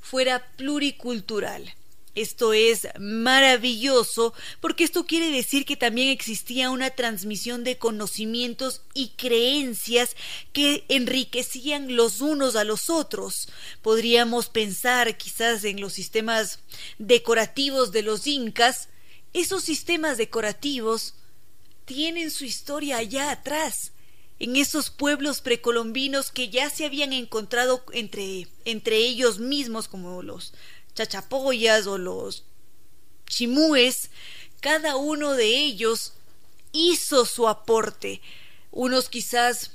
fuera 0.00 0.46
pluricultural 0.56 1.74
esto 2.16 2.54
es 2.54 2.88
maravilloso 2.98 4.34
porque 4.60 4.84
esto 4.84 5.06
quiere 5.06 5.30
decir 5.30 5.64
que 5.64 5.76
también 5.76 6.08
existía 6.08 6.70
una 6.70 6.90
transmisión 6.90 7.62
de 7.62 7.78
conocimientos 7.78 8.82
y 8.94 9.10
creencias 9.10 10.16
que 10.52 10.84
enriquecían 10.88 11.94
los 11.94 12.22
unos 12.22 12.56
a 12.56 12.64
los 12.64 12.90
otros. 12.90 13.48
Podríamos 13.82 14.48
pensar 14.48 15.16
quizás 15.16 15.62
en 15.64 15.80
los 15.80 15.92
sistemas 15.92 16.60
decorativos 16.98 17.92
de 17.92 18.02
los 18.02 18.26
incas. 18.26 18.88
Esos 19.34 19.62
sistemas 19.62 20.16
decorativos 20.16 21.14
tienen 21.84 22.30
su 22.30 22.46
historia 22.46 22.96
allá 22.96 23.30
atrás 23.30 23.92
en 24.38 24.56
esos 24.56 24.90
pueblos 24.90 25.40
precolombinos 25.40 26.30
que 26.30 26.50
ya 26.50 26.68
se 26.68 26.84
habían 26.84 27.12
encontrado 27.12 27.84
entre, 27.92 28.48
entre 28.64 28.96
ellos 28.96 29.38
mismos 29.38 29.88
como 29.88 30.22
los 30.22 30.52
chachapoyas 30.96 31.86
o 31.86 31.98
los 31.98 32.44
chimúes, 33.28 34.10
cada 34.60 34.96
uno 34.96 35.34
de 35.34 35.46
ellos 35.46 36.14
hizo 36.72 37.24
su 37.24 37.48
aporte. 37.48 38.20
Unos 38.72 39.08
quizás 39.08 39.72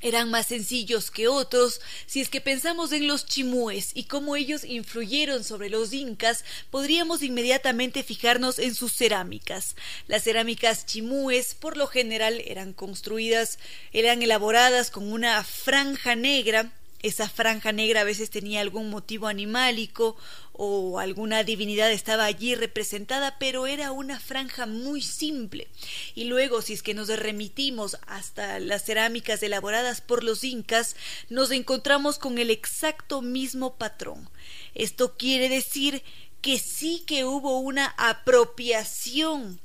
eran 0.00 0.30
más 0.30 0.46
sencillos 0.46 1.10
que 1.10 1.28
otros. 1.28 1.80
Si 2.06 2.20
es 2.20 2.28
que 2.28 2.40
pensamos 2.40 2.92
en 2.92 3.08
los 3.08 3.26
chimúes 3.26 3.90
y 3.94 4.04
cómo 4.04 4.36
ellos 4.36 4.64
influyeron 4.64 5.42
sobre 5.44 5.70
los 5.70 5.92
incas, 5.92 6.44
podríamos 6.70 7.22
inmediatamente 7.22 8.02
fijarnos 8.02 8.58
en 8.58 8.74
sus 8.74 8.94
cerámicas. 8.94 9.74
Las 10.06 10.24
cerámicas 10.24 10.86
chimúes 10.86 11.54
por 11.54 11.76
lo 11.76 11.88
general 11.88 12.40
eran 12.46 12.72
construidas, 12.72 13.58
eran 13.92 14.22
elaboradas 14.22 14.90
con 14.90 15.12
una 15.12 15.42
franja 15.42 16.14
negra 16.14 16.72
esa 17.02 17.28
franja 17.28 17.72
negra 17.72 18.00
a 18.00 18.04
veces 18.04 18.30
tenía 18.30 18.60
algún 18.60 18.90
motivo 18.90 19.28
animálico 19.28 20.16
o 20.52 20.98
alguna 20.98 21.44
divinidad 21.44 21.92
estaba 21.92 22.24
allí 22.24 22.56
representada, 22.56 23.36
pero 23.38 23.68
era 23.68 23.92
una 23.92 24.18
franja 24.18 24.66
muy 24.66 25.02
simple. 25.02 25.68
Y 26.16 26.24
luego, 26.24 26.60
si 26.62 26.72
es 26.72 26.82
que 26.82 26.94
nos 26.94 27.08
remitimos 27.08 27.96
hasta 28.06 28.58
las 28.58 28.84
cerámicas 28.84 29.42
elaboradas 29.42 30.00
por 30.00 30.24
los 30.24 30.42
incas, 30.42 30.96
nos 31.28 31.52
encontramos 31.52 32.18
con 32.18 32.38
el 32.38 32.50
exacto 32.50 33.22
mismo 33.22 33.76
patrón. 33.76 34.28
Esto 34.74 35.16
quiere 35.16 35.48
decir 35.48 36.02
que 36.40 36.58
sí 36.58 37.04
que 37.06 37.24
hubo 37.24 37.58
una 37.60 37.94
apropiación 37.96 39.60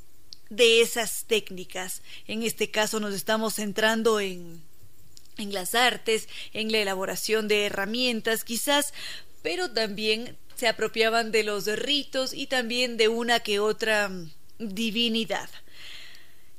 de 0.49 0.81
esas 0.81 1.25
técnicas. 1.25 2.03
En 2.27 2.43
este 2.43 2.69
caso 2.69 2.99
nos 2.99 3.15
estamos 3.15 3.55
centrando 3.55 4.19
en 4.19 4.61
en 5.37 5.53
las 5.53 5.75
artes, 5.75 6.27
en 6.53 6.71
la 6.71 6.79
elaboración 6.79 7.47
de 7.47 7.65
herramientas 7.65 8.43
quizás, 8.43 8.93
pero 9.41 9.71
también 9.71 10.37
se 10.55 10.67
apropiaban 10.67 11.31
de 11.31 11.43
los 11.43 11.65
ritos 11.65 12.33
y 12.33 12.47
también 12.47 12.97
de 12.97 13.07
una 13.07 13.39
que 13.39 13.59
otra 13.59 14.09
mm, 14.09 14.31
divinidad. 14.59 15.49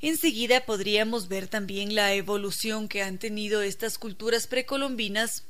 Enseguida 0.01 0.67
podríamos 0.67 1.29
ver 1.29 1.49
también 1.49 1.95
la 1.95 2.13
evolución 2.15 2.89
que 2.89 3.03
han 3.03 3.19
tenido 3.19 3.63
estas 3.63 3.97
culturas 3.97 4.47
precolombinas 4.47 5.45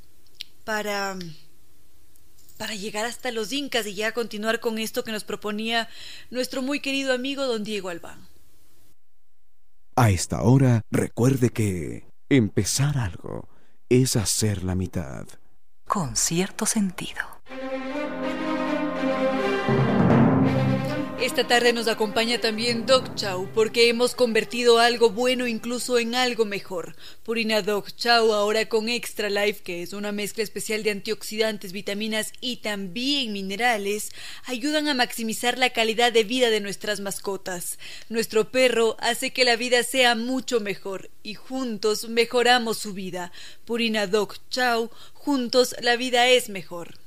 para 0.65 1.15
mm, 1.17 1.35
para 2.57 2.75
llegar 2.75 3.05
hasta 3.05 3.33
los 3.33 3.53
incas 3.53 3.87
y 3.87 3.95
ya 3.95 4.13
continuar 4.13 4.61
con 4.61 4.79
esto 4.79 5.05
que 5.05 5.13
nos 5.13 5.25
proponía 5.25 5.89
nuestro 6.31 6.63
muy 6.63 6.81
querido 6.81 7.13
amigo 7.13 7.47
don 7.47 7.65
Diego 7.65 7.89
Albán. 7.89 8.29
A 9.97 10.11
esta 10.11 10.43
hora, 10.43 10.83
recuerde 10.91 11.51
que 11.51 12.05
Empezar 12.31 12.97
algo 12.97 13.49
es 13.91 14.17
hacer 14.17 14.65
la 14.65 14.75
mitad. 14.75 15.27
Con 15.87 16.17
cierto 16.17 16.65
sentido. 16.65 17.21
Esta 21.25 21.47
tarde 21.47 21.73
nos 21.73 21.89
acompaña 21.89 22.39
también 22.39 22.85
Doc 22.85 23.15
Chow 23.15 23.49
porque 23.55 23.89
hemos 23.89 24.15
convertido 24.15 24.79
algo 24.79 25.09
bueno 25.09 25.47
incluso 25.47 25.99
en 25.99 26.15
algo 26.15 26.45
mejor. 26.45 26.97
Purina 27.23 27.63
Doc 27.63 27.93
Chow 27.97 28.35
ahora 28.35 28.69
con 28.69 28.91
Extra 28.91 29.31
Life, 29.31 29.63
que 29.63 29.83
es 29.83 29.95
una 29.95 30.13
mezcla 30.13 30.45
especial 30.45 30.83
de 30.83 30.91
antioxidantes, 30.91 31.73
vitaminas 31.73 32.31
y 32.43 32.59
también 32.59 33.33
minerales, 33.33 34.13
ayudan 34.45 34.87
a 34.87 34.93
maximizar 34.93 35.57
la 35.57 35.71
calidad 35.71 36.13
de 36.13 36.25
vida 36.25 36.51
de 36.51 36.61
nuestras 36.61 37.01
mascotas. 37.01 37.79
Nuestro 38.11 38.51
perro 38.51 38.99
hace 39.01 39.33
que 39.33 39.47
la 39.47 39.57
vida 39.57 39.83
sea 39.83 40.15
mucho 40.15 40.61
mejor 40.61 41.09
y 41.23 41.33
juntos 41.33 42.07
mejoramos 42.07 42.77
su 42.77 42.93
vida. 42.93 43.33
Purina 43.65 44.07
Doc 44.07 44.37
Chow, 44.51 44.91
juntos 45.15 45.75
la 45.81 45.97
vida 45.97 46.29
es 46.29 46.51
mejor. 46.51 46.99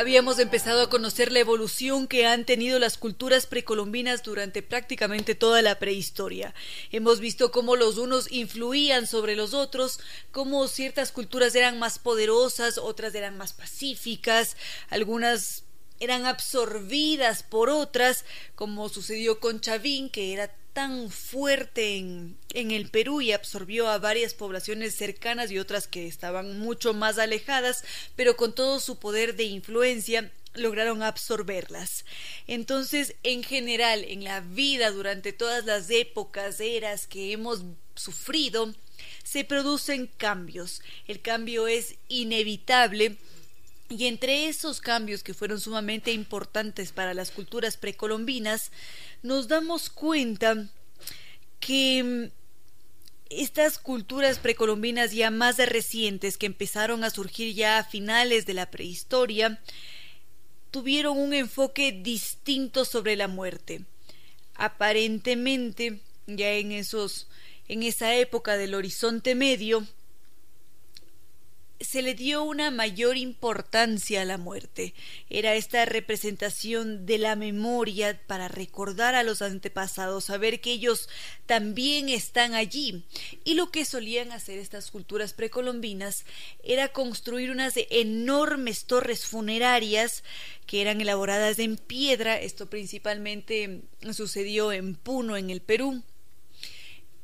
Habíamos 0.00 0.38
empezado 0.38 0.80
a 0.80 0.88
conocer 0.88 1.30
la 1.30 1.40
evolución 1.40 2.08
que 2.08 2.26
han 2.26 2.46
tenido 2.46 2.78
las 2.78 2.96
culturas 2.96 3.44
precolombinas 3.44 4.22
durante 4.22 4.62
prácticamente 4.62 5.34
toda 5.34 5.60
la 5.60 5.78
prehistoria. 5.78 6.54
Hemos 6.90 7.20
visto 7.20 7.50
cómo 7.52 7.76
los 7.76 7.98
unos 7.98 8.32
influían 8.32 9.06
sobre 9.06 9.36
los 9.36 9.52
otros, 9.52 10.00
cómo 10.32 10.68
ciertas 10.68 11.12
culturas 11.12 11.54
eran 11.54 11.78
más 11.78 11.98
poderosas, 11.98 12.78
otras 12.78 13.14
eran 13.14 13.36
más 13.36 13.52
pacíficas, 13.52 14.56
algunas 14.88 15.64
eran 16.00 16.26
absorbidas 16.26 17.42
por 17.42 17.70
otras, 17.70 18.24
como 18.54 18.88
sucedió 18.88 19.38
con 19.38 19.60
Chavín, 19.60 20.10
que 20.10 20.32
era 20.32 20.50
tan 20.72 21.10
fuerte 21.10 21.96
en, 21.96 22.36
el 22.54 22.90
Perú 22.90 23.20
y 23.20 23.32
absorbió 23.32 23.88
a 23.88 23.98
varias 23.98 24.34
poblaciones 24.34 24.94
cercanas 24.94 25.50
y 25.50 25.58
otras 25.58 25.86
que 25.86 26.06
estaban 26.06 26.58
mucho 26.58 26.94
más 26.94 27.18
alejadas, 27.18 27.84
pero 28.16 28.36
con 28.36 28.54
todo 28.54 28.80
su 28.80 28.98
poder 28.98 29.36
de 29.36 29.44
influencia 29.44 30.30
lograron 30.54 31.02
absorberlas. 31.02 32.04
Entonces, 32.46 33.14
en 33.22 33.42
general, 33.42 34.04
en 34.04 34.24
la 34.24 34.40
vida 34.40 34.90
durante 34.90 35.32
todas 35.32 35.64
las 35.64 35.90
épocas, 35.90 36.60
eras 36.60 37.06
que 37.06 37.32
hemos 37.32 37.62
sufrido, 37.94 38.74
se 39.22 39.44
producen 39.44 40.08
cambios. 40.16 40.82
El 41.06 41.20
cambio 41.20 41.68
es 41.68 41.96
inevitable 42.08 43.16
y 43.90 44.06
entre 44.06 44.48
esos 44.48 44.80
cambios 44.80 45.24
que 45.24 45.34
fueron 45.34 45.60
sumamente 45.60 46.12
importantes 46.12 46.92
para 46.92 47.12
las 47.12 47.32
culturas 47.32 47.76
precolombinas, 47.76 48.70
nos 49.22 49.48
damos 49.48 49.90
cuenta 49.90 50.68
que 51.58 52.02
mm, 52.02 52.30
estas 53.30 53.78
culturas 53.78 54.38
precolombinas 54.38 55.12
ya 55.12 55.30
más 55.32 55.58
recientes 55.58 56.38
que 56.38 56.46
empezaron 56.46 57.02
a 57.02 57.10
surgir 57.10 57.52
ya 57.54 57.78
a 57.78 57.84
finales 57.84 58.46
de 58.46 58.54
la 58.54 58.70
prehistoria, 58.70 59.60
tuvieron 60.70 61.18
un 61.18 61.34
enfoque 61.34 61.90
distinto 61.90 62.84
sobre 62.84 63.16
la 63.16 63.26
muerte. 63.26 63.84
Aparentemente, 64.54 66.00
ya 66.26 66.52
en 66.52 66.70
esos 66.72 67.26
en 67.66 67.84
esa 67.84 68.16
época 68.16 68.56
del 68.56 68.74
horizonte 68.74 69.36
medio, 69.36 69.86
se 71.80 72.02
le 72.02 72.14
dio 72.14 72.44
una 72.44 72.70
mayor 72.70 73.16
importancia 73.16 74.20
a 74.20 74.26
la 74.26 74.36
muerte. 74.36 74.94
Era 75.30 75.54
esta 75.54 75.86
representación 75.86 77.06
de 77.06 77.16
la 77.16 77.36
memoria 77.36 78.20
para 78.26 78.48
recordar 78.48 79.14
a 79.14 79.22
los 79.22 79.40
antepasados, 79.40 80.26
saber 80.26 80.60
que 80.60 80.72
ellos 80.72 81.08
también 81.46 82.10
están 82.10 82.54
allí. 82.54 83.04
Y 83.44 83.54
lo 83.54 83.70
que 83.70 83.86
solían 83.86 84.30
hacer 84.30 84.58
estas 84.58 84.90
culturas 84.90 85.32
precolombinas 85.32 86.26
era 86.62 86.88
construir 86.88 87.50
unas 87.50 87.74
enormes 87.88 88.84
torres 88.84 89.26
funerarias 89.26 90.22
que 90.66 90.82
eran 90.82 91.00
elaboradas 91.00 91.58
en 91.58 91.76
piedra. 91.76 92.38
Esto 92.38 92.68
principalmente 92.68 93.80
sucedió 94.12 94.70
en 94.72 94.96
Puno, 94.96 95.36
en 95.36 95.48
el 95.48 95.62
Perú 95.62 96.02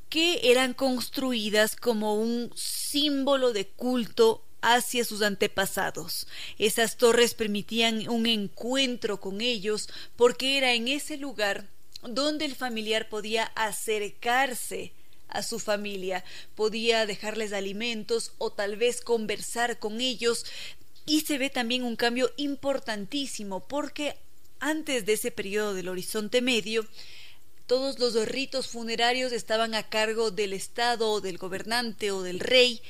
que 0.09 0.53
eran 0.53 0.73
construidas 0.73 1.75
como 1.75 2.15
un 2.15 2.53
símbolo 2.55 3.53
de 3.53 3.67
culto 3.67 4.46
hacia 4.61 5.05
sus 5.05 5.23
antepasados. 5.23 6.27
Esas 6.59 6.97
torres 6.97 7.35
permitían 7.35 8.09
un 8.09 8.27
encuentro 8.27 9.21
con 9.21 9.41
ellos 9.41 9.89
porque 10.17 10.59
era 10.59 10.75
en 10.75 10.89
ese 10.89 11.17
lugar 11.17 11.69
donde 12.03 12.45
el 12.45 12.55
familiar 12.55 13.09
podía 13.09 13.45
acercarse 13.55 14.93
a 15.29 15.43
su 15.43 15.59
familia, 15.59 16.25
podía 16.55 17.07
dejarles 17.07 17.53
alimentos 17.53 18.33
o 18.39 18.53
tal 18.53 18.77
vez 18.77 19.01
conversar 19.01 19.79
con 19.79 20.01
ellos. 20.01 20.45
Y 21.05 21.23
se 21.23 21.39
ve 21.39 21.51
también 21.51 21.85
un 21.85 21.97
cambio 21.97 22.33
importantísimo 22.37 23.67
porque 23.67 24.17
antes 24.61 25.07
de 25.07 25.15
ese 25.15 25.31
periodo 25.31 25.75
del 25.75 25.89
horizonte 25.89 26.41
medio, 26.41 26.87
todos 27.67 27.99
los 27.99 28.15
ritos 28.27 28.69
funerarios 28.69 29.33
estaban 29.33 29.75
a 29.75 29.89
cargo 29.89 30.31
del 30.31 30.53
Estado 30.53 31.11
o 31.11 31.21
del 31.21 31.37
gobernante 31.37 32.13
o 32.13 32.23
del 32.23 32.39
rey 32.39 32.81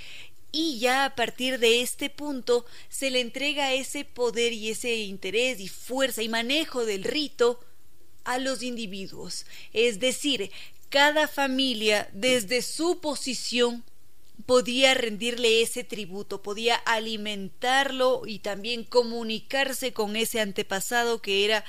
y 0.53 0.79
ya 0.79 1.05
a 1.05 1.15
partir 1.15 1.59
de 1.59 1.83
este 1.83 2.11
punto 2.11 2.65
se 2.89 3.11
le 3.11 3.21
entrega 3.21 3.75
ese 3.75 4.05
poder 4.05 4.53
y 4.53 4.71
ese 4.71 4.95
interés 4.97 5.61
y 5.61 5.69
fuerza 5.69 6.23
y 6.23 6.29
manejo 6.29 6.85
del 6.85 7.05
rito 7.05 7.61
a 8.25 8.39
los 8.39 8.63
individuos. 8.63 9.47
Es 9.73 10.01
decir, 10.01 10.51
cada 10.89 11.29
familia 11.29 12.09
desde 12.13 12.63
su 12.63 13.01
posición 13.01 13.85
podía 14.45 14.95
rendirle 14.95 15.63
ese 15.63 15.85
tributo, 15.85 16.43
podía 16.43 16.75
alimentarlo 16.75 18.23
y 18.27 18.41
también 18.41 18.85
comunicarse 18.85 19.93
con 19.93 20.17
ese 20.17 20.41
antepasado 20.41 21.23
que 21.23 21.45
era 21.45 21.65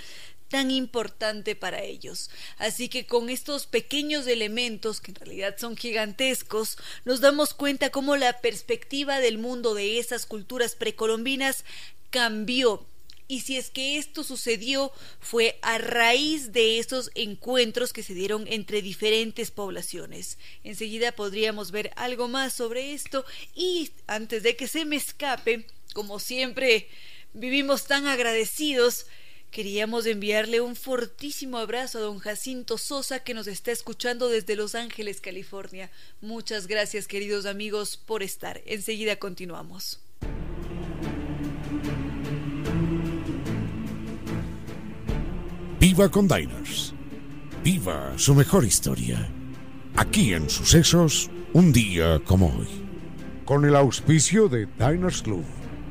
tan 0.50 0.72
importante 0.72 1.56
para 1.56 1.84
ellos. 1.84 2.30
Así 2.58 2.90
que 2.90 3.06
con 3.06 3.30
estos 3.30 3.68
pequeños 3.68 4.28
elementos, 4.28 5.02
que 5.02 5.12
en 5.12 5.16
realidad 5.16 5.56
son 5.58 5.76
gigantescos, 5.78 6.78
nos 7.06 7.22
damos 7.22 7.54
cuenta 7.54 7.90
cómo 7.90 8.16
la 8.16 8.40
perspectiva 8.42 9.20
del 9.20 9.38
mundo 9.38 9.74
de 9.74 10.00
esas 10.00 10.26
culturas 10.26 10.76
precolombinas 10.76 11.66
cambió. 12.10 12.86
Y 13.30 13.42
si 13.42 13.58
es 13.58 13.70
que 13.70 13.98
esto 13.98 14.24
sucedió 14.24 14.92
fue 15.20 15.60
a 15.62 15.78
raíz 15.78 16.54
de 16.54 16.80
esos 16.80 17.12
encuentros 17.14 17.92
que 17.92 18.02
se 18.02 18.14
dieron 18.14 18.48
entre 18.48 18.82
diferentes 18.82 19.52
poblaciones. 19.52 20.38
Enseguida 20.64 21.12
podríamos 21.12 21.72
ver 21.72 21.92
algo 21.98 22.30
más 22.30 22.54
sobre 22.54 22.94
esto 22.94 23.26
y 23.54 23.92
antes 24.08 24.44
de 24.44 24.56
que 24.56 24.68
se 24.70 24.86
me 24.86 24.96
escape, 24.96 25.68
como 25.94 26.20
siempre 26.20 26.88
vivimos 27.34 27.86
tan 27.86 28.08
agradecidos, 28.08 29.08
Queríamos 29.52 30.06
enviarle 30.06 30.62
un 30.62 30.76
fortísimo 30.76 31.58
abrazo 31.58 31.98
a 31.98 32.02
don 32.02 32.20
Jacinto 32.20 32.78
Sosa 32.78 33.20
que 33.20 33.34
nos 33.34 33.48
está 33.48 33.72
escuchando 33.72 34.28
desde 34.28 34.56
Los 34.56 34.76
Ángeles, 34.76 35.22
California. 35.22 35.90
Muchas 36.22 36.68
gracias 36.68 37.08
queridos 37.08 37.46
amigos 37.46 37.98
por 37.98 38.24
estar. 38.24 38.62
Enseguida 38.66 39.16
continuamos. 39.16 40.00
Viva 45.80 46.10
con 46.10 46.28
Diners. 46.28 46.94
Viva 47.64 48.14
su 48.18 48.36
mejor 48.36 48.66
historia. 48.66 49.30
aquí 49.96 50.34
en 50.34 50.50
Sucesos, 50.50 51.30
un 51.54 51.72
día 51.72 52.20
como 52.26 52.48
hoy. 52.56 52.68
Con 53.46 53.66
el 53.66 53.76
auspicio 53.76 54.48
de 54.48 54.68
Diners 54.78 55.22
Club, 55.22 55.44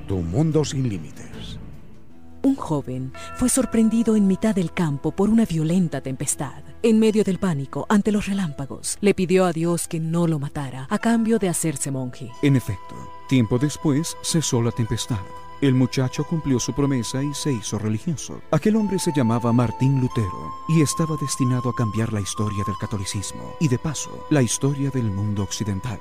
tu 0.07 0.19
mundo 0.19 0.65
sin 0.65 0.89
límites. 0.89 1.26
Un 2.47 2.55
joven 2.55 3.13
fue 3.35 3.49
sorprendido 3.49 4.15
en 4.15 4.29
mitad 4.29 4.55
del 4.55 4.71
campo 4.73 5.11
por 5.11 5.31
una 5.31 5.45
violenta 5.45 6.01
tempestad. 6.01 6.63
En 6.81 7.01
medio 7.01 7.25
del 7.25 7.41
pánico, 7.41 7.87
ante 7.89 8.13
los 8.13 8.27
relámpagos, 8.27 8.99
le 9.01 9.15
pidió 9.15 9.47
a 9.47 9.53
Dios 9.53 9.89
que 9.89 9.99
no 9.99 10.29
lo 10.29 10.39
matara, 10.39 10.87
a 10.89 10.99
cambio 11.01 11.41
de 11.41 11.49
hacerse 11.49 11.91
monje. 11.91 12.31
En 12.43 12.55
efecto, 12.55 12.95
tiempo 13.29 13.59
después 13.59 14.17
cesó 14.23 14.63
la 14.63 14.71
tempestad. 14.71 15.19
El 15.61 15.75
muchacho 15.75 16.23
cumplió 16.23 16.61
su 16.61 16.73
promesa 16.73 17.21
y 17.21 17.35
se 17.35 17.51
hizo 17.51 17.81
religioso. 17.81 18.41
Aquel 18.53 18.77
hombre 18.77 19.01
se 19.01 19.11
llamaba 19.13 19.53
Martín 19.53 20.01
Lutero 20.01 20.55
y 20.69 20.83
estaba 20.83 21.17
destinado 21.21 21.71
a 21.71 21.75
cambiar 21.75 22.13
la 22.13 22.21
historia 22.21 22.63
del 22.65 22.77
catolicismo 22.79 23.57
y 23.59 23.67
de 23.67 23.81
paso 23.81 24.25
la 24.31 24.43
historia 24.43 24.91
del 24.91 25.11
mundo 25.11 25.43
occidental. 25.43 25.99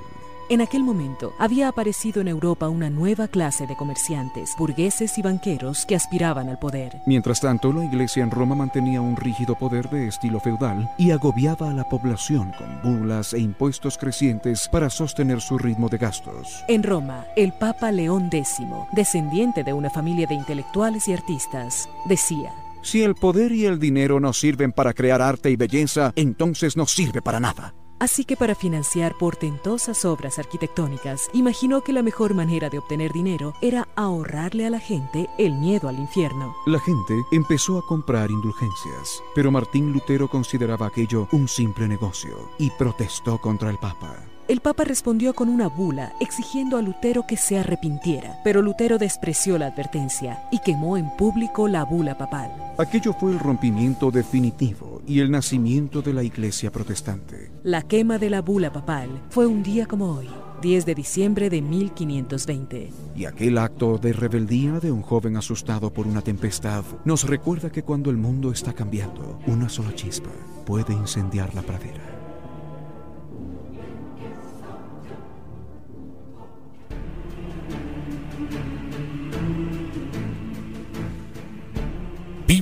En 0.48 0.60
aquel 0.60 0.84
momento 0.84 1.34
había 1.38 1.66
aparecido 1.66 2.20
en 2.20 2.28
Europa 2.28 2.68
una 2.68 2.88
nueva 2.88 3.26
clase 3.26 3.66
de 3.66 3.74
comerciantes, 3.74 4.54
burgueses 4.56 5.18
y 5.18 5.22
banqueros 5.22 5.84
que 5.84 5.96
aspiraban 5.96 6.48
al 6.48 6.60
poder. 6.60 7.00
Mientras 7.04 7.40
tanto, 7.40 7.72
la 7.72 7.84
iglesia 7.84 8.22
en 8.22 8.30
Roma 8.30 8.54
mantenía 8.54 9.00
un 9.00 9.16
rígido 9.16 9.56
poder 9.56 9.90
de 9.90 10.06
estilo 10.06 10.38
feudal 10.38 10.88
y 10.98 11.10
agobiaba 11.10 11.70
a 11.70 11.74
la 11.74 11.88
población 11.88 12.52
con 12.56 12.80
bulas 13.00 13.34
e 13.34 13.40
impuestos 13.40 13.98
crecientes 13.98 14.68
para 14.70 14.88
sostener 14.88 15.40
su 15.40 15.58
ritmo 15.58 15.88
de 15.88 15.98
gastos. 15.98 16.62
En 16.68 16.84
Roma, 16.84 17.26
el 17.34 17.52
Papa 17.52 17.90
León 17.90 18.28
X, 18.30 18.58
descendiente 18.92 19.64
de 19.64 19.72
una 19.72 19.90
familia 19.90 20.28
de 20.28 20.34
intelectuales 20.34 21.08
y 21.08 21.12
artistas, 21.12 21.88
decía, 22.04 22.52
Si 22.82 23.02
el 23.02 23.16
poder 23.16 23.50
y 23.50 23.66
el 23.66 23.80
dinero 23.80 24.20
no 24.20 24.32
sirven 24.32 24.70
para 24.70 24.92
crear 24.92 25.20
arte 25.20 25.50
y 25.50 25.56
belleza, 25.56 26.12
entonces 26.14 26.76
no 26.76 26.86
sirve 26.86 27.20
para 27.20 27.40
nada. 27.40 27.74
Así 27.98 28.24
que 28.24 28.36
para 28.36 28.54
financiar 28.54 29.16
portentosas 29.16 30.04
obras 30.04 30.38
arquitectónicas, 30.38 31.30
imaginó 31.32 31.82
que 31.82 31.92
la 31.92 32.02
mejor 32.02 32.34
manera 32.34 32.68
de 32.68 32.78
obtener 32.78 33.12
dinero 33.12 33.54
era 33.62 33.88
ahorrarle 33.96 34.66
a 34.66 34.70
la 34.70 34.80
gente 34.80 35.28
el 35.38 35.54
miedo 35.54 35.88
al 35.88 35.98
infierno. 35.98 36.54
La 36.66 36.80
gente 36.80 37.14
empezó 37.32 37.78
a 37.78 37.86
comprar 37.86 38.30
indulgencias, 38.30 39.22
pero 39.34 39.50
Martín 39.50 39.92
Lutero 39.92 40.28
consideraba 40.28 40.86
aquello 40.86 41.28
un 41.32 41.48
simple 41.48 41.88
negocio 41.88 42.50
y 42.58 42.70
protestó 42.70 43.38
contra 43.38 43.70
el 43.70 43.78
Papa. 43.78 44.35
El 44.48 44.60
Papa 44.60 44.84
respondió 44.84 45.34
con 45.34 45.48
una 45.48 45.66
bula 45.66 46.12
exigiendo 46.20 46.78
a 46.78 46.82
Lutero 46.82 47.26
que 47.26 47.36
se 47.36 47.58
arrepintiera, 47.58 48.38
pero 48.44 48.62
Lutero 48.62 48.96
despreció 48.96 49.58
la 49.58 49.66
advertencia 49.66 50.40
y 50.52 50.60
quemó 50.60 50.96
en 50.96 51.10
público 51.16 51.66
la 51.66 51.84
bula 51.84 52.16
papal. 52.16 52.52
Aquello 52.78 53.12
fue 53.12 53.32
el 53.32 53.40
rompimiento 53.40 54.12
definitivo 54.12 55.02
y 55.04 55.18
el 55.18 55.32
nacimiento 55.32 56.00
de 56.00 56.12
la 56.12 56.22
Iglesia 56.22 56.70
protestante. 56.70 57.50
La 57.64 57.82
quema 57.82 58.18
de 58.18 58.30
la 58.30 58.40
bula 58.40 58.72
papal 58.72 59.20
fue 59.30 59.48
un 59.48 59.64
día 59.64 59.86
como 59.86 60.14
hoy, 60.14 60.28
10 60.62 60.86
de 60.86 60.94
diciembre 60.94 61.50
de 61.50 61.60
1520. 61.60 62.92
Y 63.16 63.24
aquel 63.24 63.58
acto 63.58 63.98
de 63.98 64.12
rebeldía 64.12 64.78
de 64.78 64.92
un 64.92 65.02
joven 65.02 65.36
asustado 65.36 65.92
por 65.92 66.06
una 66.06 66.22
tempestad 66.22 66.84
nos 67.04 67.24
recuerda 67.24 67.72
que 67.72 67.82
cuando 67.82 68.10
el 68.10 68.16
mundo 68.16 68.52
está 68.52 68.72
cambiando, 68.72 69.40
una 69.48 69.68
sola 69.68 69.92
chispa 69.92 70.30
puede 70.64 70.92
incendiar 70.92 71.52
la 71.52 71.62
pradera. 71.62 72.15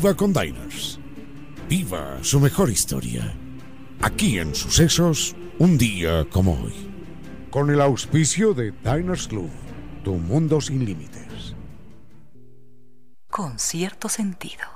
Viva 0.05 0.17
con 0.19 0.35
Diners. 0.35 0.99
Viva 1.67 2.19
su 2.21 2.39
mejor 2.39 2.69
historia. 2.69 3.35
Aquí 4.03 4.39
en 4.39 4.55
Sucesos, 4.55 5.35
un 5.59 5.79
día 5.79 6.27
como 6.29 6.63
hoy. 6.63 6.75
Con 7.51 7.71
el 7.71 7.81
auspicio 7.81 8.53
de 8.53 8.73
Diners 8.85 9.27
Club, 9.29 9.49
tu 10.05 10.17
mundo 10.17 10.61
sin 10.61 10.85
límites. 10.85 11.55
Con 13.31 13.59
cierto 13.59 14.11
sentido. 14.11 14.75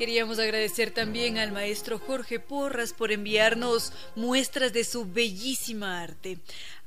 Queríamos 0.00 0.38
agradecer 0.38 0.92
también 0.92 1.36
al 1.36 1.52
maestro 1.52 1.98
Jorge 1.98 2.40
Porras 2.40 2.94
por 2.94 3.12
enviarnos 3.12 3.92
muestras 4.16 4.72
de 4.72 4.82
su 4.82 5.04
bellísima 5.04 6.00
arte. 6.00 6.38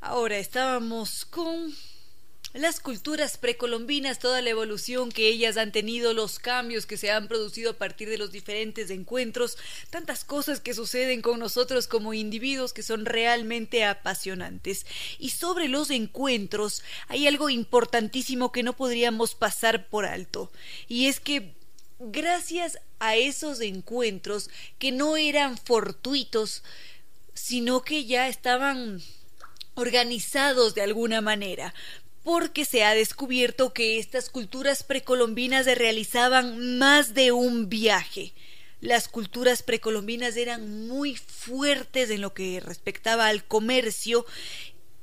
Ahora 0.06 0.38
estábamos 0.38 1.24
con 1.24 1.74
las 2.52 2.82
culturas 2.82 3.38
precolombinas, 3.38 4.20
toda 4.20 4.42
la 4.42 4.50
evolución 4.50 5.14
que 5.14 5.30
ellas 5.30 5.56
han 5.56 5.72
tenido, 5.72 6.14
los 6.14 6.40
cambios 6.40 6.86
que 6.86 6.98
se 6.98 7.10
han 7.10 7.30
producido 7.30 7.72
a 7.72 7.78
partir 7.78 8.10
de 8.10 8.18
los 8.18 8.34
diferentes 8.34 8.90
encuentros, 8.90 9.58
tantas 9.92 10.26
cosas 10.26 10.60
que 10.60 10.74
suceden 10.74 11.22
con 11.22 11.40
nosotros 11.40 11.88
como 11.88 12.14
individuos 12.14 12.74
que 12.74 12.84
son 12.84 13.06
realmente 13.06 13.86
apasionantes. 13.86 14.86
Y 15.20 15.30
sobre 15.30 15.70
los 15.70 15.90
encuentros 15.90 16.84
hay 17.08 17.26
algo 17.26 17.50
importantísimo 17.50 18.52
que 18.52 18.62
no 18.62 18.74
podríamos 18.74 19.36
pasar 19.36 19.88
por 19.88 20.06
alto, 20.06 20.52
y 20.90 21.08
es 21.08 21.22
que 21.22 21.54
gracias 22.00 22.78
a 23.00 23.16
esos 23.16 23.62
encuentros 23.62 24.50
que 24.80 24.92
no 24.92 25.16
eran 25.16 25.58
fortuitos, 25.58 26.62
sino 27.34 27.84
que 27.84 28.04
ya 28.04 28.28
estaban 28.28 29.02
organizados 29.76 30.76
de 30.76 30.82
alguna 30.82 31.22
manera, 31.22 31.74
porque 32.24 32.66
se 32.66 32.84
ha 32.84 32.94
descubierto 32.94 33.74
que 33.74 34.00
estas 34.00 34.30
culturas 34.30 34.84
precolombinas 34.84 35.66
realizaban 35.66 36.78
más 36.78 37.14
de 37.14 37.32
un 37.32 37.70
viaje. 37.70 38.34
Las 38.80 39.08
culturas 39.08 39.64
precolombinas 39.64 40.36
eran 40.38 40.88
muy 40.88 41.16
fuertes 41.16 42.10
en 42.10 42.22
lo 42.22 42.34
que 42.34 42.60
respectaba 42.60 43.28
al 43.28 43.46
comercio 43.46 44.26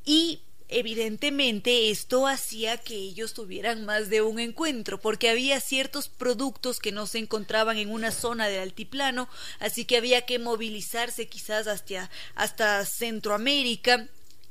y 0.04 0.40
Evidentemente 0.72 1.90
esto 1.90 2.28
hacía 2.28 2.78
que 2.78 2.94
ellos 2.94 3.34
tuvieran 3.34 3.84
más 3.84 4.08
de 4.08 4.22
un 4.22 4.38
encuentro, 4.38 5.00
porque 5.00 5.28
había 5.28 5.58
ciertos 5.58 6.08
productos 6.08 6.78
que 6.78 6.92
no 6.92 7.08
se 7.08 7.18
encontraban 7.18 7.76
en 7.76 7.90
una 7.90 8.12
zona 8.12 8.46
del 8.46 8.60
altiplano, 8.60 9.28
así 9.58 9.84
que 9.84 9.96
había 9.96 10.26
que 10.26 10.38
movilizarse 10.38 11.26
quizás 11.26 11.66
hasta, 11.66 12.08
hasta 12.36 12.86
Centroamérica, 12.86 14.06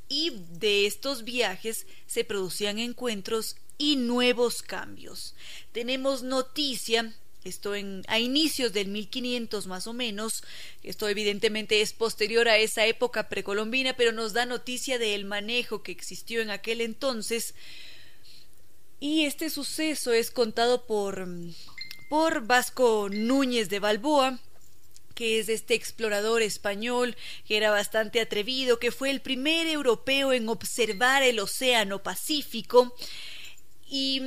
y 0.10 0.32
de 0.60 0.86
estos 0.88 1.24
viajes 1.24 1.86
se 2.07 2.24
producían 2.24 2.80
encuentros 2.80 3.55
y 3.78 3.95
nuevos 3.95 4.62
cambios. 4.62 5.36
Tenemos 5.72 6.24
noticia 6.24 7.16
esto 7.45 7.74
a 8.07 8.20
inicios 8.20 8.74
del 8.74 8.89
1500 8.89 9.66
más 9.68 9.88
o 9.88 9.93
menos, 9.93 10.43
esto 10.84 11.07
evidentemente 11.07 11.80
es 11.82 11.93
posterior 11.93 12.49
a 12.49 12.57
esa 12.57 12.86
época 12.86 13.30
precolombina, 13.30 13.95
pero 13.95 14.12
nos 14.12 14.34
da 14.34 14.45
noticia 14.45 14.99
del 14.99 15.24
manejo 15.24 15.82
que 15.82 15.93
existió 15.93 16.41
en 16.41 16.49
aquel 16.49 16.82
entonces. 16.82 17.55
Y 18.99 19.24
este 19.24 19.49
suceso 19.49 20.12
es 20.12 20.32
contado 20.32 20.86
por, 20.86 21.28
por 22.10 22.45
Vasco 22.45 23.07
Núñez 23.10 23.70
de 23.70 23.80
Balboa, 23.80 24.39
que 25.20 25.38
es 25.38 25.49
este 25.49 25.74
explorador 25.74 26.41
español 26.41 27.17
que 27.45 27.57
era 27.57 27.72
bastante 27.72 28.22
atrevido, 28.22 28.80
que 28.80 28.89
fue 28.89 29.09
el 29.09 29.20
primer 29.20 29.67
europeo 29.67 30.32
en 30.32 30.47
observar 30.47 31.24
el 31.24 31.39
Océano 31.39 32.01
Pacífico. 32.01 32.95
Y 33.86 34.22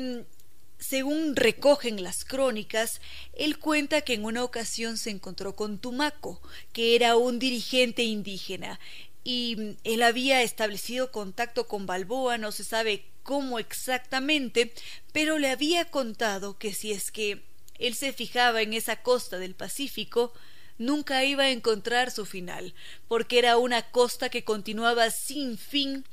según 0.79 1.35
recogen 1.35 2.03
las 2.03 2.27
crónicas, 2.27 3.01
él 3.33 3.59
cuenta 3.59 4.03
que 4.03 4.13
en 4.13 4.27
una 4.27 4.45
ocasión 4.45 4.99
se 4.99 5.09
encontró 5.09 5.57
con 5.57 5.79
Tumaco, 5.79 6.43
que 6.75 6.95
era 6.95 7.17
un 7.17 7.39
dirigente 7.39 8.03
indígena, 8.03 8.79
y 9.25 9.79
él 9.85 10.03
había 10.03 10.43
establecido 10.43 11.11
contacto 11.11 11.69
con 11.69 11.87
Balboa, 11.87 12.37
no 12.37 12.53
se 12.53 12.65
sabe 12.65 13.07
cómo 13.23 13.59
exactamente, 13.59 14.75
pero 15.13 15.39
le 15.39 15.49
había 15.49 15.87
contado 15.87 16.59
que 16.59 16.75
si 16.75 16.93
es 16.93 17.11
que 17.11 17.41
él 17.79 17.95
se 17.95 18.13
fijaba 18.13 18.61
en 18.61 18.75
esa 18.75 18.97
costa 19.03 19.39
del 19.39 19.55
Pacífico, 19.55 20.35
nunca 20.79 21.25
iba 21.25 21.45
a 21.45 21.51
encontrar 21.51 22.11
su 22.11 22.27
final, 22.27 22.75
porque 23.09 23.39
era 23.39 23.57
una 23.59 23.83
costa 23.91 24.29
que 24.29 24.45
continuaba 24.45 25.11
sin 25.11 25.59
fin 25.59 26.05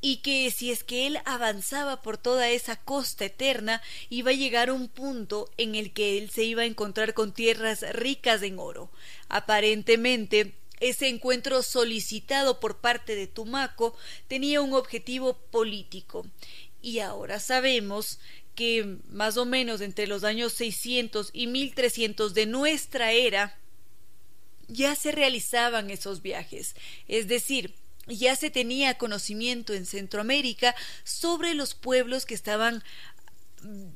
y 0.00 0.18
que 0.18 0.50
si 0.50 0.70
es 0.70 0.84
que 0.84 1.06
él 1.06 1.18
avanzaba 1.24 2.02
por 2.02 2.18
toda 2.18 2.48
esa 2.50 2.76
costa 2.76 3.24
eterna, 3.24 3.82
iba 4.10 4.30
a 4.30 4.34
llegar 4.34 4.70
un 4.70 4.88
punto 4.88 5.50
en 5.56 5.74
el 5.74 5.92
que 5.92 6.18
él 6.18 6.30
se 6.30 6.44
iba 6.44 6.62
a 6.62 6.66
encontrar 6.66 7.14
con 7.14 7.32
tierras 7.32 7.82
ricas 7.94 8.42
en 8.42 8.58
oro. 8.58 8.90
Aparentemente, 9.28 10.54
ese 10.80 11.08
encuentro 11.08 11.62
solicitado 11.62 12.60
por 12.60 12.78
parte 12.78 13.16
de 13.16 13.26
Tumaco 13.26 13.96
tenía 14.28 14.60
un 14.60 14.74
objetivo 14.74 15.34
político. 15.50 16.26
Y 16.80 17.00
ahora 17.00 17.40
sabemos 17.40 18.20
que 18.54 18.98
más 19.10 19.36
o 19.36 19.44
menos 19.44 19.80
entre 19.80 20.06
los 20.06 20.22
años 20.22 20.52
600 20.52 21.30
y 21.32 21.48
1300 21.48 22.34
de 22.34 22.46
nuestra 22.46 23.12
era 23.12 23.56
ya 24.68 24.94
se 24.94 25.12
realizaban 25.12 25.90
esos 25.90 26.22
viajes. 26.22 26.74
Es 27.08 27.26
decir, 27.26 27.74
ya 28.06 28.36
se 28.36 28.50
tenía 28.50 28.96
conocimiento 28.96 29.74
en 29.74 29.86
Centroamérica 29.86 30.74
sobre 31.04 31.54
los 31.54 31.74
pueblos 31.74 32.24
que 32.24 32.34
estaban 32.34 32.82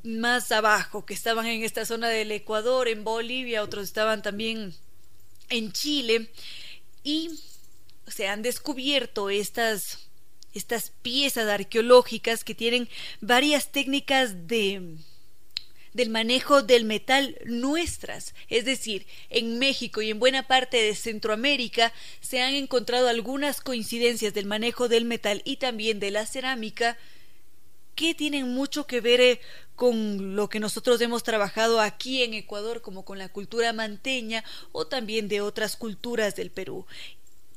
más 0.03 0.51
abajo, 0.51 1.07
que 1.07 1.15
estaban 1.15 1.47
en 1.47 1.63
esta 1.63 1.85
zona 1.85 2.09
del 2.09 2.33
Ecuador, 2.33 2.89
en 2.89 3.05
Bolivia, 3.05 3.63
otros 3.63 3.85
estaban 3.85 4.23
también 4.23 4.75
en 5.49 5.73
Chile, 5.73 6.31
y 7.05 7.31
se 8.07 8.29
han 8.29 8.43
descubierto 8.43 9.31
estas, 9.31 10.11
estas 10.53 10.91
piezas 11.03 11.49
arqueológicas 11.49 12.45
que 12.45 12.55
tienen 12.55 12.89
varias 13.21 13.71
técnicas 13.71 14.49
de 14.49 14.97
del 15.93 16.11
manejo 16.11 16.63
del 16.63 16.85
metal 16.85 17.39
nuestras. 17.45 18.35
Es 18.49 18.65
decir, 18.65 19.07
en 19.31 19.59
México 19.59 20.03
y 20.03 20.11
en 20.11 20.19
buena 20.19 20.47
parte 20.47 20.79
de 20.79 20.95
Centroamérica 20.95 21.93
se 22.21 22.41
han 22.41 22.55
encontrado 22.55 23.09
algunas 23.09 23.61
coincidencias 23.61 24.35
del 24.35 24.47
manejo 24.47 24.89
del 24.89 25.05
metal 25.05 25.43
y 25.45 25.57
también 25.57 26.01
de 26.01 26.11
la 26.11 26.27
cerámica 26.27 26.97
que 27.95 28.15
tienen 28.15 28.49
mucho 28.49 28.87
que 28.87 29.01
ver 29.01 29.21
eh, 29.21 29.41
con 29.75 30.37
lo 30.37 30.49
que 30.49 30.61
nosotros 30.61 31.01
hemos 31.01 31.23
trabajado 31.23 31.81
aquí 31.81 32.23
en 32.23 32.35
Ecuador, 32.35 32.81
como 32.81 33.05
con 33.05 33.19
la 33.19 33.29
cultura 33.29 33.73
manteña 33.73 34.45
o 34.73 34.87
también 34.87 35.29
de 35.29 35.41
otras 35.41 35.77
culturas 35.77 36.37
del 36.37 36.51
Perú. 36.51 36.87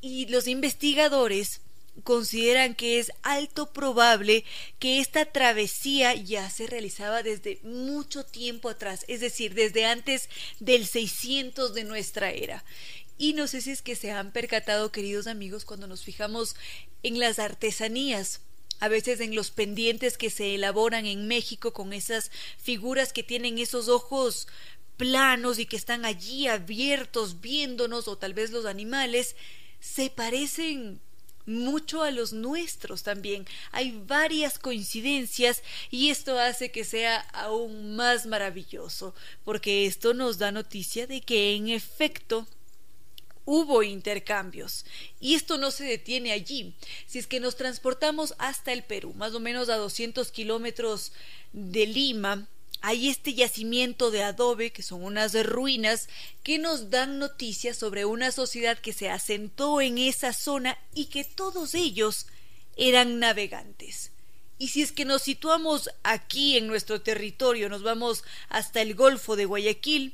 Y 0.01 0.27
los 0.27 0.47
investigadores 0.47 1.61
consideran 2.03 2.75
que 2.75 2.99
es 2.99 3.11
alto 3.23 3.71
probable 3.71 4.43
que 4.79 4.99
esta 4.99 5.25
travesía 5.25 6.13
ya 6.13 6.49
se 6.49 6.67
realizaba 6.67 7.23
desde 7.23 7.59
mucho 7.63 8.25
tiempo 8.25 8.69
atrás, 8.69 9.05
es 9.07 9.21
decir, 9.21 9.53
desde 9.53 9.85
antes 9.85 10.29
del 10.59 10.85
600 10.85 11.73
de 11.73 11.83
nuestra 11.83 12.31
era. 12.31 12.63
Y 13.17 13.33
no 13.33 13.47
sé 13.47 13.61
si 13.61 13.71
es 13.71 13.81
que 13.81 13.95
se 13.95 14.11
han 14.11 14.31
percatado, 14.31 14.91
queridos 14.91 15.27
amigos, 15.27 15.63
cuando 15.63 15.87
nos 15.87 16.03
fijamos 16.03 16.55
en 17.01 17.19
las 17.19 17.39
artesanías, 17.39 18.41
a 18.81 18.89
veces 18.89 19.21
en 19.21 19.35
los 19.35 19.51
pendientes 19.51 20.17
que 20.17 20.29
se 20.29 20.55
elaboran 20.55 21.05
en 21.05 21.27
México 21.27 21.71
con 21.71 21.93
esas 21.93 22.29
figuras 22.57 23.13
que 23.13 23.23
tienen 23.23 23.57
esos 23.57 23.87
ojos 23.87 24.47
planos 24.97 25.59
y 25.59 25.65
que 25.65 25.77
están 25.77 26.03
allí 26.03 26.47
abiertos 26.47 27.39
viéndonos 27.39 28.07
o 28.09 28.17
tal 28.17 28.33
vez 28.33 28.51
los 28.51 28.65
animales, 28.65 29.35
se 29.79 30.09
parecen 30.09 30.99
mucho 31.45 32.03
a 32.03 32.11
los 32.11 32.33
nuestros 32.33 33.03
también. 33.03 33.45
Hay 33.71 33.91
varias 34.05 34.59
coincidencias 34.59 35.63
y 35.89 36.09
esto 36.09 36.39
hace 36.39 36.71
que 36.71 36.83
sea 36.83 37.19
aún 37.33 37.95
más 37.95 38.25
maravilloso, 38.25 39.13
porque 39.43 39.85
esto 39.85 40.13
nos 40.13 40.37
da 40.37 40.51
noticia 40.51 41.07
de 41.07 41.21
que 41.21 41.55
en 41.55 41.69
efecto 41.69 42.47
hubo 43.45 43.83
intercambios. 43.83 44.85
Y 45.19 45.35
esto 45.35 45.57
no 45.57 45.71
se 45.71 45.83
detiene 45.85 46.31
allí. 46.31 46.73
Si 47.05 47.19
es 47.19 47.27
que 47.27 47.39
nos 47.39 47.55
transportamos 47.55 48.33
hasta 48.37 48.73
el 48.73 48.83
Perú, 48.83 49.13
más 49.15 49.33
o 49.33 49.39
menos 49.39 49.69
a 49.69 49.77
200 49.77 50.31
kilómetros 50.31 51.13
de 51.53 51.85
Lima, 51.85 52.47
hay 52.87 53.09
este 53.09 53.33
yacimiento 53.33 54.11
de 54.11 54.21
adobe, 54.21 54.71
que 54.71 54.83
son 54.83 55.03
unas 55.03 55.33
ruinas, 55.43 56.07
que 56.43 56.59
nos 56.59 56.91
dan 56.91 57.17
noticias 57.17 57.77
sobre 57.77 58.05
una 58.05 58.31
sociedad 58.31 58.77
que 58.77 58.93
se 58.93 59.09
asentó 59.09 59.81
en 59.81 59.97
esa 59.97 60.33
zona 60.33 60.77
y 60.93 61.07
que 61.07 61.23
todos 61.23 61.73
ellos 61.73 62.27
eran 62.77 63.17
navegantes. 63.17 64.11
Y 64.59 64.67
si 64.67 64.83
es 64.83 64.91
que 64.91 65.03
nos 65.03 65.23
situamos 65.23 65.89
aquí 66.03 66.57
en 66.57 66.67
nuestro 66.67 67.01
territorio, 67.01 67.69
nos 67.69 67.81
vamos 67.81 68.23
hasta 68.49 68.83
el 68.83 68.93
Golfo 68.93 69.35
de 69.35 69.45
Guayaquil, 69.45 70.13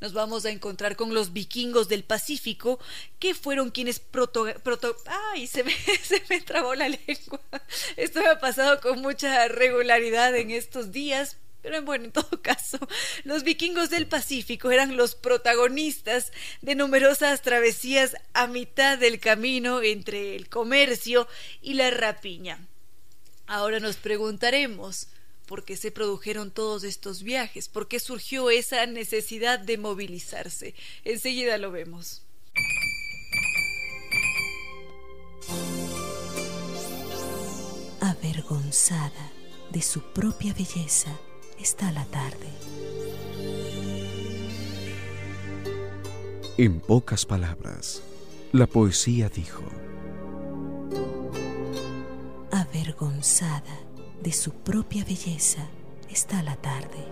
nos 0.00 0.12
vamos 0.12 0.44
a 0.44 0.50
encontrar 0.50 0.94
con 0.94 1.14
los 1.14 1.32
vikingos 1.32 1.88
del 1.88 2.04
Pacífico, 2.04 2.78
que 3.18 3.34
fueron 3.34 3.72
quienes 3.72 3.98
proto... 3.98 4.46
¡Ay! 5.06 5.48
Se 5.48 5.64
me, 5.64 5.74
se 6.04 6.22
me 6.30 6.40
trabó 6.40 6.76
la 6.76 6.88
lengua. 6.88 7.40
Esto 7.96 8.20
me 8.20 8.28
ha 8.28 8.38
pasado 8.38 8.80
con 8.80 9.00
mucha 9.00 9.48
regularidad 9.48 10.36
en 10.36 10.52
estos 10.52 10.92
días, 10.92 11.38
pero 11.62 11.80
bueno, 11.82 12.06
en 12.06 12.12
todo 12.12 12.28
caso, 12.42 12.78
los 13.24 13.44
vikingos 13.44 13.88
del 13.90 14.06
Pacífico 14.06 14.70
eran 14.70 14.96
los 14.96 15.14
protagonistas 15.14 16.32
de 16.60 16.74
numerosas 16.74 17.40
travesías 17.42 18.16
a 18.34 18.46
mitad 18.46 18.98
del 18.98 19.20
camino 19.20 19.80
entre 19.80 20.36
el 20.36 20.48
comercio 20.48 21.28
y 21.62 21.74
la 21.74 21.90
rapiña. 21.90 22.58
Ahora 23.46 23.80
nos 23.80 23.96
preguntaremos, 23.96 25.08
¿por 25.46 25.64
qué 25.64 25.76
se 25.76 25.90
produjeron 25.90 26.50
todos 26.50 26.84
estos 26.84 27.22
viajes? 27.22 27.68
¿Por 27.68 27.88
qué 27.88 28.00
surgió 28.00 28.50
esa 28.50 28.86
necesidad 28.86 29.58
de 29.58 29.78
movilizarse? 29.78 30.74
Enseguida 31.04 31.58
lo 31.58 31.70
vemos. 31.70 32.22
Avergonzada 38.00 39.32
de 39.70 39.82
su 39.82 40.00
propia 40.12 40.52
belleza, 40.54 41.18
está 41.62 41.92
la 41.92 42.04
tarde. 42.06 42.48
En 46.58 46.80
pocas 46.80 47.24
palabras, 47.24 48.02
la 48.50 48.66
poesía 48.66 49.28
dijo, 49.28 49.62
Avergonzada 52.50 53.78
de 54.20 54.32
su 54.32 54.52
propia 54.52 55.04
belleza 55.04 55.68
está 56.10 56.42
la 56.42 56.56
tarde. 56.56 57.06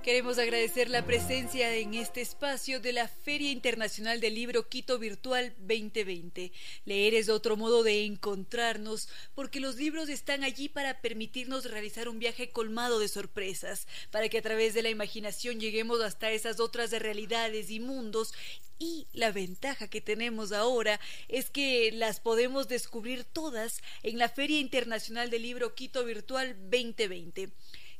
Queremos 0.03 0.39
agradecer 0.39 0.89
la 0.89 1.05
presencia 1.05 1.75
en 1.75 1.93
este 1.93 2.21
espacio 2.21 2.79
de 2.79 2.91
la 2.91 3.07
Feria 3.07 3.51
Internacional 3.51 4.19
del 4.19 4.33
Libro 4.33 4.67
Quito 4.67 4.97
Virtual 4.97 5.53
2020. 5.59 6.51
Leer 6.85 7.13
es 7.13 7.29
otro 7.29 7.55
modo 7.55 7.83
de 7.83 8.05
encontrarnos 8.05 9.09
porque 9.35 9.59
los 9.59 9.75
libros 9.75 10.09
están 10.09 10.43
allí 10.43 10.69
para 10.69 11.01
permitirnos 11.01 11.69
realizar 11.69 12.09
un 12.09 12.17
viaje 12.17 12.49
colmado 12.49 12.97
de 12.97 13.09
sorpresas, 13.09 13.87
para 14.09 14.27
que 14.27 14.39
a 14.39 14.41
través 14.41 14.73
de 14.73 14.81
la 14.81 14.89
imaginación 14.89 15.59
lleguemos 15.59 16.01
hasta 16.01 16.31
esas 16.31 16.59
otras 16.59 16.89
realidades 16.93 17.69
y 17.69 17.79
mundos 17.79 18.33
y 18.79 19.05
la 19.13 19.31
ventaja 19.31 19.87
que 19.87 20.01
tenemos 20.01 20.51
ahora 20.51 20.99
es 21.27 21.51
que 21.51 21.91
las 21.91 22.19
podemos 22.19 22.67
descubrir 22.67 23.23
todas 23.23 23.83
en 24.01 24.17
la 24.17 24.29
Feria 24.29 24.59
Internacional 24.59 25.29
del 25.29 25.43
Libro 25.43 25.75
Quito 25.75 26.03
Virtual 26.03 26.57
2020 26.71 27.51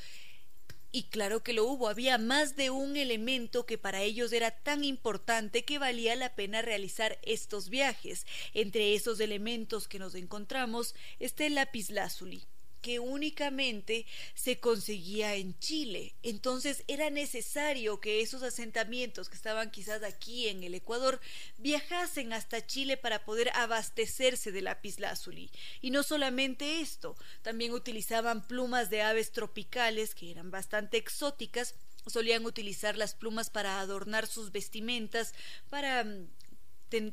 y 0.93 1.05
claro 1.05 1.43
que 1.43 1.53
lo 1.53 1.65
hubo, 1.67 1.89
había 1.89 2.19
más 2.19 2.57
de 2.57 2.71
un 2.71 2.97
elemento 2.97 3.67
que 3.67 3.79
para 3.79 4.03
ellos 4.03 4.33
era 4.33 4.51
tan 4.51 4.85
importante 4.85 5.65
que 5.65 5.79
valía 5.79 6.17
la 6.17 6.35
pena 6.35 6.63
realizar 6.63 7.19
estos 7.23 7.69
viajes. 7.69 8.27
Entre 8.55 8.95
esos 8.95 9.21
elementos 9.21 9.87
que 9.87 9.99
nos 9.99 10.15
encontramos 10.15 10.95
está 11.19 11.47
el 11.47 11.55
lapislázuli 11.55 12.47
que 12.81 12.99
únicamente 12.99 14.07
se 14.35 14.59
conseguía 14.59 15.35
en 15.35 15.59
Chile. 15.59 16.15
Entonces 16.23 16.85
era 16.89 17.11
necesario 17.11 18.01
que 18.01 18.21
esos 18.21 18.43
asentamientos 18.43 19.29
que 19.29 19.37
estaban 19.37 19.71
quizás 19.71 20.03
aquí 20.03 20.49
en 20.49 20.63
el 20.63 20.75
Ecuador 20.75 21.21
viajasen 21.59 22.33
hasta 22.33 22.67
Chile 22.67 22.97
para 22.97 23.25
poder 23.25 23.51
abastecerse 23.55 24.53
de 24.53 24.63
lapislázuli. 24.63 25.51
Y 25.81 25.91
no 25.91 26.03
solamente 26.03 26.81
esto, 26.81 27.17
también 27.43 27.73
utilizaban 27.73 28.47
plumas 28.47 28.91
de 28.91 29.03
aves 29.03 29.33
tropicales 29.33 30.15
que 30.15 30.31
eran 30.31 30.51
bastante 30.51 30.97
exóticas, 30.97 31.75
solían 32.07 32.47
utilizar 32.47 32.97
las 32.97 33.15
plumas 33.15 33.51
para 33.51 33.81
adornar 33.81 34.27
sus 34.27 34.53
vestimentas, 34.53 35.35
para, 35.69 36.07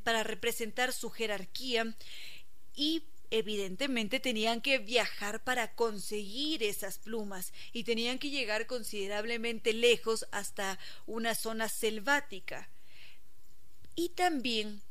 para 0.04 0.24
representar 0.24 0.94
su 0.94 1.10
jerarquía 1.10 1.96
y 2.76 3.04
evidentemente 3.32 4.20
tenían 4.20 4.62
que 4.62 4.78
viajar 4.78 5.44
para 5.44 5.74
conseguir 5.76 6.64
esas 6.64 6.98
plumas 6.98 7.54
y 7.74 7.84
tenían 7.84 8.20
que 8.20 8.30
llegar 8.30 8.68
considerablemente 8.68 9.74
lejos 9.74 10.28
hasta 10.32 10.80
una 11.06 11.36
zona 11.36 11.70
selvática. 11.70 12.70
Y 13.96 14.10
también 14.10 14.82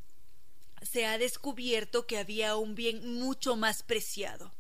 se 0.83 1.07
ha 1.07 1.19
descubierto 1.19 2.07
que 2.07 2.19
había 2.19 2.57
un 2.57 2.75
bien 2.75 3.15
mucho 3.19 3.57
más 3.57 3.83
preciado, 3.83 4.53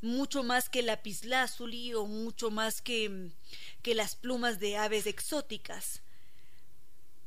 mucho 0.00 0.42
más 0.42 0.68
que 0.68 0.82
lapislázuli 0.82 1.94
o 1.94 2.06
mucho 2.06 2.50
más 2.50 2.80
que, 2.80 3.30
que 3.82 3.94
las 3.94 4.16
plumas 4.16 4.60
de 4.60 4.76
aves 4.76 5.06
exóticas 5.06 6.02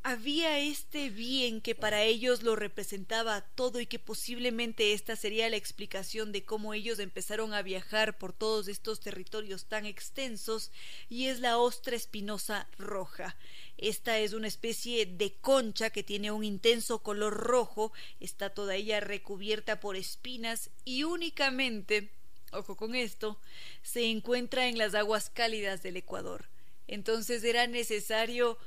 había 0.03 0.57
este 0.59 1.09
bien 1.09 1.61
que 1.61 1.75
para 1.75 2.03
ellos 2.03 2.41
lo 2.41 2.55
representaba 2.55 3.41
todo 3.41 3.79
y 3.79 3.85
que 3.85 3.99
posiblemente 3.99 4.93
esta 4.93 5.15
sería 5.15 5.49
la 5.49 5.57
explicación 5.57 6.31
de 6.31 6.43
cómo 6.43 6.73
ellos 6.73 6.97
empezaron 6.99 7.53
a 7.53 7.61
viajar 7.61 8.17
por 8.17 8.33
todos 8.33 8.67
estos 8.67 8.99
territorios 8.99 9.65
tan 9.65 9.85
extensos 9.85 10.71
y 11.07 11.27
es 11.27 11.39
la 11.39 11.59
ostra 11.59 11.95
espinosa 11.95 12.67
roja. 12.79 13.37
Esta 13.77 14.17
es 14.17 14.33
una 14.33 14.47
especie 14.47 15.05
de 15.05 15.33
concha 15.33 15.91
que 15.91 16.03
tiene 16.03 16.31
un 16.31 16.43
intenso 16.43 16.99
color 17.03 17.33
rojo, 17.33 17.93
está 18.19 18.49
toda 18.49 18.75
ella 18.75 18.99
recubierta 19.01 19.79
por 19.79 19.95
espinas 19.95 20.71
y 20.83 21.03
únicamente, 21.03 22.09
ojo 22.51 22.75
con 22.75 22.95
esto, 22.95 23.39
se 23.83 24.09
encuentra 24.09 24.67
en 24.67 24.79
las 24.79 24.95
aguas 24.95 25.29
cálidas 25.29 25.83
del 25.83 25.97
Ecuador. 25.97 26.45
Entonces 26.87 27.43
era 27.43 27.67
necesario 27.67 28.57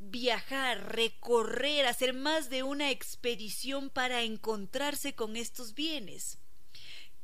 viajar, 0.00 0.94
recorrer, 0.94 1.86
hacer 1.86 2.14
más 2.14 2.50
de 2.50 2.62
una 2.62 2.90
expedición 2.90 3.90
para 3.90 4.22
encontrarse 4.22 5.14
con 5.14 5.36
estos 5.36 5.74
bienes. 5.74 6.38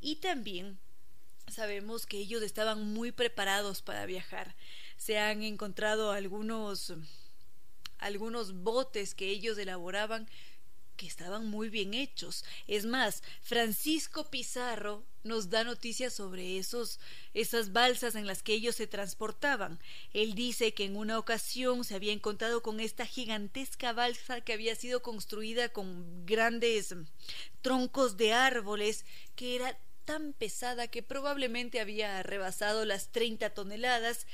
Y 0.01 0.17
también 0.17 0.79
sabemos 1.49 2.07
que 2.07 2.19
ellos 2.19 2.43
estaban 2.43 2.93
muy 2.93 3.13
preparados 3.13 3.83
para 3.83 4.07
viajar. 4.07 4.55
Se 4.97 5.19
han 5.19 5.43
encontrado 5.43 6.13
algunos 6.13 6.93
algunos 7.99 8.53
botes 8.53 9.15
que 9.15 9.31
ellos 9.31 9.57
elaboraban 9.57 10.29
que 10.97 11.07
estaban 11.07 11.47
muy 11.47 11.69
bien 11.69 11.95
hechos. 11.95 12.45
Es 12.67 12.87
más, 12.87 13.23
Francisco 13.43 14.31
Pizarro 14.31 15.05
nos 15.23 15.51
da 15.51 15.65
noticias 15.65 16.15
sobre 16.15 16.59
esos 16.59 17.01
esas 17.35 17.73
balsas 17.73 18.15
en 18.15 18.27
las 18.27 18.43
que 18.43 18.55
ellos 18.55 18.77
se 18.77 18.87
transportaban. 18.87 19.79
Él 20.13 20.35
dice 20.35 20.73
que 20.73 20.85
en 20.85 20.97
una 20.97 21.19
ocasión 21.19 21.85
se 21.85 21.95
había 21.95 22.13
encontrado 22.13 22.63
con 22.63 22.81
esta 22.81 23.07
gigantesca 23.07 23.93
balsa 23.93 24.41
que 24.41 24.53
había 24.53 24.75
sido 24.75 25.03
construida 25.03 25.69
con 25.69 26.25
grandes 26.27 26.95
troncos 27.61 28.17
de 28.17 28.33
árboles 28.33 29.05
que 29.35 29.57
era 29.57 29.79
tan 30.07 30.33
pesada 30.33 30.87
que 30.87 31.03
probablemente 31.03 31.81
había 31.81 32.23
rebasado 32.23 32.85
las 32.85 33.09
treinta 33.09 33.51
toneladas 33.51 34.27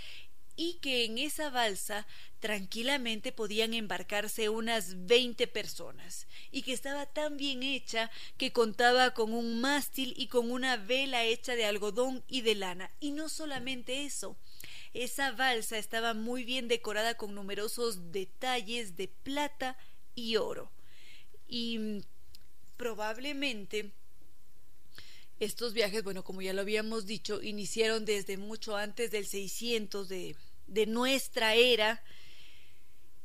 y 0.57 0.75
que 0.75 1.05
en 1.05 1.19
esa 1.19 1.51
balsa 1.51 2.07
tranquilamente 2.41 3.33
podían 3.33 3.73
embarcarse 3.73 4.49
unas 4.49 5.07
veinte 5.07 5.47
personas 5.47 6.27
y 6.51 6.63
que 6.63 6.73
estaba 6.73 7.07
tan 7.07 7.37
bien 7.37 7.63
hecha 7.63 8.11
que 8.37 8.53
contaba 8.53 9.15
con 9.15 9.33
un 9.33 9.61
mástil 9.61 10.15
y 10.17 10.27
con 10.27 10.51
una 10.51 10.77
vela 10.77 11.25
hecha 11.25 11.55
de 11.55 11.65
algodón 11.65 12.25
y 12.29 12.41
de 12.41 12.55
lana. 12.55 12.91
Y 13.01 13.13
no 13.13 13.29
solamente 13.29 14.05
eso, 14.05 14.37
esa 14.93 15.33
balsa 15.33 15.79
estaba 15.79 16.15
muy 16.15 16.45
bien 16.45 16.69
decorada 16.69 17.15
con 17.15 17.35
numerosos 17.35 18.13
detalles 18.13 18.97
de 18.97 19.09
plata 19.09 19.77
y 20.15 20.37
oro. 20.37 20.71
Y 21.49 21.79
mm, 21.79 22.01
probablemente 22.77 23.93
estos 25.45 25.73
viajes, 25.73 26.05
bueno, 26.05 26.23
como 26.23 26.41
ya 26.41 26.53
lo 26.53 26.61
habíamos 26.61 27.05
dicho, 27.05 27.43
iniciaron 27.43 28.05
desde 28.05 28.37
mucho 28.37 28.77
antes 28.77 29.11
del 29.11 29.27
600 29.27 30.09
de, 30.09 30.37
de 30.69 30.87
nuestra 30.87 31.57
era. 31.57 32.01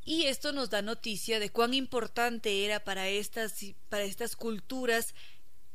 Y 0.03 0.23
esto 0.23 0.51
nos 0.51 0.71
da 0.71 0.81
noticia 0.81 1.39
de 1.39 1.51
cuán 1.51 1.75
importante 1.75 2.65
era 2.65 2.83
para 2.83 3.07
estas, 3.07 3.53
para 3.89 4.03
estas 4.03 4.35
culturas 4.35 5.13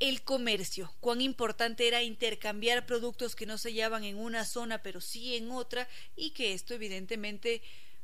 el 0.01 0.23
comercio, 0.23 0.93
cuán 0.99 1.21
importante 1.21 1.87
era 1.87 2.03
intercambiar 2.03 2.87
productos 2.87 3.37
que 3.37 3.47
no 3.47 3.57
se 3.57 3.69
hallaban 3.69 4.03
en 4.03 4.19
una 4.19 4.45
zona 4.45 4.83
pero 4.83 5.01
sí 5.01 5.37
en 5.37 5.53
otra 5.53 5.89
y 6.17 6.31
que 6.31 6.55
esto 6.55 6.75
evidentemente 6.75 7.63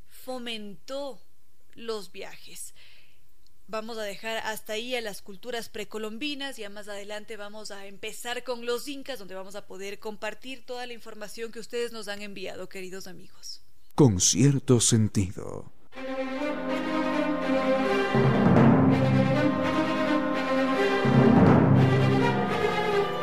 fomentó 0.09 1.21
los 1.75 2.13
viajes 2.13 2.73
vamos 3.69 3.99
a 3.99 4.03
dejar 4.03 4.39
hasta 4.39 4.73
ahí 4.73 4.97
a 4.97 5.01
las 5.01 5.23
culturas 5.23 5.69
precolombinas, 5.69 6.57
ya 6.57 6.71
más 6.71 6.89
adelante 6.89 7.37
vamos 7.37 7.71
a 7.71 7.87
empezar 7.87 8.43
con 8.43 8.67
los 8.67 8.89
incas, 8.89 9.19
donde 9.19 9.35
vamos 9.35 9.55
a 9.55 9.67
poder 9.67 9.99
compartir 9.99 10.65
toda 10.65 10.87
la 10.87 10.95
información 10.95 11.53
que 11.53 11.61
ustedes 11.61 11.93
nos 11.93 12.09
han 12.09 12.23
enviado, 12.23 12.69
queridos 12.69 13.07
amigos. 13.07 13.63
Con 13.95 14.21
cierto 14.21 14.81
sentido. 14.81 15.71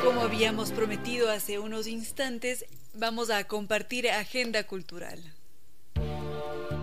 Como 0.04 0.22
habíamos 0.22 0.72
prometido 0.72 1.32
hace 1.32 1.60
unos 1.60 1.88
instantes, 1.88 2.66
vamos 2.94 3.30
a 3.30 3.46
compartir 3.46 4.10
agenda 4.10 4.64
cultural. 4.66 5.20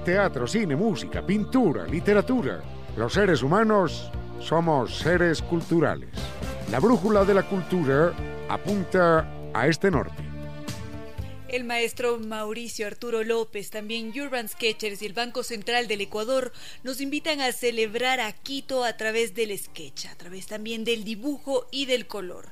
Teatro, 0.04 0.48
cine, 0.48 0.74
música, 0.74 1.24
pintura, 1.24 1.86
literatura 1.86 2.81
los 2.96 3.14
seres 3.14 3.42
humanos 3.42 4.10
somos 4.40 4.98
seres 4.98 5.40
culturales. 5.40 6.10
La 6.70 6.80
brújula 6.80 7.24
de 7.24 7.34
la 7.34 7.42
cultura 7.42 8.12
apunta 8.48 9.26
a 9.54 9.66
este 9.66 9.90
norte. 9.90 10.22
El 11.48 11.64
maestro 11.64 12.18
Mauricio 12.18 12.86
Arturo 12.86 13.24
López, 13.24 13.70
también 13.70 14.12
Urban 14.18 14.48
Sketchers 14.48 15.02
y 15.02 15.06
el 15.06 15.12
Banco 15.12 15.42
Central 15.42 15.86
del 15.86 16.00
Ecuador 16.00 16.50
nos 16.82 17.00
invitan 17.02 17.42
a 17.42 17.52
celebrar 17.52 18.20
a 18.20 18.32
Quito 18.32 18.84
a 18.84 18.96
través 18.96 19.34
del 19.34 19.56
sketch, 19.58 20.06
a 20.06 20.14
través 20.14 20.46
también 20.46 20.84
del 20.84 21.04
dibujo 21.04 21.66
y 21.70 21.84
del 21.84 22.06
color. 22.06 22.48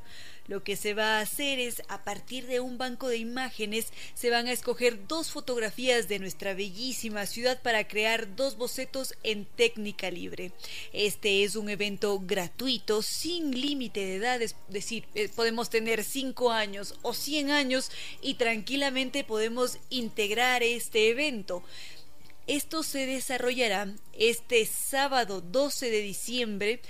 Lo 0.51 0.65
que 0.65 0.75
se 0.75 0.95
va 0.95 1.19
a 1.19 1.21
hacer 1.21 1.61
es, 1.61 1.81
a 1.87 2.03
partir 2.03 2.49
de 2.49 2.59
un 2.59 2.77
banco 2.77 3.07
de 3.07 3.19
imágenes, 3.19 3.93
se 4.15 4.31
van 4.31 4.49
a 4.49 4.53
escoger 4.53 5.07
dos 5.07 5.31
fotografías 5.31 6.09
de 6.09 6.19
nuestra 6.19 6.55
bellísima 6.55 7.27
ciudad 7.27 7.63
para 7.63 7.87
crear 7.87 8.35
dos 8.35 8.57
bocetos 8.57 9.15
en 9.23 9.45
técnica 9.45 10.11
libre. 10.11 10.51
Este 10.93 11.45
es 11.45 11.55
un 11.55 11.69
evento 11.69 12.19
gratuito, 12.19 13.01
sin 13.01 13.53
límite 13.53 14.01
de 14.01 14.17
edad, 14.17 14.43
es 14.43 14.57
decir, 14.69 15.05
eh, 15.15 15.29
podemos 15.29 15.71
tener 15.71 16.03
5 16.03 16.51
años 16.51 16.97
o 17.03 17.15
100 17.15 17.53
años 17.53 17.93
y 18.21 18.35
tranquilamente 18.35 19.23
podemos 19.23 19.79
integrar 19.89 20.65
este 20.65 21.11
evento. 21.11 21.63
Esto 22.49 22.83
se 22.83 23.07
desarrollará 23.07 23.87
este 24.19 24.67
sábado 24.67 25.43
12 25.43 25.91
de 25.91 26.03
diciembre 26.03 26.81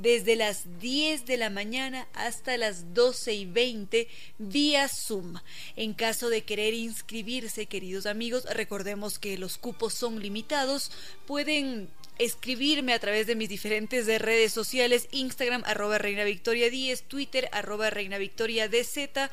desde 0.00 0.36
las 0.36 0.80
10 0.80 1.26
de 1.26 1.36
la 1.36 1.50
mañana 1.50 2.08
hasta 2.14 2.56
las 2.56 2.94
12 2.94 3.34
y 3.34 3.46
20 3.46 4.08
vía 4.38 4.88
Zoom. 4.88 5.38
En 5.76 5.94
caso 5.94 6.28
de 6.30 6.42
querer 6.42 6.74
inscribirse, 6.74 7.66
queridos 7.66 8.06
amigos, 8.06 8.44
recordemos 8.52 9.18
que 9.18 9.38
los 9.38 9.58
cupos 9.58 9.94
son 9.94 10.20
limitados, 10.20 10.90
pueden 11.26 11.88
escribirme 12.18 12.92
a 12.92 12.98
través 12.98 13.26
de 13.26 13.36
mis 13.36 13.48
diferentes 13.48 14.06
redes 14.06 14.52
sociales, 14.52 15.08
Instagram 15.12 15.62
arroba 15.66 15.98
Reina 15.98 16.24
Victoria 16.24 16.70
10, 16.70 17.02
Twitter 17.04 17.48
arroba 17.52 17.90
Reina 17.90 18.18
Victoria 18.18 18.68
DZ, 18.68 19.30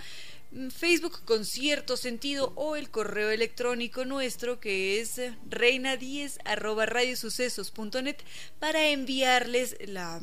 Facebook 0.69 1.25
con 1.25 1.43
cierto 1.43 1.97
sentido 1.97 2.53
o 2.55 2.75
el 2.75 2.89
correo 2.89 3.29
electrónico 3.29 4.05
nuestro 4.05 4.59
que 4.59 5.01
es 5.01 5.19
reina10 5.49 6.37
arroba 6.45 6.85
radiosucesos.net 6.85 8.17
para 8.59 8.89
enviarles 8.89 9.75
la 9.85 10.21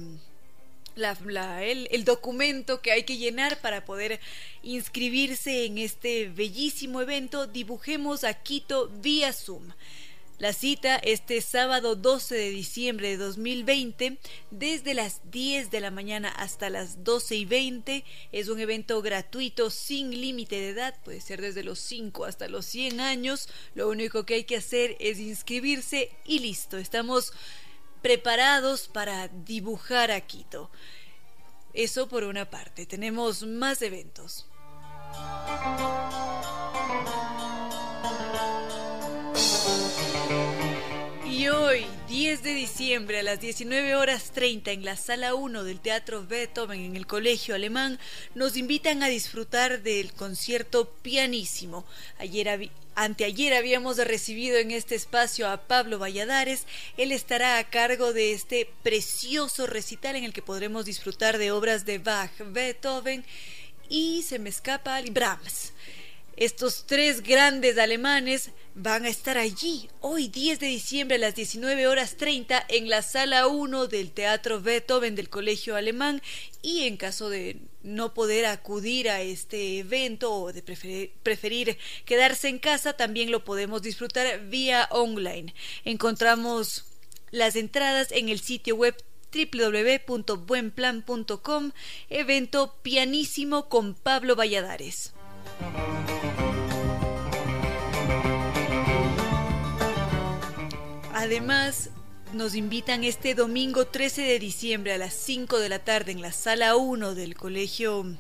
la, 0.95 1.65
el, 1.65 1.89
el, 1.91 2.05
documento 2.05 2.81
que 2.81 2.93
hay 2.93 3.05
que 3.05 3.17
llenar 3.17 3.61
para 3.61 3.85
poder 3.85 4.21
inscribirse 4.63 5.65
en 5.65 5.79
este 5.79 6.29
bellísimo 6.29 7.01
evento 7.01 7.47
Dibujemos 7.47 8.25
a 8.25 8.35
Quito 8.35 8.89
vía 8.89 9.33
Zoom. 9.33 9.73
La 10.43 10.53
cita 10.53 10.97
este 10.97 11.41
sábado 11.41 11.95
12 11.95 12.35
de 12.35 12.51
diciembre 12.51 13.11
de 13.11 13.17
2020 13.17 14.19
desde 14.51 14.93
las 14.93 15.21
10 15.31 15.71
de 15.71 15.79
la 15.79 15.93
mañana 15.93 16.31
hasta 16.31 16.69
las 16.69 17.05
12 17.05 17.37
y 17.37 17.45
20. 17.45 18.05
Es 18.33 18.49
un 18.49 18.59
evento 18.59 19.01
gratuito 19.03 19.71
sin 19.71 20.11
límite 20.11 20.57
de 20.57 20.71
edad, 20.71 20.99
puede 21.05 21.21
ser 21.21 21.41
desde 21.41 21.63
los 21.63 21.79
5 21.79 22.25
hasta 22.25 22.49
los 22.49 22.67
100 22.67 22.99
años. 22.99 23.49
Lo 23.77 23.89
único 23.89 24.27
que 24.27 24.35
hay 24.35 24.43
que 24.43 24.57
hacer 24.57 24.97
es 24.99 25.21
inscribirse 25.21 26.11
y 26.25 26.41
listo. 26.41 26.77
Estamos 26.77 27.33
preparados 28.03 28.89
para 28.89 29.29
dibujar 29.29 30.11
a 30.11 30.21
Quito. 30.21 30.71
Eso 31.73 32.09
por 32.09 32.25
una 32.25 32.51
parte. 32.51 32.85
Tenemos 32.85 33.45
más 33.45 33.81
eventos. 33.81 34.47
Y 41.25 41.49
hoy, 41.49 41.87
10 42.09 42.43
de 42.43 42.55
diciembre 42.55 43.19
a 43.21 43.23
las 43.23 43.41
19 43.41 43.95
horas 43.97 44.33
30 44.33 44.71
en 44.73 44.85
la 44.85 44.97
sala 44.97 45.35
1 45.35 45.65
del 45.65 45.81
Teatro 45.81 46.27
Beethoven 46.27 46.81
en 46.81 46.97
el 46.97 47.07
Colegio 47.07 47.55
Alemán, 47.55 47.99
nos 48.35 48.57
invitan 48.57 49.03
a 49.03 49.09
disfrutar 49.09 49.83
del 49.83 50.13
concierto 50.13 50.91
pianísimo. 51.03 51.87
Ayer 52.19 52.71
Anteayer 52.95 53.55
habíamos 53.55 53.97
recibido 53.97 54.59
en 54.59 54.71
este 54.71 54.95
espacio 54.95 55.49
a 55.49 55.57
Pablo 55.57 55.99
Valladares. 55.99 56.67
Él 56.97 57.13
estará 57.13 57.59
a 57.59 57.65
cargo 57.65 58.13
de 58.13 58.33
este 58.33 58.69
precioso 58.83 59.67
recital 59.67 60.17
en 60.17 60.25
el 60.25 60.33
que 60.33 60.43
podremos 60.43 60.85
disfrutar 60.85 61.39
de 61.39 61.53
obras 61.53 61.85
de 61.87 61.99
Bach, 61.99 62.33
Beethoven 62.39 63.25
y 63.89 64.23
se 64.23 64.39
me 64.39 64.51
escapa 64.51 65.01
Brahms. 65.11 65.73
Estos 66.37 66.87
tres 66.87 67.23
grandes 67.23 67.77
alemanes 67.77 68.53
van 68.75 69.05
a 69.05 69.11
estar 69.11 69.37
allí 69.37 69.91
hoy 70.01 70.29
10 70.29 70.61
de 70.61 70.67
diciembre 70.67 71.17
a 71.17 71.21
las 71.21 71.35
19 71.35 71.87
horas 71.87 72.17
30 72.17 72.65
en 72.69 72.89
la 72.89 73.03
sala 73.03 73.49
1 73.49 73.87
del 73.87 74.13
Teatro 74.13 74.63
Beethoven 74.63 75.15
del 75.15 75.29
Colegio 75.29 75.77
Alemán 75.77 76.23
y 76.63 76.85
en 76.85 76.97
caso 76.97 77.29
de 77.29 77.59
no 77.83 78.15
poder 78.15 78.47
acudir 78.47 79.11
a 79.11 79.21
este 79.21 79.81
evento 79.81 80.33
o 80.33 80.55
de 80.55 80.63
preferir, 80.63 81.13
preferir 81.23 81.77
quedarse 82.07 82.49
en 82.49 82.59
casa 82.59 82.95
también 82.95 83.31
lo 83.31 83.45
podemos 83.45 83.83
disfrutar 83.83 84.49
vía 84.49 84.89
online. 84.91 85.55
Encontramos 85.85 86.87
las 87.31 87.57
entradas 87.57 88.11
en 88.11 88.31
el 88.31 88.41
sitio 88.41 88.77
web 88.77 88.97
www.buenplan.com 89.35 91.73
evento 92.09 92.75
pianísimo 92.83 93.69
con 93.69 93.93
Pablo 93.95 94.35
Valladares. 94.35 95.13
Además, 101.15 101.91
nos 102.33 102.55
invitan 102.55 103.05
este 103.05 103.35
domingo 103.35 103.87
13 103.87 104.23
de 104.23 104.39
diciembre 104.39 104.93
a 104.93 104.99
las 104.99 105.15
5 105.15 105.59
de 105.61 105.69
la 105.69 105.79
tarde 105.79 106.13
en 106.13 106.21
la 106.21 106.33
sala 106.33 106.77
1 106.77 107.15
del 107.15 107.37
Colegio 107.37 108.17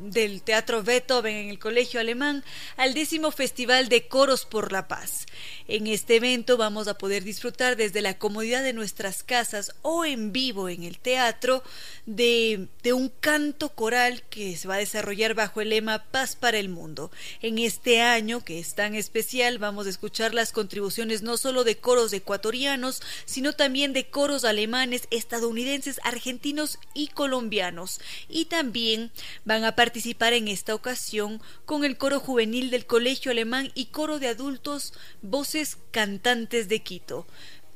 del 0.00 0.42
Teatro 0.42 0.82
Beethoven 0.82 1.36
en 1.36 1.48
el 1.48 1.58
Colegio 1.58 2.00
Alemán 2.00 2.44
al 2.76 2.94
décimo 2.94 3.30
Festival 3.30 3.88
de 3.88 4.06
Coros 4.08 4.44
por 4.44 4.72
la 4.72 4.88
Paz. 4.88 5.26
En 5.68 5.86
este 5.86 6.16
evento 6.16 6.56
vamos 6.56 6.88
a 6.88 6.98
poder 6.98 7.24
disfrutar 7.24 7.76
desde 7.76 8.02
la 8.02 8.18
comodidad 8.18 8.62
de 8.62 8.72
nuestras 8.72 9.22
casas 9.22 9.74
o 9.82 10.04
en 10.04 10.32
vivo 10.32 10.68
en 10.68 10.82
el 10.82 10.98
teatro 10.98 11.62
de, 12.06 12.68
de 12.82 12.92
un 12.92 13.08
canto 13.20 13.70
coral 13.70 14.22
que 14.28 14.56
se 14.56 14.68
va 14.68 14.74
a 14.74 14.78
desarrollar 14.78 15.34
bajo 15.34 15.60
el 15.60 15.70
lema 15.70 16.04
Paz 16.10 16.36
para 16.36 16.58
el 16.58 16.68
Mundo. 16.68 17.10
En 17.40 17.58
este 17.58 18.02
año, 18.02 18.44
que 18.44 18.58
es 18.58 18.74
tan 18.74 18.94
especial, 18.94 19.58
vamos 19.58 19.86
a 19.86 19.90
escuchar 19.90 20.34
las 20.34 20.52
contribuciones 20.52 21.22
no 21.22 21.36
solo 21.36 21.64
de 21.64 21.76
coros 21.76 22.12
ecuatorianos, 22.12 23.00
sino 23.24 23.52
también 23.52 23.92
de 23.92 24.06
coros 24.06 24.44
alemanes, 24.44 25.08
estadounidenses, 25.10 26.00
argentinos 26.04 26.78
y 26.92 27.08
colombianos. 27.08 28.00
Y 28.28 28.46
también 28.46 29.10
van 29.44 29.64
a 29.64 29.74
participar 29.74 29.83
en 30.32 30.48
esta 30.48 30.74
ocasión 30.74 31.40
con 31.66 31.84
el 31.84 31.98
coro 31.98 32.18
juvenil 32.18 32.70
del 32.70 32.86
Colegio 32.86 33.30
Alemán 33.30 33.70
y 33.74 33.86
coro 33.86 34.18
de 34.18 34.28
adultos 34.28 34.94
Voces 35.20 35.76
Cantantes 35.90 36.68
de 36.68 36.80
Quito. 36.80 37.26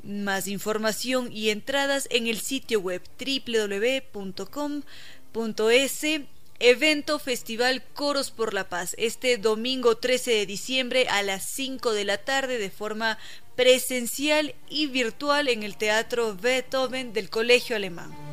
Más 0.03 0.49
información 0.49 1.31
y 1.33 1.51
entradas 1.51 2.09
en 2.11 2.27
el 2.27 2.41
sitio 2.41 2.81
web 2.81 3.03
www.com.es 3.19 4.47
Evento 6.61 7.19
Festival 7.19 7.85
Coros 7.95 8.31
por 8.31 8.53
la 8.55 8.69
Paz, 8.69 8.95
este 8.99 9.37
domingo 9.37 9.97
13 9.97 10.31
de 10.33 10.47
diciembre 10.47 11.07
a 11.09 11.23
las 11.23 11.45
5 11.45 11.93
de 11.93 12.05
la 12.05 12.19
tarde 12.19 12.59
de 12.59 12.71
forma 12.71 13.19
presencial 13.55 14.55
y 14.69 14.87
virtual 14.87 15.49
en 15.49 15.63
el 15.63 15.77
Teatro 15.77 16.35
Beethoven 16.35 17.13
del 17.13 17.29
Colegio 17.31 17.77
Alemán. 17.77 18.28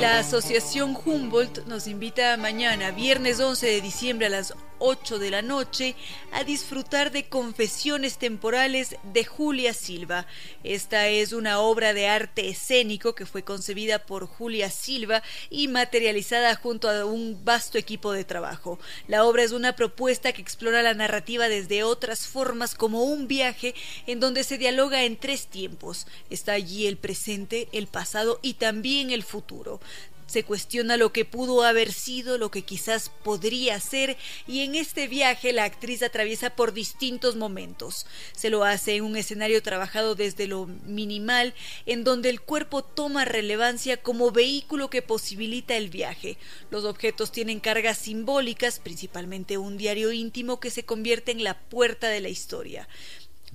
La 0.00 0.20
Asociación 0.20 0.96
Humboldt 1.04 1.66
nos 1.66 1.88
invita 1.88 2.36
mañana, 2.36 2.92
viernes 2.92 3.40
11 3.40 3.66
de 3.66 3.80
diciembre 3.80 4.26
a 4.26 4.30
las 4.30 4.54
8 4.78 5.18
de 5.18 5.30
la 5.30 5.42
noche, 5.42 5.96
a 6.30 6.44
disfrutar 6.44 7.10
de 7.10 7.28
Confesiones 7.28 8.16
Temporales 8.16 8.96
de 9.02 9.24
Julia 9.24 9.74
Silva. 9.74 10.26
Esta 10.62 11.08
es 11.08 11.32
una 11.32 11.58
obra 11.58 11.94
de 11.94 12.06
arte 12.06 12.48
escénico 12.48 13.16
que 13.16 13.26
fue 13.26 13.42
concebida 13.42 13.98
por 14.06 14.26
Julia 14.26 14.70
Silva 14.70 15.24
y 15.50 15.66
materializada 15.66 16.54
junto 16.54 16.88
a 16.88 17.04
un 17.04 17.44
vasto 17.44 17.76
equipo 17.76 18.12
de 18.12 18.24
trabajo. 18.24 18.78
La 19.08 19.24
obra 19.24 19.42
es 19.42 19.50
una 19.50 19.74
propuesta 19.74 20.32
que 20.32 20.42
explora 20.42 20.82
la 20.82 20.94
narrativa 20.94 21.48
desde 21.48 21.82
otras 21.82 22.28
formas 22.28 22.76
como 22.76 23.02
un 23.02 23.26
viaje 23.26 23.74
en 24.06 24.20
donde 24.20 24.44
se 24.44 24.58
dialoga 24.58 25.02
en 25.02 25.16
tres 25.16 25.48
tiempos. 25.48 26.06
Está 26.30 26.52
allí 26.52 26.86
el 26.86 26.98
presente, 26.98 27.68
el 27.72 27.88
pasado 27.88 28.38
y 28.42 28.54
también 28.54 29.10
el 29.10 29.24
futuro 29.24 29.80
se 30.28 30.44
cuestiona 30.44 30.96
lo 30.96 31.12
que 31.12 31.24
pudo 31.24 31.64
haber 31.64 31.92
sido, 31.92 32.38
lo 32.38 32.50
que 32.50 32.62
quizás 32.62 33.10
podría 33.24 33.80
ser, 33.80 34.16
y 34.46 34.60
en 34.60 34.74
este 34.74 35.08
viaje 35.08 35.52
la 35.52 35.64
actriz 35.64 36.02
atraviesa 36.02 36.50
por 36.50 36.72
distintos 36.72 37.34
momentos. 37.34 38.06
Se 38.36 38.50
lo 38.50 38.62
hace 38.62 38.96
en 38.96 39.04
un 39.04 39.16
escenario 39.16 39.62
trabajado 39.62 40.14
desde 40.14 40.46
lo 40.46 40.66
minimal, 40.66 41.54
en 41.86 42.04
donde 42.04 42.28
el 42.28 42.40
cuerpo 42.40 42.84
toma 42.84 43.24
relevancia 43.24 43.96
como 43.96 44.30
vehículo 44.30 44.90
que 44.90 45.02
posibilita 45.02 45.76
el 45.76 45.88
viaje. 45.88 46.36
Los 46.70 46.84
objetos 46.84 47.32
tienen 47.32 47.58
cargas 47.58 47.98
simbólicas, 47.98 48.80
principalmente 48.80 49.58
un 49.58 49.78
diario 49.78 50.12
íntimo 50.12 50.60
que 50.60 50.70
se 50.70 50.84
convierte 50.84 51.32
en 51.32 51.42
la 51.42 51.58
puerta 51.58 52.08
de 52.08 52.20
la 52.20 52.28
historia. 52.28 52.86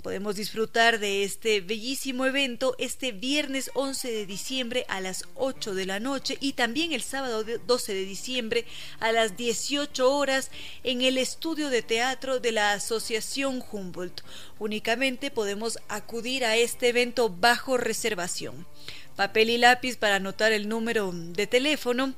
Podemos 0.04 0.36
disfrutar 0.36 1.00
de 1.00 1.24
este 1.24 1.62
bellísimo 1.62 2.26
evento 2.26 2.76
este 2.78 3.14
viernes 3.14 3.72
11 3.74 4.12
de 4.12 4.26
diciembre 4.26 4.86
a 4.90 5.00
las 5.00 5.24
8 5.36 5.74
de 5.76 5.86
la 5.86 6.02
noche 6.02 6.38
y 6.42 6.54
también 6.54 6.92
el 6.92 7.02
sábado 7.02 7.46
12 7.46 7.94
de 7.94 8.04
diciembre 8.04 8.66
a 9.00 9.14
las 9.14 9.38
18 9.38 10.14
horas 10.14 10.52
en 10.84 11.04
el 11.04 11.18
estudio 11.18 11.70
de 11.70 11.84
teatro 11.84 12.42
de 12.42 12.52
la 12.52 12.74
Asociación 12.74 13.64
Humboldt. 13.72 14.24
Únicamente 14.60 15.32
podemos 15.32 15.80
acudir 15.88 16.44
a 16.44 16.58
este 16.58 16.90
evento 16.90 17.30
bajo 17.30 17.78
reservación. 17.78 18.68
Papel 19.16 19.52
y 19.52 19.58
lápiz 19.58 19.96
para 19.96 20.18
anotar 20.18 20.52
el 20.52 20.68
número 20.68 21.14
de 21.14 21.48
teléfono 21.48 22.14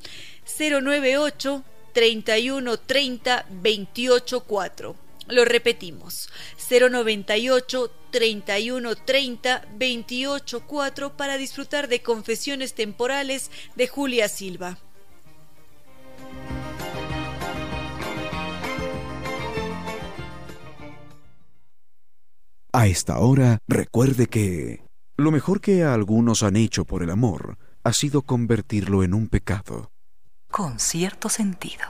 098 0.57 1.63
31 1.93 2.79
30 2.79 3.45
28 3.47 4.39
4. 4.43 5.04
Lo 5.27 5.43
repetimos, 5.43 6.29
098 6.69 7.91
31 8.11 8.95
30 8.95 9.65
28 9.75 10.67
4 10.67 11.17
para 11.17 11.37
disfrutar 11.37 11.87
de 11.87 12.01
confesiones 12.01 12.73
temporales 12.73 13.49
de 13.75 13.87
Julia 13.87 14.29
Silva. 14.29 14.77
A 22.71 22.87
esta 22.87 23.19
hora, 23.19 23.59
recuerde 23.67 24.27
que 24.27 24.83
lo 25.15 25.31
mejor 25.31 25.61
que 25.61 25.83
algunos 25.83 26.43
han 26.43 26.57
hecho 26.57 26.83
por 26.83 27.03
el 27.03 27.09
amor 27.09 27.57
ha 27.83 27.93
sido 27.93 28.21
convertirlo 28.21 29.01
en 29.03 29.13
un 29.13 29.29
pecado. 29.29 29.91
Con 30.51 30.77
cierto 30.79 31.29
sentido. 31.29 31.85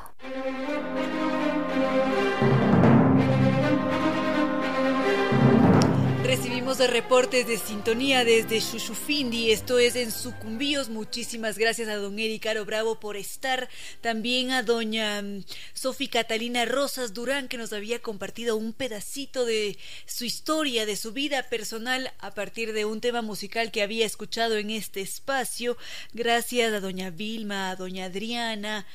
De 6.77 6.87
reportes 6.87 7.47
de 7.47 7.57
sintonía 7.57 8.25
desde 8.25 8.59
Chuchufindi, 8.59 9.51
esto 9.51 9.79
es 9.79 9.95
en 9.95 10.11
Sucumbíos. 10.11 10.89
Muchísimas 10.89 11.57
gracias 11.57 11.87
a 11.87 11.95
don 11.95 12.19
Eric 12.19 12.43
Caro 12.43 12.65
Bravo 12.65 12.99
por 12.99 13.15
estar. 13.15 13.69
También 14.01 14.51
a 14.51 14.61
doña 14.61 15.21
mm, 15.21 15.45
Sofi 15.73 16.09
Catalina 16.09 16.65
Rosas 16.65 17.13
Durán, 17.13 17.47
que 17.47 17.57
nos 17.57 17.71
había 17.71 18.01
compartido 18.01 18.57
un 18.57 18.73
pedacito 18.73 19.45
de 19.45 19.77
su 20.05 20.25
historia, 20.25 20.85
de 20.85 20.97
su 20.97 21.13
vida 21.13 21.43
personal, 21.43 22.11
a 22.19 22.33
partir 22.33 22.73
de 22.73 22.83
un 22.83 22.99
tema 22.99 23.21
musical 23.21 23.71
que 23.71 23.81
había 23.81 24.05
escuchado 24.05 24.57
en 24.57 24.69
este 24.69 24.99
espacio. 24.99 25.77
Gracias 26.11 26.73
a 26.73 26.81
doña 26.81 27.09
Vilma, 27.09 27.69
a 27.69 27.77
doña 27.77 28.05
Adriana, 28.05 28.85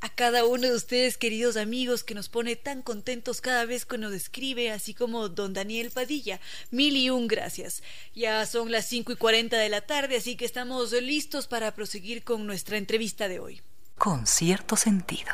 a 0.00 0.08
cada 0.08 0.46
uno 0.46 0.62
de 0.68 0.74
ustedes, 0.74 1.18
queridos 1.18 1.56
amigos, 1.56 2.04
que 2.04 2.14
nos 2.14 2.28
pone 2.28 2.56
tan 2.56 2.82
contentos 2.82 3.40
cada 3.40 3.66
vez 3.66 3.84
que 3.84 3.98
nos 3.98 4.12
escribe, 4.12 4.70
así 4.70 4.94
como 4.94 5.28
don 5.28 5.52
Daniel 5.52 5.90
Padilla. 5.90 6.40
Mil 6.70 6.96
y 6.96 7.10
un 7.10 7.28
gracias. 7.28 7.82
Ya 8.14 8.44
son 8.46 8.72
las 8.72 8.86
cinco 8.86 9.12
y 9.12 9.16
cuarenta 9.16 9.58
de 9.58 9.68
la 9.68 9.82
tarde, 9.82 10.16
así 10.16 10.36
que 10.36 10.46
estamos 10.46 10.92
listos 10.92 11.46
para 11.46 11.74
proseguir 11.74 12.24
con 12.24 12.46
nuestra 12.46 12.78
entrevista 12.78 13.28
de 13.28 13.40
hoy. 13.40 13.62
Con 13.98 14.26
cierto 14.26 14.76
sentido. 14.76 15.30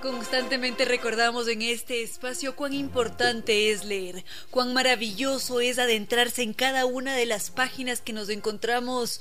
Constantemente 0.00 0.84
recordamos 0.84 1.48
en 1.48 1.62
este 1.62 2.02
espacio 2.02 2.54
cuán 2.54 2.74
importante 2.74 3.70
es 3.70 3.84
leer, 3.84 4.24
cuán 4.50 4.72
maravilloso 4.72 5.60
es 5.60 5.78
adentrarse 5.78 6.42
en 6.42 6.54
cada 6.54 6.86
una 6.86 7.14
de 7.14 7.26
las 7.26 7.50
páginas 7.50 8.00
que 8.00 8.12
nos 8.12 8.28
encontramos 8.28 9.20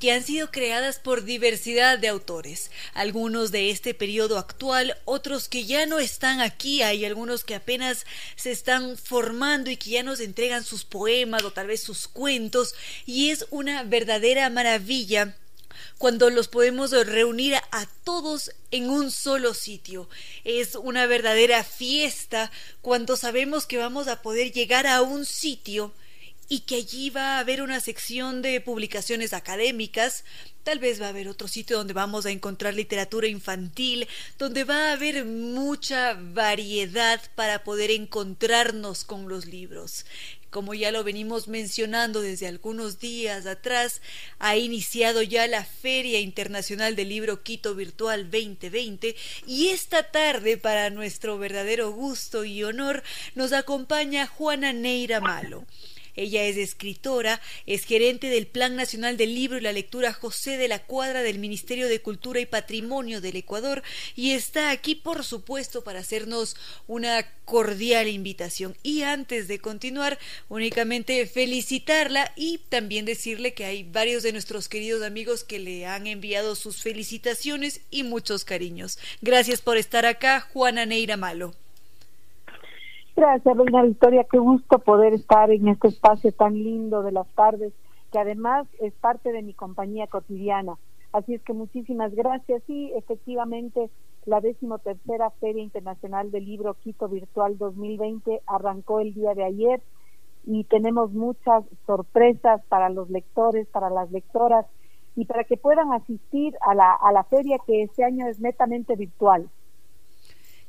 que 0.00 0.12
han 0.12 0.24
sido 0.24 0.50
creadas 0.50 0.98
por 0.98 1.24
diversidad 1.24 1.98
de 1.98 2.08
autores, 2.08 2.70
algunos 2.92 3.50
de 3.52 3.70
este 3.70 3.94
periodo 3.94 4.38
actual, 4.38 4.96
otros 5.04 5.48
que 5.48 5.64
ya 5.64 5.86
no 5.86 5.98
están 5.98 6.40
aquí, 6.40 6.82
hay 6.82 7.04
algunos 7.04 7.44
que 7.44 7.54
apenas 7.54 8.04
se 8.36 8.50
están 8.50 8.96
formando 8.96 9.70
y 9.70 9.76
que 9.76 9.90
ya 9.90 10.02
nos 10.02 10.20
entregan 10.20 10.64
sus 10.64 10.84
poemas 10.84 11.42
o 11.44 11.52
tal 11.52 11.68
vez 11.68 11.82
sus 11.82 12.08
cuentos, 12.08 12.74
y 13.06 13.30
es 13.30 13.46
una 13.50 13.82
verdadera 13.82 14.50
maravilla 14.50 15.36
cuando 15.98 16.30
los 16.30 16.48
podemos 16.48 16.90
reunir 16.90 17.54
a, 17.54 17.86
todos 18.04 18.52
en 18.70 18.90
un 18.90 19.10
solo 19.10 19.54
sitio. 19.54 20.08
Es 20.44 20.74
una 20.74 21.06
verdadera 21.06 21.64
fiesta 21.64 22.50
cuando 22.82 23.16
sabemos 23.16 23.66
que 23.66 23.78
vamos 23.78 24.08
a 24.08 24.20
poder 24.20 24.52
llegar 24.52 24.86
a 24.86 25.02
un 25.02 25.24
sitio 25.24 25.94
y 26.48 26.60
que 26.60 26.76
allí 26.76 27.10
va 27.10 27.36
a 27.36 27.38
haber 27.40 27.62
una 27.62 27.80
sección 27.80 28.42
de 28.42 28.60
publicaciones 28.60 29.32
académicas, 29.32 30.24
tal 30.62 30.78
vez 30.78 31.00
va 31.00 31.06
a 31.06 31.10
haber 31.10 31.28
otro 31.28 31.48
sitio 31.48 31.76
donde 31.76 31.92
vamos 31.92 32.26
a 32.26 32.30
encontrar 32.30 32.74
literatura 32.74 33.28
infantil, 33.28 34.08
donde 34.38 34.64
va 34.64 34.88
a 34.88 34.92
haber 34.92 35.24
mucha 35.24 36.14
variedad 36.14 37.20
para 37.34 37.64
poder 37.64 37.90
encontrarnos 37.90 39.04
con 39.04 39.28
los 39.28 39.46
libros. 39.46 40.04
Como 40.54 40.72
ya 40.72 40.92
lo 40.92 41.02
venimos 41.02 41.48
mencionando 41.48 42.20
desde 42.20 42.46
algunos 42.46 43.00
días 43.00 43.44
atrás, 43.44 44.00
ha 44.38 44.56
iniciado 44.56 45.20
ya 45.22 45.48
la 45.48 45.64
Feria 45.64 46.20
Internacional 46.20 46.94
del 46.94 47.08
Libro 47.08 47.42
Quito 47.42 47.74
Virtual 47.74 48.30
2020 48.30 49.16
y 49.48 49.70
esta 49.70 50.12
tarde, 50.12 50.56
para 50.56 50.90
nuestro 50.90 51.38
verdadero 51.38 51.90
gusto 51.90 52.44
y 52.44 52.62
honor, 52.62 53.02
nos 53.34 53.52
acompaña 53.52 54.28
Juana 54.28 54.72
Neira 54.72 55.20
Malo. 55.20 55.66
Ella 56.16 56.44
es 56.44 56.56
escritora, 56.56 57.40
es 57.66 57.84
gerente 57.84 58.28
del 58.28 58.46
Plan 58.46 58.76
Nacional 58.76 59.16
del 59.16 59.34
Libro 59.34 59.58
y 59.58 59.62
la 59.62 59.72
Lectura 59.72 60.12
José 60.12 60.56
de 60.56 60.68
la 60.68 60.80
Cuadra 60.80 61.22
del 61.22 61.38
Ministerio 61.38 61.88
de 61.88 62.00
Cultura 62.00 62.40
y 62.40 62.46
Patrimonio 62.46 63.20
del 63.20 63.36
Ecuador 63.36 63.82
y 64.14 64.32
está 64.32 64.70
aquí, 64.70 64.94
por 64.94 65.24
supuesto, 65.24 65.84
para 65.84 66.00
hacernos 66.00 66.56
una 66.86 67.26
cordial 67.44 68.08
invitación. 68.08 68.76
Y 68.82 69.02
antes 69.02 69.48
de 69.48 69.58
continuar, 69.58 70.18
únicamente 70.48 71.26
felicitarla 71.26 72.32
y 72.36 72.58
también 72.68 73.04
decirle 73.04 73.54
que 73.54 73.64
hay 73.64 73.82
varios 73.82 74.22
de 74.22 74.32
nuestros 74.32 74.68
queridos 74.68 75.02
amigos 75.02 75.44
que 75.44 75.58
le 75.58 75.86
han 75.86 76.06
enviado 76.06 76.54
sus 76.54 76.82
felicitaciones 76.82 77.80
y 77.90 78.02
muchos 78.02 78.44
cariños. 78.44 78.98
Gracias 79.20 79.60
por 79.60 79.76
estar 79.76 80.06
acá, 80.06 80.40
Juana 80.40 80.86
Neira 80.86 81.16
Malo. 81.16 81.54
Gracias, 83.16 83.56
Reina 83.56 83.84
Victoria. 83.84 84.26
Qué 84.28 84.38
gusto 84.38 84.80
poder 84.80 85.14
estar 85.14 85.48
en 85.52 85.68
este 85.68 85.86
espacio 85.86 86.32
tan 86.32 86.54
lindo 86.54 87.04
de 87.04 87.12
las 87.12 87.28
tardes, 87.34 87.72
que 88.10 88.18
además 88.18 88.66
es 88.80 88.92
parte 88.94 89.30
de 89.30 89.42
mi 89.42 89.54
compañía 89.54 90.08
cotidiana. 90.08 90.76
Así 91.12 91.34
es 91.34 91.42
que 91.42 91.52
muchísimas 91.52 92.12
gracias. 92.12 92.68
Y 92.68 92.90
efectivamente, 92.96 93.88
la 94.26 94.40
decimotercera 94.40 95.30
Feria 95.38 95.62
Internacional 95.62 96.32
del 96.32 96.44
Libro 96.44 96.74
Quito 96.74 97.08
Virtual 97.08 97.56
2020 97.56 98.42
arrancó 98.48 98.98
el 98.98 99.14
día 99.14 99.32
de 99.34 99.44
ayer 99.44 99.80
y 100.44 100.64
tenemos 100.64 101.12
muchas 101.12 101.62
sorpresas 101.86 102.64
para 102.68 102.88
los 102.88 103.10
lectores, 103.10 103.68
para 103.68 103.90
las 103.90 104.10
lectoras 104.10 104.66
y 105.14 105.26
para 105.26 105.44
que 105.44 105.56
puedan 105.56 105.92
asistir 105.92 106.56
a 106.62 106.74
la, 106.74 106.92
a 106.92 107.12
la 107.12 107.22
feria 107.22 107.58
que 107.64 107.82
este 107.82 108.02
año 108.02 108.26
es 108.26 108.40
netamente 108.40 108.96
virtual 108.96 109.48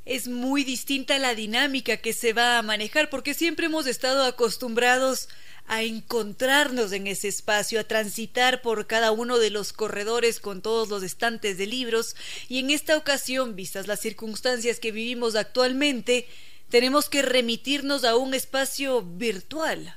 es 0.05 0.27
muy 0.27 0.63
distinta 0.63 1.17
la 1.17 1.33
dinámica 1.33 1.97
que 1.97 2.13
se 2.13 2.33
va 2.33 2.57
a 2.57 2.61
manejar 2.61 3.09
porque 3.09 3.33
siempre 3.33 3.65
hemos 3.65 3.87
estado 3.87 4.23
acostumbrados 4.23 5.29
a 5.67 5.81
encontrarnos 5.81 6.91
en 6.91 7.07
ese 7.07 7.27
espacio, 7.27 7.79
a 7.79 7.85
transitar 7.85 8.61
por 8.61 8.85
cada 8.85 9.11
uno 9.11 9.39
de 9.39 9.49
los 9.49 9.73
corredores 9.73 10.39
con 10.39 10.61
todos 10.61 10.89
los 10.89 11.01
estantes 11.01 11.57
de 11.57 11.65
libros 11.65 12.15
y 12.47 12.59
en 12.59 12.69
esta 12.69 12.95
ocasión, 12.95 13.55
vistas 13.55 13.87
las 13.87 13.99
circunstancias 13.99 14.79
que 14.79 14.91
vivimos 14.91 15.35
actualmente, 15.35 16.27
tenemos 16.69 17.09
que 17.09 17.23
remitirnos 17.23 18.03
a 18.03 18.15
un 18.15 18.35
espacio 18.35 19.01
virtual. 19.01 19.95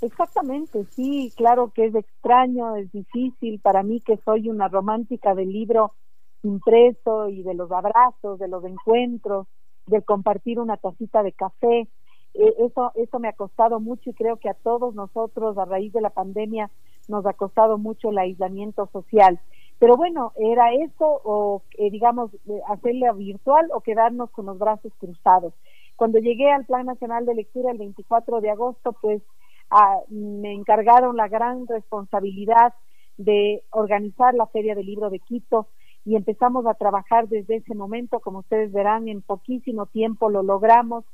Exactamente, 0.00 0.84
sí, 0.96 1.32
claro 1.36 1.72
que 1.72 1.86
es 1.86 1.94
extraño, 1.94 2.74
es 2.74 2.90
difícil 2.90 3.60
para 3.60 3.84
mí 3.84 4.00
que 4.00 4.18
soy 4.24 4.48
una 4.48 4.66
romántica 4.66 5.34
del 5.34 5.52
libro 5.52 5.92
impreso 6.42 7.28
y 7.28 7.42
de 7.42 7.54
los 7.54 7.70
abrazos, 7.70 8.38
de 8.38 8.48
los 8.48 8.64
encuentros, 8.64 9.46
de 9.86 10.02
compartir 10.02 10.58
una 10.58 10.76
tacita 10.76 11.22
de 11.22 11.32
café. 11.32 11.88
Eh, 12.34 12.54
eso, 12.58 12.92
eso 12.94 13.18
me 13.18 13.28
ha 13.28 13.32
costado 13.32 13.80
mucho 13.80 14.10
y 14.10 14.14
creo 14.14 14.36
que 14.36 14.48
a 14.48 14.54
todos 14.54 14.94
nosotros 14.94 15.58
a 15.58 15.64
raíz 15.64 15.92
de 15.92 16.00
la 16.00 16.10
pandemia 16.10 16.70
nos 17.08 17.26
ha 17.26 17.32
costado 17.32 17.76
mucho 17.78 18.10
el 18.10 18.18
aislamiento 18.18 18.88
social. 18.92 19.40
Pero 19.78 19.96
bueno, 19.96 20.32
era 20.36 20.72
eso 20.74 21.20
o 21.24 21.62
eh, 21.78 21.90
digamos 21.90 22.30
hacerle 22.68 23.10
virtual 23.14 23.68
o 23.72 23.80
quedarnos 23.80 24.30
con 24.30 24.46
los 24.46 24.58
brazos 24.58 24.92
cruzados. 24.98 25.54
Cuando 25.96 26.18
llegué 26.18 26.50
al 26.50 26.64
Plan 26.64 26.86
Nacional 26.86 27.26
de 27.26 27.34
Lectura 27.34 27.72
el 27.72 27.78
24 27.78 28.40
de 28.40 28.50
agosto, 28.50 28.92
pues 29.00 29.22
ah, 29.70 29.98
me 30.08 30.52
encargaron 30.52 31.16
la 31.16 31.28
gran 31.28 31.66
responsabilidad 31.66 32.74
de 33.16 33.62
organizar 33.70 34.34
la 34.34 34.46
Feria 34.46 34.74
del 34.74 34.86
Libro 34.86 35.10
de 35.10 35.18
Quito, 35.18 35.68
y 36.04 36.16
empezamos 36.16 36.66
a 36.66 36.74
trabajar 36.74 37.28
desde 37.28 37.56
ese 37.56 37.74
momento, 37.74 38.20
como 38.20 38.40
ustedes 38.40 38.72
verán, 38.72 39.08
en 39.08 39.22
poquísimo 39.22 39.86
tiempo 39.86 40.30
lo 40.30 40.42
logramos, 40.42 41.04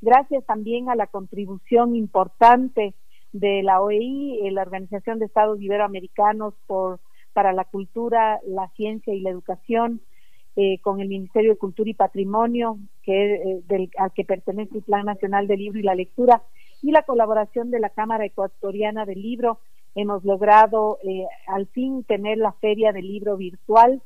gracias 0.00 0.44
también 0.46 0.88
a 0.88 0.96
la 0.96 1.06
contribución 1.06 1.94
importante 1.94 2.94
de 3.32 3.62
la 3.62 3.80
OEI, 3.80 4.46
eh, 4.46 4.50
la 4.50 4.62
Organización 4.62 5.18
de 5.18 5.26
Estados 5.26 5.60
Iberoamericanos 5.60 6.54
por, 6.66 7.00
para 7.32 7.52
la 7.52 7.64
Cultura, 7.64 8.40
la 8.46 8.68
Ciencia 8.76 9.14
y 9.14 9.20
la 9.20 9.30
Educación, 9.30 10.00
eh, 10.54 10.78
con 10.80 11.00
el 11.00 11.08
Ministerio 11.08 11.52
de 11.52 11.58
Cultura 11.58 11.88
y 11.88 11.94
Patrimonio, 11.94 12.78
que, 13.02 13.34
eh, 13.34 13.62
del, 13.68 13.90
al 13.96 14.12
que 14.12 14.24
pertenece 14.24 14.76
el 14.76 14.82
Plan 14.82 15.06
Nacional 15.06 15.46
del 15.46 15.60
Libro 15.60 15.78
y 15.78 15.82
la 15.82 15.94
Lectura, 15.94 16.42
y 16.82 16.90
la 16.90 17.02
colaboración 17.02 17.70
de 17.70 17.80
la 17.80 17.90
Cámara 17.90 18.26
Ecuatoriana 18.26 19.06
del 19.06 19.22
Libro. 19.22 19.60
Hemos 19.94 20.24
logrado 20.24 20.98
al 21.46 21.66
fin 21.66 22.02
tener 22.04 22.38
la 22.38 22.52
Feria 22.52 22.92
del 22.92 23.06
Libro 23.06 23.36
virtual 23.36 24.02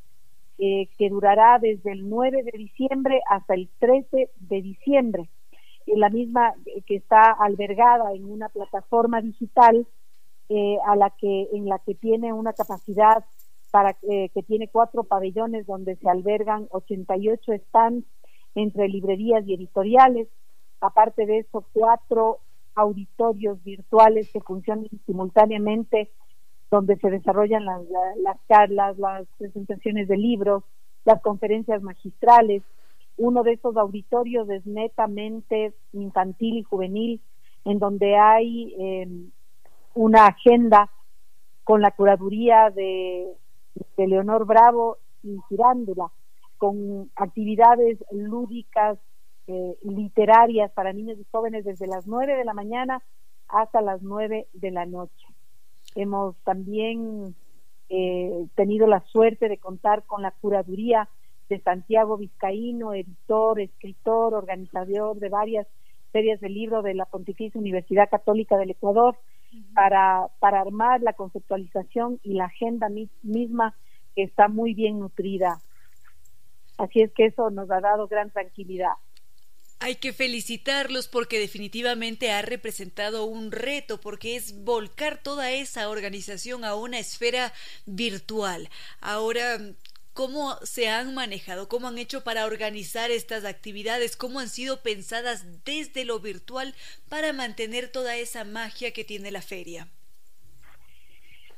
eh, 0.58 0.88
que 0.96 1.10
durará 1.10 1.58
desde 1.60 1.92
el 1.92 2.08
9 2.08 2.42
de 2.42 2.58
diciembre 2.58 3.20
hasta 3.28 3.54
el 3.54 3.68
13 3.78 4.30
de 4.40 4.62
diciembre. 4.62 5.28
La 5.86 6.08
misma 6.08 6.54
eh, 6.64 6.82
que 6.86 6.96
está 6.96 7.30
albergada 7.30 8.14
en 8.14 8.24
una 8.24 8.48
plataforma 8.48 9.20
digital 9.20 9.86
eh, 10.48 10.78
a 10.86 10.96
la 10.96 11.10
que 11.10 11.48
en 11.52 11.66
la 11.68 11.78
que 11.80 11.94
tiene 11.94 12.32
una 12.32 12.52
capacidad 12.52 13.24
para 13.70 13.92
que 13.92 14.42
tiene 14.46 14.68
cuatro 14.68 15.04
pabellones 15.04 15.66
donde 15.66 15.96
se 15.96 16.08
albergan 16.08 16.66
88 16.70 17.52
stands 17.66 18.06
entre 18.54 18.88
librerías 18.88 19.46
y 19.46 19.52
editoriales. 19.52 20.28
Aparte 20.80 21.26
de 21.26 21.40
eso, 21.40 21.66
cuatro 21.74 22.38
auditorios 22.74 23.62
virtuales 23.64 24.30
que 24.32 24.40
funcionan 24.40 24.88
simultáneamente 25.04 26.10
donde 26.70 26.96
se 26.96 27.10
desarrollan 27.10 27.64
las, 27.64 27.82
las 28.22 28.36
charlas, 28.48 28.98
las 28.98 29.26
presentaciones 29.38 30.08
de 30.08 30.16
libros, 30.16 30.64
las 31.04 31.20
conferencias 31.22 31.82
magistrales. 31.82 32.62
Uno 33.16 33.42
de 33.42 33.52
esos 33.52 33.76
auditorios 33.76 34.48
es 34.50 34.66
netamente 34.66 35.72
infantil 35.92 36.58
y 36.58 36.62
juvenil, 36.64 37.20
en 37.64 37.78
donde 37.78 38.16
hay 38.16 38.74
em, 38.78 39.30
una 39.94 40.26
agenda 40.26 40.90
con 41.64 41.80
la 41.80 41.90
curaduría 41.90 42.70
de, 42.70 43.32
Leonor 43.96 44.46
Bravo 44.46 44.98
y 45.22 45.38
Girándula, 45.48 46.10
con 46.58 47.10
actividades 47.16 47.98
lúdicas, 48.10 48.98
eh, 49.48 49.76
literarias 49.82 50.70
para 50.72 50.92
niños 50.92 51.18
y 51.18 51.26
jóvenes 51.30 51.64
desde 51.64 51.86
las 51.86 52.06
nueve 52.06 52.36
de 52.36 52.44
la 52.44 52.54
mañana 52.54 53.02
hasta 53.48 53.80
las 53.80 54.02
nueve 54.02 54.48
de 54.54 54.70
la 54.70 54.86
noche. 54.86 55.26
Hemos 55.96 56.36
también 56.44 57.34
eh, 57.88 58.46
tenido 58.54 58.86
la 58.86 59.00
suerte 59.00 59.48
de 59.48 59.58
contar 59.58 60.04
con 60.04 60.22
la 60.22 60.30
curaduría 60.30 61.08
de 61.48 61.60
Santiago 61.60 62.16
Vizcaíno, 62.16 62.94
editor, 62.94 63.60
escritor, 63.60 64.34
organizador 64.34 65.18
de 65.18 65.28
varias 65.28 65.66
ferias 66.12 66.40
de 66.40 66.48
libro 66.48 66.82
de 66.82 66.94
la 66.94 67.06
Pontificia 67.06 67.60
Universidad 67.60 68.08
Católica 68.08 68.56
del 68.56 68.70
Ecuador, 68.70 69.16
para, 69.74 70.28
para 70.38 70.60
armar 70.60 71.00
la 71.02 71.14
conceptualización 71.14 72.20
y 72.22 72.34
la 72.34 72.46
agenda 72.46 72.88
misma 73.22 73.74
que 74.14 74.22
está 74.22 74.48
muy 74.48 74.74
bien 74.74 74.98
nutrida. 74.98 75.60
Así 76.78 77.00
es 77.00 77.12
que 77.12 77.26
eso 77.26 77.50
nos 77.50 77.70
ha 77.70 77.80
dado 77.80 78.06
gran 78.06 78.30
tranquilidad. 78.30 78.92
Hay 79.78 79.96
que 79.96 80.12
felicitarlos 80.12 81.06
porque 81.06 81.38
definitivamente 81.38 82.30
ha 82.30 82.40
representado 82.40 83.24
un 83.24 83.52
reto, 83.52 84.00
porque 84.00 84.36
es 84.36 84.64
volcar 84.64 85.22
toda 85.22 85.50
esa 85.50 85.90
organización 85.90 86.64
a 86.64 86.74
una 86.74 86.98
esfera 86.98 87.52
virtual. 87.84 88.70
Ahora, 89.00 89.58
¿cómo 90.14 90.56
se 90.62 90.88
han 90.88 91.14
manejado? 91.14 91.68
¿Cómo 91.68 91.88
han 91.88 91.98
hecho 91.98 92.24
para 92.24 92.46
organizar 92.46 93.10
estas 93.10 93.44
actividades? 93.44 94.16
¿Cómo 94.16 94.40
han 94.40 94.48
sido 94.48 94.80
pensadas 94.82 95.44
desde 95.64 96.06
lo 96.06 96.20
virtual 96.20 96.74
para 97.10 97.34
mantener 97.34 97.88
toda 97.88 98.16
esa 98.16 98.44
magia 98.44 98.92
que 98.92 99.04
tiene 99.04 99.30
la 99.30 99.42
feria? 99.42 99.88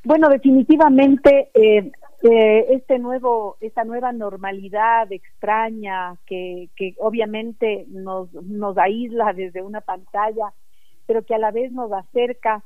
Bueno, 0.03 0.29
definitivamente 0.29 1.51
eh, 1.55 1.93
eh, 2.23 2.67
este 2.71 2.99
nuevo, 2.99 3.57
esta 3.61 3.85
nueva 3.85 4.13
normalidad 4.13 5.11
extraña 5.13 6.17
que, 6.27 6.69
que 6.77 6.95
obviamente 6.99 7.87
nos, 7.89 8.33
nos 8.33 8.77
aísla 8.77 9.33
desde 9.33 9.63
una 9.63 9.81
pantalla, 9.81 10.53
pero 11.07 11.25
que 11.25 11.35
a 11.35 11.39
la 11.39 11.51
vez 11.51 11.73
nos 11.73 11.93
acerca. 11.93 12.65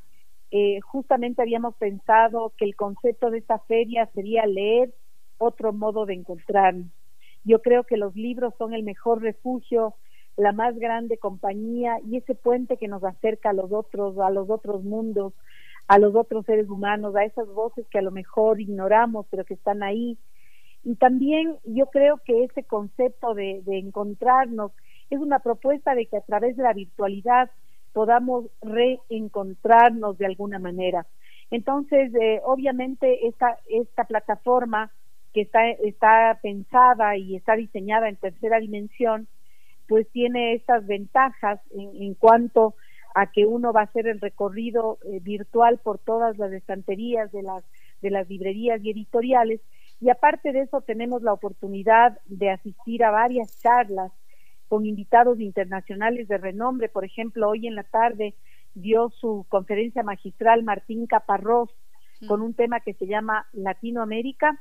Eh, 0.51 0.81
justamente 0.81 1.43
habíamos 1.43 1.75
pensado 1.77 2.53
que 2.57 2.65
el 2.65 2.77
concepto 2.77 3.31
de 3.31 3.39
esta 3.39 3.59
feria 3.61 4.07
sería 4.15 4.45
leer 4.47 4.93
otro 5.39 5.73
modo 5.73 6.07
de 6.07 6.15
encontrarnos. 6.15 6.89
Yo 7.45 7.61
creo 7.61 7.85
que 7.85 7.97
los 7.97 8.15
libros 8.15 8.55
son 8.59 8.73
el 8.73 8.83
mejor 8.83 9.23
refugio, 9.23 9.95
la 10.37 10.53
más 10.53 10.79
grande 10.79 11.19
compañía 11.19 11.99
y 12.07 12.17
ese 12.17 12.35
puente 12.35 12.77
que 12.77 12.89
nos 12.89 13.05
acerca 13.05 13.51
a 13.51 13.55
los 13.55 13.73
otros, 13.73 14.19
a 14.19 14.31
los 14.31 14.49
otros 14.49 14.83
mundos, 14.85 15.35
a 15.93 15.99
los 15.99 16.15
otros 16.15 16.47
seres 16.47 16.71
humanos, 16.71 17.15
a 17.15 17.25
esas 17.25 17.47
voces 17.49 17.87
que 17.91 17.99
a 17.99 18.03
lo 18.03 18.11
mejor 18.11 18.63
ignoramos, 18.63 19.27
pero 19.29 19.45
que 19.45 19.53
están 19.53 19.83
ahí. 19.83 20.17
Y 20.85 20.95
también 20.95 21.59
yo 21.65 21.85
creo 21.91 22.17
que 22.25 22.45
ese 22.45 22.65
concepto 22.65 23.35
de, 23.35 23.63
encontrarnos 23.67 24.73
es 25.11 25.19
una 25.19 25.41
propuesta 25.41 25.95
de 25.95 26.07
que 26.07 26.17
a 26.17 26.23
través 26.23 26.57
de 26.57 26.63
la 26.63 26.73
virtualidad 26.73 27.51
podamos 27.93 28.47
reencontrarnos 28.63 30.17
de 30.17 30.25
alguna 30.25 30.59
manera. 30.59 31.07
Entonces, 31.51 32.11
eh, 32.15 32.41
obviamente, 32.43 33.27
esta, 33.27 33.59
esta 33.69 34.05
plataforma 34.05 34.91
que 35.35 35.43
está, 35.43 35.69
está 35.73 36.39
pensada 36.43 37.19
y 37.19 37.37
está 37.37 37.55
diseñada 37.55 38.09
en 38.09 38.17
tercera 38.17 38.61
dimensión, 38.61 39.29
pues 39.89 40.09
tiene 40.09 40.55
estas 40.55 40.87
ventajas 40.87 41.61
en, 41.71 42.03
en 42.03 42.15
cuanto 42.15 42.77
a 43.15 43.31
que 43.31 43.47
uno 43.47 43.73
va 43.73 43.81
a 43.81 43.85
hacer 43.85 44.07
el 44.07 44.21
recorrido 44.21 44.99
eh, 45.05 45.21
virtual 45.21 45.79
por 45.79 45.99
todas 45.99 46.39
las 46.39 46.53
estanterías 46.53 47.31
de 47.33 47.43
las 47.43 47.65
de 48.01 48.11
las 48.11 48.29
librerías 48.29 48.83
y 48.83 48.91
editoriales 48.91 49.61
y 50.01 50.11
aparte 50.11 50.53
de 50.53 50.63
eso 50.63 50.81
tenemos 50.81 51.23
la 51.23 51.33
oportunidad 51.33 52.19
de 52.27 52.51
asistir 52.51 53.05
a 53.05 53.13
varias 53.13 53.61
charlas 53.61 54.11
con 54.67 54.85
invitados 54.85 55.39
internacionales 55.39 56.27
de 56.29 56.39
renombre, 56.39 56.89
por 56.89 57.05
ejemplo, 57.05 57.51
hoy 57.51 57.69
en 57.69 57.77
la 57.77 57.85
tarde 57.85 58.35
dio 58.75 59.11
su 59.11 59.47
conferencia 59.49 60.03
magistral 60.03 60.65
Martín 60.65 61.07
Caparrós 61.07 61.71
mm. 62.21 62.27
con 62.27 62.41
un 62.41 62.55
tema 62.55 62.81
que 62.81 62.95
se 62.95 63.07
llama 63.07 63.47
Latinoamérica, 63.53 64.59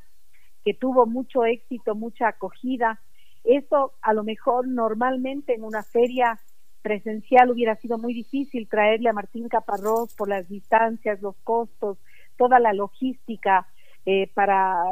que 0.64 0.74
tuvo 0.76 1.08
mucho 1.08 1.46
éxito, 1.46 1.96
mucha 1.96 2.28
acogida. 2.28 3.00
Eso 3.44 3.94
a 4.02 4.14
lo 4.14 4.24
mejor 4.24 4.68
normalmente 4.68 5.56
en 5.56 5.64
una 5.64 5.82
feria 5.82 6.40
presencial 6.82 7.52
hubiera 7.52 7.76
sido 7.76 7.98
muy 7.98 8.14
difícil 8.14 8.68
traerle 8.68 9.10
a 9.10 9.14
Martín 9.14 9.48
Caparrós 9.48 10.14
por 10.16 10.30
las 10.30 10.50
distancias, 10.50 11.22
los 11.22 11.36
costos, 11.44 11.98
toda 12.38 12.60
la 12.60 12.74
logística 12.74 13.68
eh, 14.06 14.28
para, 14.34 14.84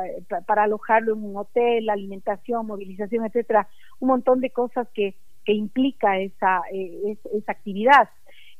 para 0.45 0.63
alojarlo 0.63 1.13
en 1.13 1.23
un 1.23 1.37
hotel, 1.37 1.89
alimentación, 1.89 2.67
movilización, 2.67 3.25
etcétera, 3.25 3.67
un 3.99 4.09
montón 4.09 4.39
de 4.39 4.51
cosas 4.51 4.87
que, 4.93 5.15
que 5.45 5.53
implica 5.53 6.19
esa, 6.19 6.61
eh, 6.71 7.17
esa 7.33 7.51
actividad. 7.51 8.07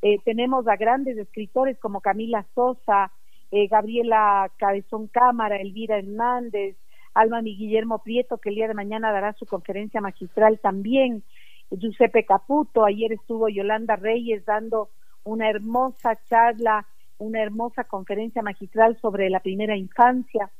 Eh, 0.02 0.18
tenemos 0.26 0.68
a 0.68 0.76
grandes 0.76 1.18
escritores 1.18 1.78
como 1.78 2.02
Camila 2.02 2.46
Sosa, 2.56 3.12
Gabriela 3.52 4.52
Cabezón 4.58 5.08
Cámara, 5.08 5.58
Elvira 5.58 5.98
Hernández, 5.98 6.78
Alma 7.16 7.42
y 7.44 7.58
Guillermo 7.58 7.98
Prieto, 8.00 8.38
que 8.38 8.50
el 8.50 8.56
día 8.56 8.68
de 8.68 8.76
mañana 8.76 9.12
dará 9.12 9.34
su 9.34 9.48
conferencia 9.48 10.02
magistral 10.02 10.60
también. 10.60 11.24
Giuseppe 11.72 12.26
Caputo, 12.26 12.86
ayer 12.86 13.14
estuvo 13.14 13.50
Yolanda 13.50 13.96
Reyes 13.96 14.46
dando 14.46 14.90
una 15.24 15.50
hermosa 15.50 16.18
charla, 16.30 16.88
una 17.18 17.42
hermosa 17.42 17.84
conferencia 17.84 18.42
magistral 18.42 18.98
sobre 19.02 19.30
la 19.30 19.42
primera 19.42 19.76
infancia. 19.76 20.52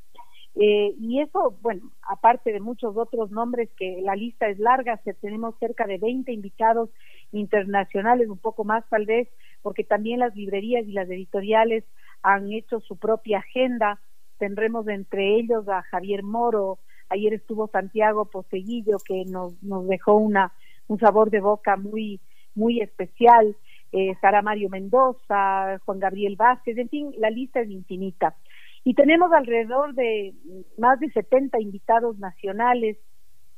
Eh, 0.56 0.94
y 1.00 1.22
eso, 1.22 1.58
bueno, 1.62 1.92
aparte 2.02 2.52
de 2.52 2.60
muchos 2.60 2.98
otros 2.98 3.32
nombres 3.32 3.70
que 3.78 4.02
la 4.02 4.16
lista 4.16 4.48
es 4.48 4.60
larga, 4.60 5.00
tenemos 5.22 5.56
cerca 5.60 5.86
de 5.86 5.98
20 5.98 6.32
invitados 6.32 6.90
internacionales, 7.32 8.28
un 8.30 8.38
poco 8.38 8.64
más 8.64 8.84
tal 8.90 9.06
vez, 9.06 9.30
porque 9.62 9.84
también 9.84 10.20
las 10.20 10.36
librerías 10.36 10.86
y 10.86 10.92
las 10.92 11.10
editoriales 11.10 11.86
han 12.22 12.52
hecho 12.52 12.82
su 12.82 12.98
propia 12.98 13.40
agenda. 13.40 14.00
Tendremos 14.38 14.88
entre 14.88 15.36
ellos 15.38 15.68
a 15.70 15.82
Javier 15.84 16.24
Moro, 16.24 16.80
ayer 17.10 17.34
estuvo 17.34 17.68
Santiago 17.68 18.26
Poseguillo, 18.26 18.98
que 19.06 19.26
nos, 19.26 19.62
nos 19.64 19.88
dejó 19.88 20.16
una 20.16 20.52
un 20.90 21.00
sabor 21.00 21.30
de 21.30 21.40
boca 21.40 21.78
muy, 21.78 22.20
muy 22.56 22.82
especial. 22.82 23.56
Eh, 23.92 24.14
Sara 24.22 24.42
Mario 24.42 24.70
Mendoza, 24.70 25.80
Juan 25.86 26.00
Gabriel 26.00 26.36
Vázquez, 26.36 26.78
en 26.78 26.90
fin, 26.90 27.14
la 27.18 27.30
lista 27.30 27.62
es 27.62 27.70
infinita. 27.70 28.36
Y 28.84 28.94
tenemos 28.94 29.32
alrededor 29.32 29.94
de 29.94 30.34
más 30.78 31.00
de 31.00 31.10
70 31.12 31.60
invitados 31.60 32.18
nacionales, 32.20 32.98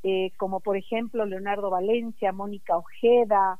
eh, 0.03 0.31
como 0.37 0.59
por 0.59 0.77
ejemplo 0.77 1.25
Leonardo 1.25 1.69
Valencia, 1.69 2.31
Mónica 2.31 2.77
Ojeda, 2.77 3.59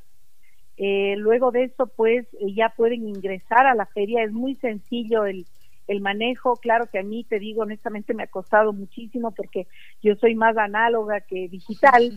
Eh, 0.77 1.15
luego 1.17 1.51
de 1.51 1.63
eso, 1.63 1.87
pues 1.87 2.27
ya 2.53 2.73
pueden 2.75 3.07
ingresar 3.07 3.65
a 3.65 3.73
la 3.73 3.85
feria. 3.85 4.21
Es 4.23 4.33
muy 4.33 4.55
sencillo 4.55 5.25
el, 5.25 5.45
el 5.87 6.01
manejo, 6.01 6.55
claro 6.55 6.87
que 6.87 6.99
a 6.99 7.03
mí, 7.03 7.23
te 7.23 7.39
digo 7.39 7.61
honestamente, 7.61 8.13
me 8.13 8.23
ha 8.23 8.27
costado 8.27 8.73
muchísimo 8.73 9.31
porque 9.31 9.67
yo 10.01 10.15
soy 10.15 10.35
más 10.35 10.57
análoga 10.57 11.21
que 11.21 11.47
digital, 11.47 12.11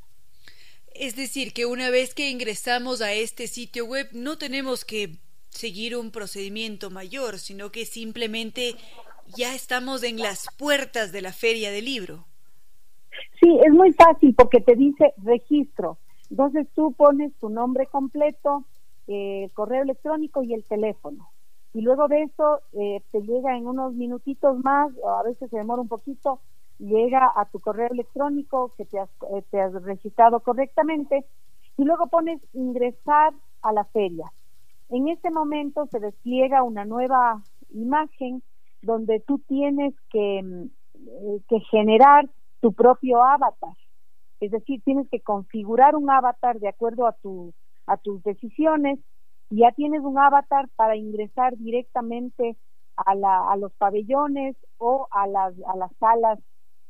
Es 0.95 1.15
decir, 1.15 1.53
que 1.53 1.65
una 1.65 1.90
vez 1.90 2.14
que 2.14 2.30
ingresamos 2.30 3.02
a 3.02 3.14
este 3.14 3.48
sitio 3.48 3.86
web 3.86 4.07
no 4.14 4.38
tenemos 4.38 4.86
que 4.86 5.18
seguir 5.49 5.95
un 5.95 6.11
procedimiento 6.11 6.90
mayor, 6.90 7.40
sino 7.40 7.72
que 7.72 7.86
simplemente 7.86 8.76
ya 9.36 9.56
estamos 9.56 10.03
en 10.03 10.18
las 10.18 10.48
puertas 10.57 11.11
de 11.11 11.22
la 11.22 11.32
feria 11.32 11.72
del 11.72 11.86
libro. 11.86 12.26
Sí, 13.40 13.60
es 13.64 13.72
muy 13.72 13.91
fácil 13.94 14.34
porque 14.36 14.61
te 14.61 14.76
dice 14.76 15.14
registro. 15.18 15.98
Entonces 16.30 16.68
tú 16.74 16.94
pones 16.94 17.34
tu 17.40 17.49
nombre 17.49 17.88
completo, 17.88 18.65
eh, 19.07 19.45
el 19.45 19.52
correo 19.52 19.84
electrónico 19.84 20.44
y 20.44 20.53
el 20.53 20.64
teléfono. 20.64 21.30
Y 21.74 21.82
luego 21.82 22.07
de 22.07 22.24
eso 22.24 22.61
eh, 22.74 23.02
te 23.11 23.22
llega 23.22 23.57
en 23.57 23.68
unos 23.68 23.94
minutitos 23.94 24.57
más, 24.60 24.91
a 25.20 25.24
veces 25.24 25.49
se 25.49 25.57
demora 25.57 25.82
un 25.82 25.88
poquito, 25.88 26.40
llega 26.84 27.31
a 27.35 27.45
tu 27.45 27.60
correo 27.60 27.88
electrónico 27.89 28.73
que 28.77 28.85
te 28.85 28.99
has, 28.99 29.10
eh, 29.34 29.41
te 29.49 29.61
has 29.61 29.73
registrado 29.84 30.41
correctamente 30.41 31.26
y 31.77 31.85
luego 31.85 32.07
pones 32.07 32.41
ingresar 32.53 33.34
a 33.61 33.72
la 33.72 33.85
feria. 33.85 34.31
En 34.89 35.07
este 35.07 35.31
momento 35.31 35.88
se 35.88 35.99
despliega 35.99 36.64
una 36.64 36.85
nueva 36.85 37.41
imagen 37.73 38.43
donde 38.81 39.22
tú 39.22 39.39
tienes 39.47 39.93
que, 40.10 40.43
mm, 40.43 40.64
eh, 41.07 41.39
que 41.47 41.60
generar 41.72 42.30
tu 42.60 42.73
propio 42.73 43.23
avatar. 43.23 43.76
Es 44.41 44.51
decir, 44.51 44.81
tienes 44.84 45.07
que 45.10 45.22
configurar 45.22 45.95
un 45.95 46.10
avatar 46.10 46.60
de 46.60 46.68
acuerdo 46.68 47.07
a, 47.07 47.14
tu, 47.14 47.53
a 47.88 47.95
tus 47.95 48.22
decisiones 48.23 48.99
y 49.49 49.61
ya 49.61 49.72
tienes 49.72 50.01
un 50.01 50.18
avatar 50.19 50.68
para 50.76 50.97
ingresar 50.97 51.55
directamente 51.57 52.57
a, 52.97 53.15
la, 53.15 53.51
a 53.51 53.55
los 53.55 53.72
pabellones 53.73 54.57
o 54.77 55.07
a 55.11 55.27
las 55.27 55.55
salas 55.97 56.39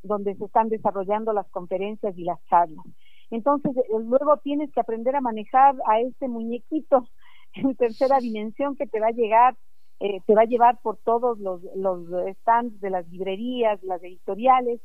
donde 0.03 0.35
se 0.35 0.45
están 0.45 0.69
desarrollando 0.69 1.33
las 1.33 1.49
conferencias 1.49 2.17
y 2.17 2.23
las 2.23 2.43
charlas. 2.45 2.85
Entonces, 3.31 3.75
eh, 3.75 3.81
luego 3.99 4.37
tienes 4.43 4.71
que 4.71 4.79
aprender 4.79 5.15
a 5.15 5.21
manejar 5.21 5.75
a 5.87 5.99
este 5.99 6.27
muñequito 6.27 7.07
en 7.53 7.75
tercera 7.75 8.19
dimensión 8.19 8.75
que 8.75 8.85
te 8.85 8.99
va 8.99 9.07
a 9.07 9.11
llegar, 9.11 9.55
eh, 9.99 10.19
te 10.27 10.35
va 10.35 10.41
a 10.41 10.45
llevar 10.45 10.79
por 10.81 10.97
todos 10.97 11.39
los, 11.39 11.61
los 11.75 12.07
stands 12.39 12.79
de 12.79 12.89
las 12.89 13.07
librerías, 13.09 13.81
las 13.83 14.03
editoriales, 14.03 14.81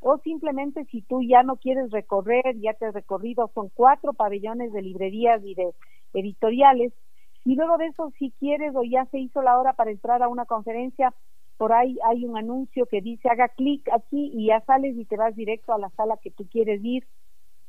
o 0.00 0.18
simplemente 0.18 0.84
si 0.86 1.02
tú 1.02 1.22
ya 1.22 1.44
no 1.44 1.56
quieres 1.56 1.90
recorrer, 1.92 2.58
ya 2.58 2.74
te 2.74 2.86
has 2.86 2.94
recorrido, 2.94 3.50
son 3.54 3.70
cuatro 3.72 4.14
pabellones 4.14 4.72
de 4.72 4.82
librerías 4.82 5.40
y 5.44 5.54
de 5.54 5.72
editoriales, 6.12 6.92
y 7.44 7.54
luego 7.54 7.76
de 7.76 7.86
eso, 7.86 8.12
si 8.18 8.30
quieres 8.32 8.74
o 8.74 8.82
ya 8.82 9.04
se 9.06 9.18
hizo 9.18 9.42
la 9.42 9.58
hora 9.58 9.72
para 9.74 9.90
entrar 9.90 10.22
a 10.22 10.28
una 10.28 10.44
conferencia, 10.44 11.12
por 11.62 11.72
ahí 11.72 11.96
hay 12.10 12.24
un 12.24 12.36
anuncio 12.36 12.86
que 12.86 13.00
dice 13.00 13.28
haga 13.28 13.46
clic 13.46 13.88
aquí 13.92 14.32
y 14.34 14.48
ya 14.48 14.64
sales 14.66 14.96
y 14.98 15.04
te 15.04 15.16
vas 15.16 15.36
directo 15.36 15.72
a 15.72 15.78
la 15.78 15.90
sala 15.90 16.18
que 16.20 16.32
tú 16.32 16.48
quieres 16.48 16.80
ir. 16.82 17.06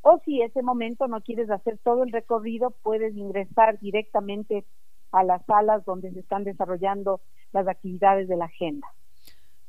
O 0.01 0.19
si 0.25 0.41
ese 0.41 0.63
momento 0.63 1.07
no 1.07 1.21
quieres 1.21 1.47
hacer 1.51 1.77
todo 1.77 2.03
el 2.03 2.11
recorrido, 2.11 2.71
puedes 2.81 3.15
ingresar 3.15 3.79
directamente 3.79 4.65
a 5.11 5.23
las 5.23 5.45
salas 5.45 5.85
donde 5.85 6.11
se 6.11 6.21
están 6.21 6.43
desarrollando 6.43 7.21
las 7.51 7.67
actividades 7.67 8.27
de 8.27 8.35
la 8.35 8.45
agenda. 8.45 8.87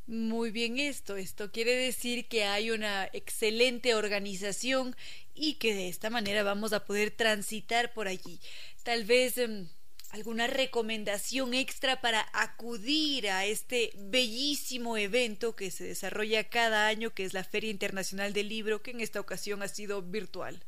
Muy 0.06 0.51
bien 0.51 0.78
esto. 0.78 1.18
Esto 1.18 1.52
quiere 1.52 1.76
decir 1.76 2.26
que 2.26 2.44
hay 2.44 2.70
una 2.70 3.05
excelente 3.12 3.94
organización 3.94 4.94
y 5.34 5.59
que 5.59 5.74
de 5.74 5.90
esta 5.90 6.09
manera 6.09 6.42
vamos 6.42 6.72
a 6.72 6.86
poder 6.86 7.10
transitar 7.10 7.92
por 7.92 8.09
allí. 8.09 8.40
Tal 8.84 9.05
vez 9.05 9.36
em, 9.36 9.68
alguna 10.14 10.46
recomendación 10.46 11.54
extra 11.54 12.00
para 12.00 12.20
acudir 12.32 13.28
a 13.28 13.44
este 13.46 13.90
bellísimo 14.10 14.96
evento 14.96 15.56
que 15.56 15.72
se 15.72 15.84
desarrolla 15.84 16.44
cada 16.44 16.86
año, 16.86 17.10
que 17.10 17.24
es 17.24 17.34
la 17.34 17.42
Feria 17.42 17.70
Internacional 17.70 18.32
del 18.32 18.48
Libro, 18.48 18.80
que 18.80 18.92
en 18.92 19.00
esta 19.00 19.18
ocasión 19.18 19.62
ha 19.62 19.68
sido 19.68 20.02
virtual. 20.02 20.60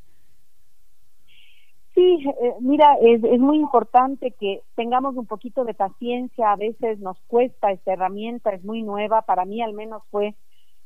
Sí, 1.95 2.25
eh, 2.27 2.53
mira, 2.59 2.97
es, 3.01 3.23
es, 3.23 3.39
muy 3.39 3.57
importante 3.57 4.31
que 4.31 4.61
tengamos 4.75 5.15
un 5.15 5.25
poquito 5.25 5.63
de 5.63 5.73
paciencia. 5.73 6.51
A 6.51 6.57
veces 6.57 6.99
nos 6.99 7.17
cuesta 7.27 7.71
esta 7.71 7.93
herramienta, 7.93 8.51
es 8.51 8.63
muy 8.65 8.83
nueva. 8.83 9.21
Para 9.21 9.45
mí, 9.45 9.61
al 9.61 9.73
menos, 9.73 10.03
fue, 10.11 10.35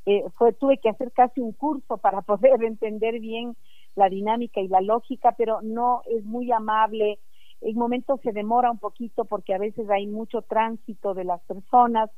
eh, 0.05 0.23
fue 0.37 0.53
tuve 0.53 0.77
que 0.77 0.89
hacer 0.89 1.11
casi 1.11 1.41
un 1.41 1.51
curso 1.53 1.97
para 1.97 2.21
poder 2.31 2.63
entender 2.63 3.19
bien 3.19 3.57
la 3.95 4.07
dinámica 4.07 4.61
y 4.61 4.67
la 4.67 4.81
lógica, 4.81 5.33
pero 5.35 5.61
no 5.63 6.03
es 6.05 6.23
muy 6.23 6.51
amable 6.51 7.19
en 7.61 7.75
momentos 7.75 8.19
se 8.21 8.31
demora 8.31 8.71
un 8.71 8.79
poquito 8.79 9.25
porque 9.25 9.53
a 9.53 9.59
veces 9.59 9.89
hay 9.89 10.07
mucho 10.07 10.41
tránsito 10.41 11.13
de 11.13 11.23
las 11.23 11.41
personas. 11.41 12.09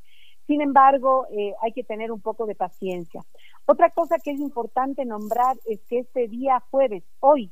Sin 0.46 0.60
embargo, 0.60 1.26
eh, 1.30 1.54
hay 1.62 1.72
que 1.72 1.84
tener 1.84 2.12
un 2.12 2.20
poco 2.20 2.46
de 2.46 2.54
paciencia. 2.54 3.22
Otra 3.66 3.90
cosa 3.90 4.16
que 4.22 4.32
es 4.32 4.40
importante 4.40 5.04
nombrar 5.04 5.56
es 5.66 5.80
que 5.88 6.00
este 6.00 6.28
día 6.28 6.62
jueves, 6.70 7.02
hoy, 7.20 7.50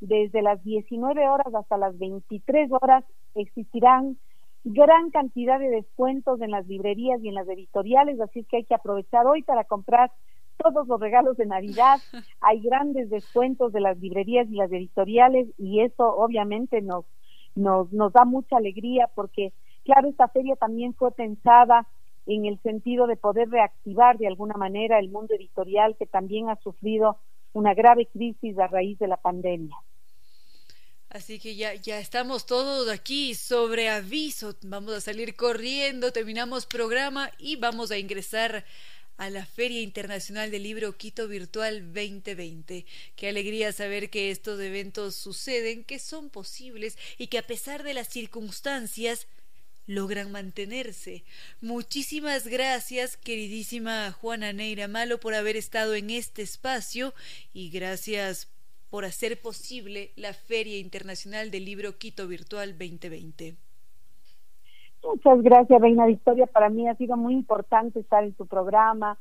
desde 0.00 0.42
las 0.42 0.62
19 0.62 1.28
horas 1.28 1.54
hasta 1.54 1.78
las 1.78 1.98
23 1.98 2.70
horas, 2.72 3.04
existirán 3.34 4.18
gran 4.64 5.10
cantidad 5.10 5.58
de 5.60 5.68
descuentos 5.68 6.40
en 6.40 6.50
las 6.50 6.66
librerías 6.66 7.22
y 7.22 7.28
en 7.28 7.34
las 7.34 7.48
editoriales, 7.48 8.20
así 8.20 8.44
que 8.44 8.58
hay 8.58 8.64
que 8.64 8.74
aprovechar 8.74 9.26
hoy 9.26 9.42
para 9.42 9.64
comprar 9.64 10.10
todos 10.56 10.88
los 10.88 11.00
regalos 11.00 11.36
de 11.36 11.46
Navidad. 11.46 12.00
Hay 12.40 12.60
grandes 12.60 13.10
descuentos 13.10 13.72
de 13.72 13.80
las 13.80 13.98
librerías 13.98 14.48
y 14.48 14.56
las 14.56 14.72
editoriales 14.72 15.48
y 15.58 15.80
eso 15.80 16.04
obviamente 16.16 16.80
nos 16.82 17.04
nos, 17.56 17.92
nos 17.92 18.12
da 18.12 18.24
mucha 18.24 18.56
alegría 18.56 19.10
porque, 19.14 19.52
claro, 19.84 20.08
esta 20.08 20.28
feria 20.28 20.54
también 20.56 20.94
fue 20.94 21.10
pensada 21.10 21.88
en 22.26 22.44
el 22.46 22.60
sentido 22.62 23.06
de 23.06 23.16
poder 23.16 23.48
reactivar 23.50 24.18
de 24.18 24.26
alguna 24.26 24.54
manera 24.54 24.98
el 24.98 25.08
mundo 25.10 25.34
editorial 25.34 25.96
que 25.96 26.06
también 26.06 26.50
ha 26.50 26.56
sufrido 26.56 27.18
una 27.52 27.74
grave 27.74 28.06
crisis 28.06 28.58
a 28.58 28.66
raíz 28.66 28.98
de 28.98 29.08
la 29.08 29.16
pandemia. 29.16 29.76
Así 31.08 31.38
que 31.38 31.56
ya, 31.56 31.74
ya 31.74 31.98
estamos 31.98 32.44
todos 32.44 32.90
aquí 32.90 33.34
sobre 33.34 33.88
aviso. 33.88 34.54
Vamos 34.62 34.92
a 34.92 35.00
salir 35.00 35.36
corriendo, 35.36 36.12
terminamos 36.12 36.66
programa 36.66 37.30
y 37.38 37.56
vamos 37.56 37.90
a 37.90 37.96
ingresar 37.96 38.64
a 39.16 39.30
la 39.30 39.46
Feria 39.46 39.80
Internacional 39.80 40.50
del 40.50 40.62
Libro 40.62 40.96
Quito 40.96 41.28
Virtual 41.28 41.92
2020. 41.92 42.84
Qué 43.16 43.28
alegría 43.28 43.72
saber 43.72 44.10
que 44.10 44.30
estos 44.30 44.60
eventos 44.60 45.14
suceden, 45.14 45.84
que 45.84 45.98
son 45.98 46.30
posibles 46.30 46.98
y 47.18 47.28
que 47.28 47.38
a 47.38 47.46
pesar 47.46 47.82
de 47.82 47.94
las 47.94 48.08
circunstancias 48.08 49.26
logran 49.86 50.32
mantenerse. 50.32 51.24
Muchísimas 51.60 52.46
gracias, 52.46 53.16
queridísima 53.16 54.12
Juana 54.12 54.52
Neira 54.52 54.88
Malo, 54.88 55.20
por 55.20 55.34
haber 55.34 55.56
estado 55.56 55.94
en 55.94 56.10
este 56.10 56.42
espacio 56.42 57.14
y 57.54 57.70
gracias 57.70 58.48
por 58.90 59.04
hacer 59.04 59.40
posible 59.40 60.12
la 60.16 60.34
Feria 60.34 60.78
Internacional 60.78 61.50
del 61.50 61.64
Libro 61.64 61.98
Quito 61.98 62.26
Virtual 62.28 62.76
2020. 62.78 63.65
Muchas 65.06 65.40
gracias, 65.42 65.80
Reina 65.80 66.04
Victoria. 66.06 66.46
Para 66.46 66.68
mí 66.68 66.88
ha 66.88 66.96
sido 66.96 67.16
muy 67.16 67.34
importante 67.34 68.00
estar 68.00 68.24
en 68.24 68.34
tu 68.34 68.46
programa, 68.46 69.18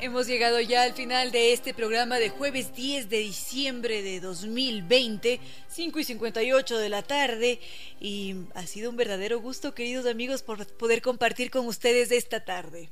Hemos 0.00 0.28
llegado 0.28 0.60
ya 0.60 0.84
al 0.84 0.92
final 0.92 1.32
de 1.32 1.52
este 1.52 1.74
programa 1.74 2.18
de 2.18 2.30
jueves 2.30 2.72
10 2.74 3.08
de 3.08 3.18
diciembre 3.18 4.02
de 4.02 4.20
2020, 4.20 5.40
5 5.68 5.98
y 5.98 6.04
58 6.04 6.78
de 6.78 6.88
la 6.88 7.02
tarde, 7.02 7.58
y 8.00 8.36
ha 8.54 8.64
sido 8.66 8.90
un 8.90 8.96
verdadero 8.96 9.40
gusto, 9.40 9.74
queridos 9.74 10.06
amigos, 10.06 10.42
por 10.42 10.64
poder 10.66 11.02
compartir 11.02 11.50
con 11.50 11.66
ustedes 11.66 12.12
esta 12.12 12.44
tarde. 12.44 12.90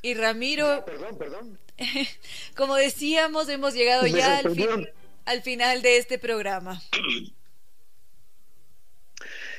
y 0.00 0.14
Ramiro, 0.14 0.84
perdón, 0.86 1.18
perdón. 1.18 1.58
como 2.56 2.76
decíamos, 2.76 3.48
hemos 3.50 3.74
llegado 3.74 4.06
ya 4.06 4.38
al, 4.38 4.94
al 5.26 5.42
final 5.42 5.82
de 5.82 5.98
este 5.98 6.18
programa. 6.18 6.80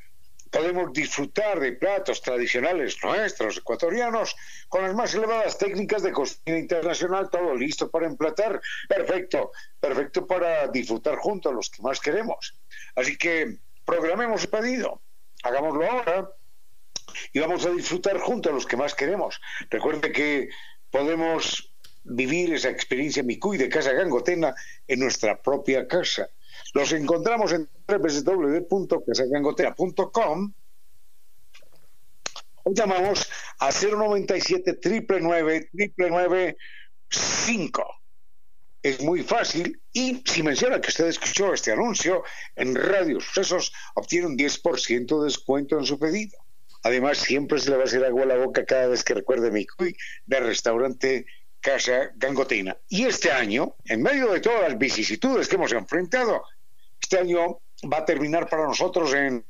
Podemos 0.51 0.91
disfrutar 0.91 1.61
de 1.61 1.71
platos 1.71 2.21
tradicionales 2.21 2.97
nuestros, 3.01 3.59
ecuatorianos, 3.59 4.35
con 4.67 4.83
las 4.83 4.93
más 4.93 5.15
elevadas 5.15 5.57
técnicas 5.57 6.03
de 6.03 6.11
cocina 6.11 6.59
internacional, 6.59 7.29
todo 7.29 7.55
listo 7.55 7.89
para 7.89 8.05
emplatar. 8.05 8.61
Perfecto, 8.89 9.53
perfecto 9.79 10.27
para 10.27 10.67
disfrutar 10.67 11.15
juntos 11.15 11.53
los 11.53 11.69
que 11.69 11.81
más 11.81 12.01
queremos. 12.01 12.53
Así 12.95 13.17
que 13.17 13.59
programemos 13.85 14.43
el 14.43 14.49
pedido, 14.49 15.01
hagámoslo 15.43 15.89
ahora 15.89 16.29
y 17.33 17.39
vamos 17.39 17.65
a 17.65 17.71
disfrutar 17.71 18.19
juntos 18.19 18.53
los 18.53 18.65
que 18.65 18.77
más 18.77 18.95
queremos. 18.95 19.41
Recuerde 19.69 20.11
que 20.11 20.49
podemos 20.89 21.73
vivir 22.03 22.53
esa 22.53 22.69
experiencia 22.69 23.23
Micuy 23.23 23.57
de 23.57 23.69
Casa 23.69 23.93
Gangotena 23.93 24.53
en 24.87 24.99
nuestra 24.99 25.41
propia 25.41 25.87
casa. 25.87 26.29
Los 26.73 26.91
encontramos 26.93 27.53
en 27.53 27.69
www.casagangotena.com 27.87 30.53
o 32.63 32.73
llamamos 32.73 33.27
a 33.59 33.71
097 33.71 34.79
999 34.83 36.57
5 37.09 38.00
es 38.83 39.01
muy 39.01 39.23
fácil 39.23 39.79
y 39.93 40.23
si 40.25 40.43
menciona 40.43 40.81
que 40.81 40.89
usted 40.89 41.07
escuchó 41.07 41.53
este 41.53 41.71
anuncio 41.71 42.23
en 42.55 42.75
Radio 42.75 43.19
Sucesos, 43.19 43.71
obtiene 43.95 44.27
un 44.27 44.37
10% 44.37 45.19
de 45.19 45.25
descuento 45.25 45.77
en 45.77 45.85
su 45.85 45.99
pedido. 45.99 46.37
Además, 46.83 47.19
siempre 47.19 47.59
se 47.59 47.69
le 47.69 47.75
va 47.75 47.83
a 47.83 47.85
hacer 47.85 48.03
agua 48.03 48.23
a 48.23 48.27
la 48.27 48.37
boca 48.37 48.65
cada 48.65 48.87
vez 48.87 49.03
que 49.03 49.13
recuerde 49.13 49.51
mi 49.51 49.67
cuy 49.67 49.95
del 50.25 50.45
restaurante 50.45 51.25
Casa 51.59 52.11
Gangotina. 52.15 52.75
Y 52.89 53.05
este 53.05 53.31
año, 53.31 53.75
en 53.85 54.01
medio 54.01 54.31
de 54.31 54.39
todas 54.39 54.61
las 54.61 54.77
vicisitudes 54.77 55.47
que 55.47 55.55
hemos 55.55 55.71
enfrentado, 55.73 56.43
este 56.99 57.19
año 57.19 57.59
va 57.91 57.99
a 57.99 58.05
terminar 58.05 58.47
para 58.47 58.65
nosotros 58.65 59.11
en, 59.13 59.43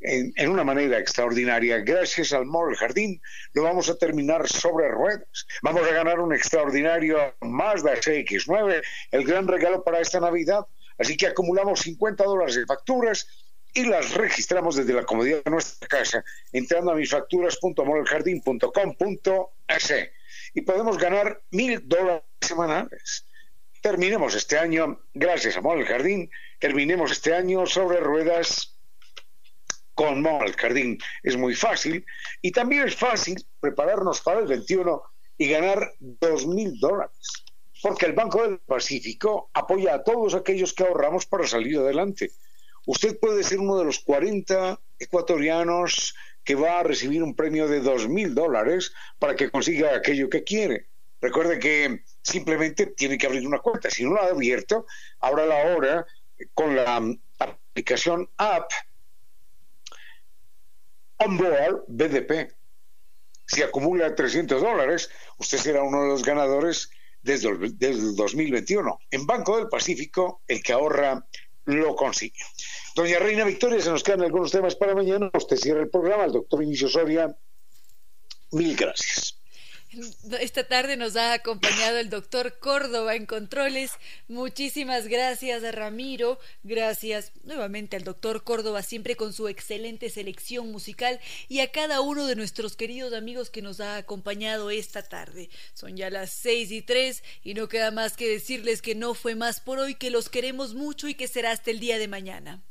en, 0.00 0.50
una 0.50 0.64
manera 0.64 0.98
extraordinaria. 0.98 1.78
Gracias 1.78 2.32
al 2.32 2.46
Mall 2.46 2.74
Jardín 2.76 3.22
lo 3.54 3.62
vamos 3.62 3.88
a 3.88 3.96
terminar 3.96 4.48
sobre 4.48 4.88
ruedas. 4.88 5.46
Vamos 5.62 5.88
a 5.88 5.92
ganar 5.92 6.18
un 6.20 6.34
extraordinario 6.34 7.34
Mazda 7.40 7.94
CX9, 7.94 8.82
el 9.12 9.24
gran 9.24 9.46
regalo 9.46 9.84
para 9.84 10.00
esta 10.00 10.18
Navidad. 10.20 10.66
Así 10.98 11.16
que 11.16 11.28
acumulamos 11.28 11.80
50 11.80 12.24
dólares 12.24 12.56
de 12.56 12.66
facturas 12.66 13.26
y 13.74 13.84
las 13.84 14.12
registramos 14.14 14.76
desde 14.76 14.92
la 14.92 15.04
comodidad 15.04 15.42
de 15.44 15.50
nuestra 15.50 15.88
casa, 15.88 16.22
entrando 16.52 16.92
a 16.92 16.94
misfacturas.moleljardín.com.es 16.94 19.94
y 20.54 20.60
podemos 20.60 20.98
ganar 20.98 21.40
mil 21.50 21.80
dólares 21.88 22.22
semanales. 22.40 23.24
Terminemos 23.82 24.36
este 24.36 24.56
año, 24.58 25.00
gracias 25.12 25.56
a 25.56 25.60
Mall 25.60 25.84
Jardín, 25.84 26.30
terminemos 26.60 27.10
este 27.10 27.34
año 27.34 27.66
sobre 27.66 27.98
ruedas 27.98 28.78
con 29.92 30.22
Mall 30.22 30.54
Jardín. 30.54 30.98
Es 31.24 31.36
muy 31.36 31.56
fácil 31.56 32.06
y 32.40 32.52
también 32.52 32.86
es 32.86 32.94
fácil 32.94 33.44
prepararnos 33.58 34.20
para 34.20 34.38
el 34.38 34.46
21 34.46 35.02
y 35.36 35.48
ganar 35.48 35.94
dos 35.98 36.46
mil 36.46 36.78
dólares. 36.78 37.44
Porque 37.82 38.06
el 38.06 38.12
Banco 38.12 38.44
del 38.44 38.60
Pacífico 38.60 39.50
apoya 39.52 39.94
a 39.94 40.04
todos 40.04 40.36
aquellos 40.36 40.72
que 40.74 40.84
ahorramos 40.84 41.26
para 41.26 41.48
salir 41.48 41.78
adelante. 41.78 42.30
Usted 42.86 43.18
puede 43.18 43.42
ser 43.42 43.58
uno 43.58 43.78
de 43.78 43.84
los 43.84 43.98
40 43.98 44.78
ecuatorianos 45.00 46.14
que 46.44 46.54
va 46.54 46.78
a 46.78 46.84
recibir 46.84 47.20
un 47.24 47.34
premio 47.34 47.66
de 47.66 47.80
dos 47.80 48.08
mil 48.08 48.32
dólares 48.32 48.92
para 49.18 49.34
que 49.34 49.50
consiga 49.50 49.96
aquello 49.96 50.30
que 50.30 50.44
quiere. 50.44 50.91
Recuerde 51.22 51.60
que 51.60 52.02
simplemente 52.20 52.86
tiene 52.88 53.16
que 53.16 53.26
abrir 53.26 53.46
una 53.46 53.60
cuenta. 53.60 53.88
Si 53.88 54.04
no 54.04 54.14
la 54.14 54.22
ha 54.22 54.30
abierto, 54.30 54.86
ahora 55.20 55.46
la 55.46 55.74
hora 55.74 56.06
con 56.52 56.74
la 56.74 57.00
aplicación 57.38 58.28
app 58.36 58.70
Onboard 61.18 61.84
BDP. 61.86 62.52
Si 63.46 63.62
acumula 63.62 64.14
300 64.14 64.60
dólares, 64.60 65.10
usted 65.38 65.58
será 65.58 65.84
uno 65.84 66.02
de 66.02 66.08
los 66.08 66.24
ganadores 66.24 66.90
desde 67.22 67.50
el, 67.50 67.78
desde 67.78 68.00
el 68.00 68.16
2021. 68.16 68.98
En 69.12 69.24
Banco 69.24 69.56
del 69.56 69.68
Pacífico, 69.68 70.42
el 70.48 70.60
que 70.60 70.72
ahorra 70.72 71.24
lo 71.66 71.94
consigue. 71.94 72.40
Doña 72.96 73.20
Reina 73.20 73.44
Victoria, 73.44 73.80
se 73.80 73.90
nos 73.90 74.02
quedan 74.02 74.22
algunos 74.22 74.50
temas 74.50 74.74
para 74.74 74.96
mañana. 74.96 75.30
Usted 75.34 75.56
cierra 75.56 75.82
el 75.82 75.90
programa, 75.90 76.24
el 76.24 76.32
doctor 76.32 76.64
Inicio 76.64 76.88
Soria. 76.88 77.36
Mil 78.50 78.76
gracias. 78.76 79.41
Esta 80.40 80.64
tarde 80.64 80.96
nos 80.96 81.16
ha 81.16 81.34
acompañado 81.34 81.98
el 81.98 82.08
doctor 82.08 82.58
Córdoba 82.58 83.14
en 83.14 83.26
controles. 83.26 83.92
Muchísimas 84.26 85.06
gracias 85.06 85.64
a 85.64 85.72
Ramiro, 85.72 86.38
gracias 86.62 87.32
nuevamente 87.44 87.96
al 87.96 88.04
doctor 88.04 88.42
Córdoba, 88.42 88.82
siempre 88.82 89.16
con 89.16 89.32
su 89.32 89.48
excelente 89.48 90.08
selección 90.08 90.72
musical, 90.72 91.20
y 91.48 91.60
a 91.60 91.70
cada 91.70 92.00
uno 92.00 92.26
de 92.26 92.36
nuestros 92.36 92.74
queridos 92.74 93.12
amigos 93.12 93.50
que 93.50 93.60
nos 93.60 93.80
ha 93.80 93.96
acompañado 93.96 94.70
esta 94.70 95.02
tarde. 95.02 95.50
Son 95.74 95.96
ya 95.96 96.08
las 96.08 96.30
seis 96.30 96.70
y 96.70 96.80
tres 96.80 97.22
y 97.42 97.54
no 97.54 97.68
queda 97.68 97.90
más 97.90 98.16
que 98.16 98.28
decirles 98.28 98.80
que 98.80 98.94
no 98.94 99.14
fue 99.14 99.34
más 99.34 99.60
por 99.60 99.78
hoy, 99.78 99.94
que 99.94 100.10
los 100.10 100.30
queremos 100.30 100.74
mucho 100.74 101.08
y 101.08 101.14
que 101.14 101.28
será 101.28 101.50
hasta 101.50 101.70
el 101.70 101.80
día 101.80 101.98
de 101.98 102.08
mañana. 102.08 102.62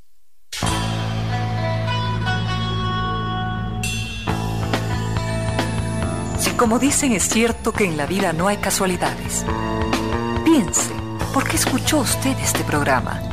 Si 6.42 6.50
como 6.54 6.80
dicen 6.80 7.12
es 7.12 7.30
cierto 7.30 7.72
que 7.72 7.86
en 7.86 7.98
la 7.98 8.08
vida 8.08 8.34
no 8.34 8.48
hay 8.48 8.58
casualidades, 8.58 9.46
piense, 10.44 10.90
¿por 11.36 11.48
qué 11.48 11.56
escuchó 11.56 12.00
usted 12.00 12.36
este 12.40 12.64
programa? 12.64 13.31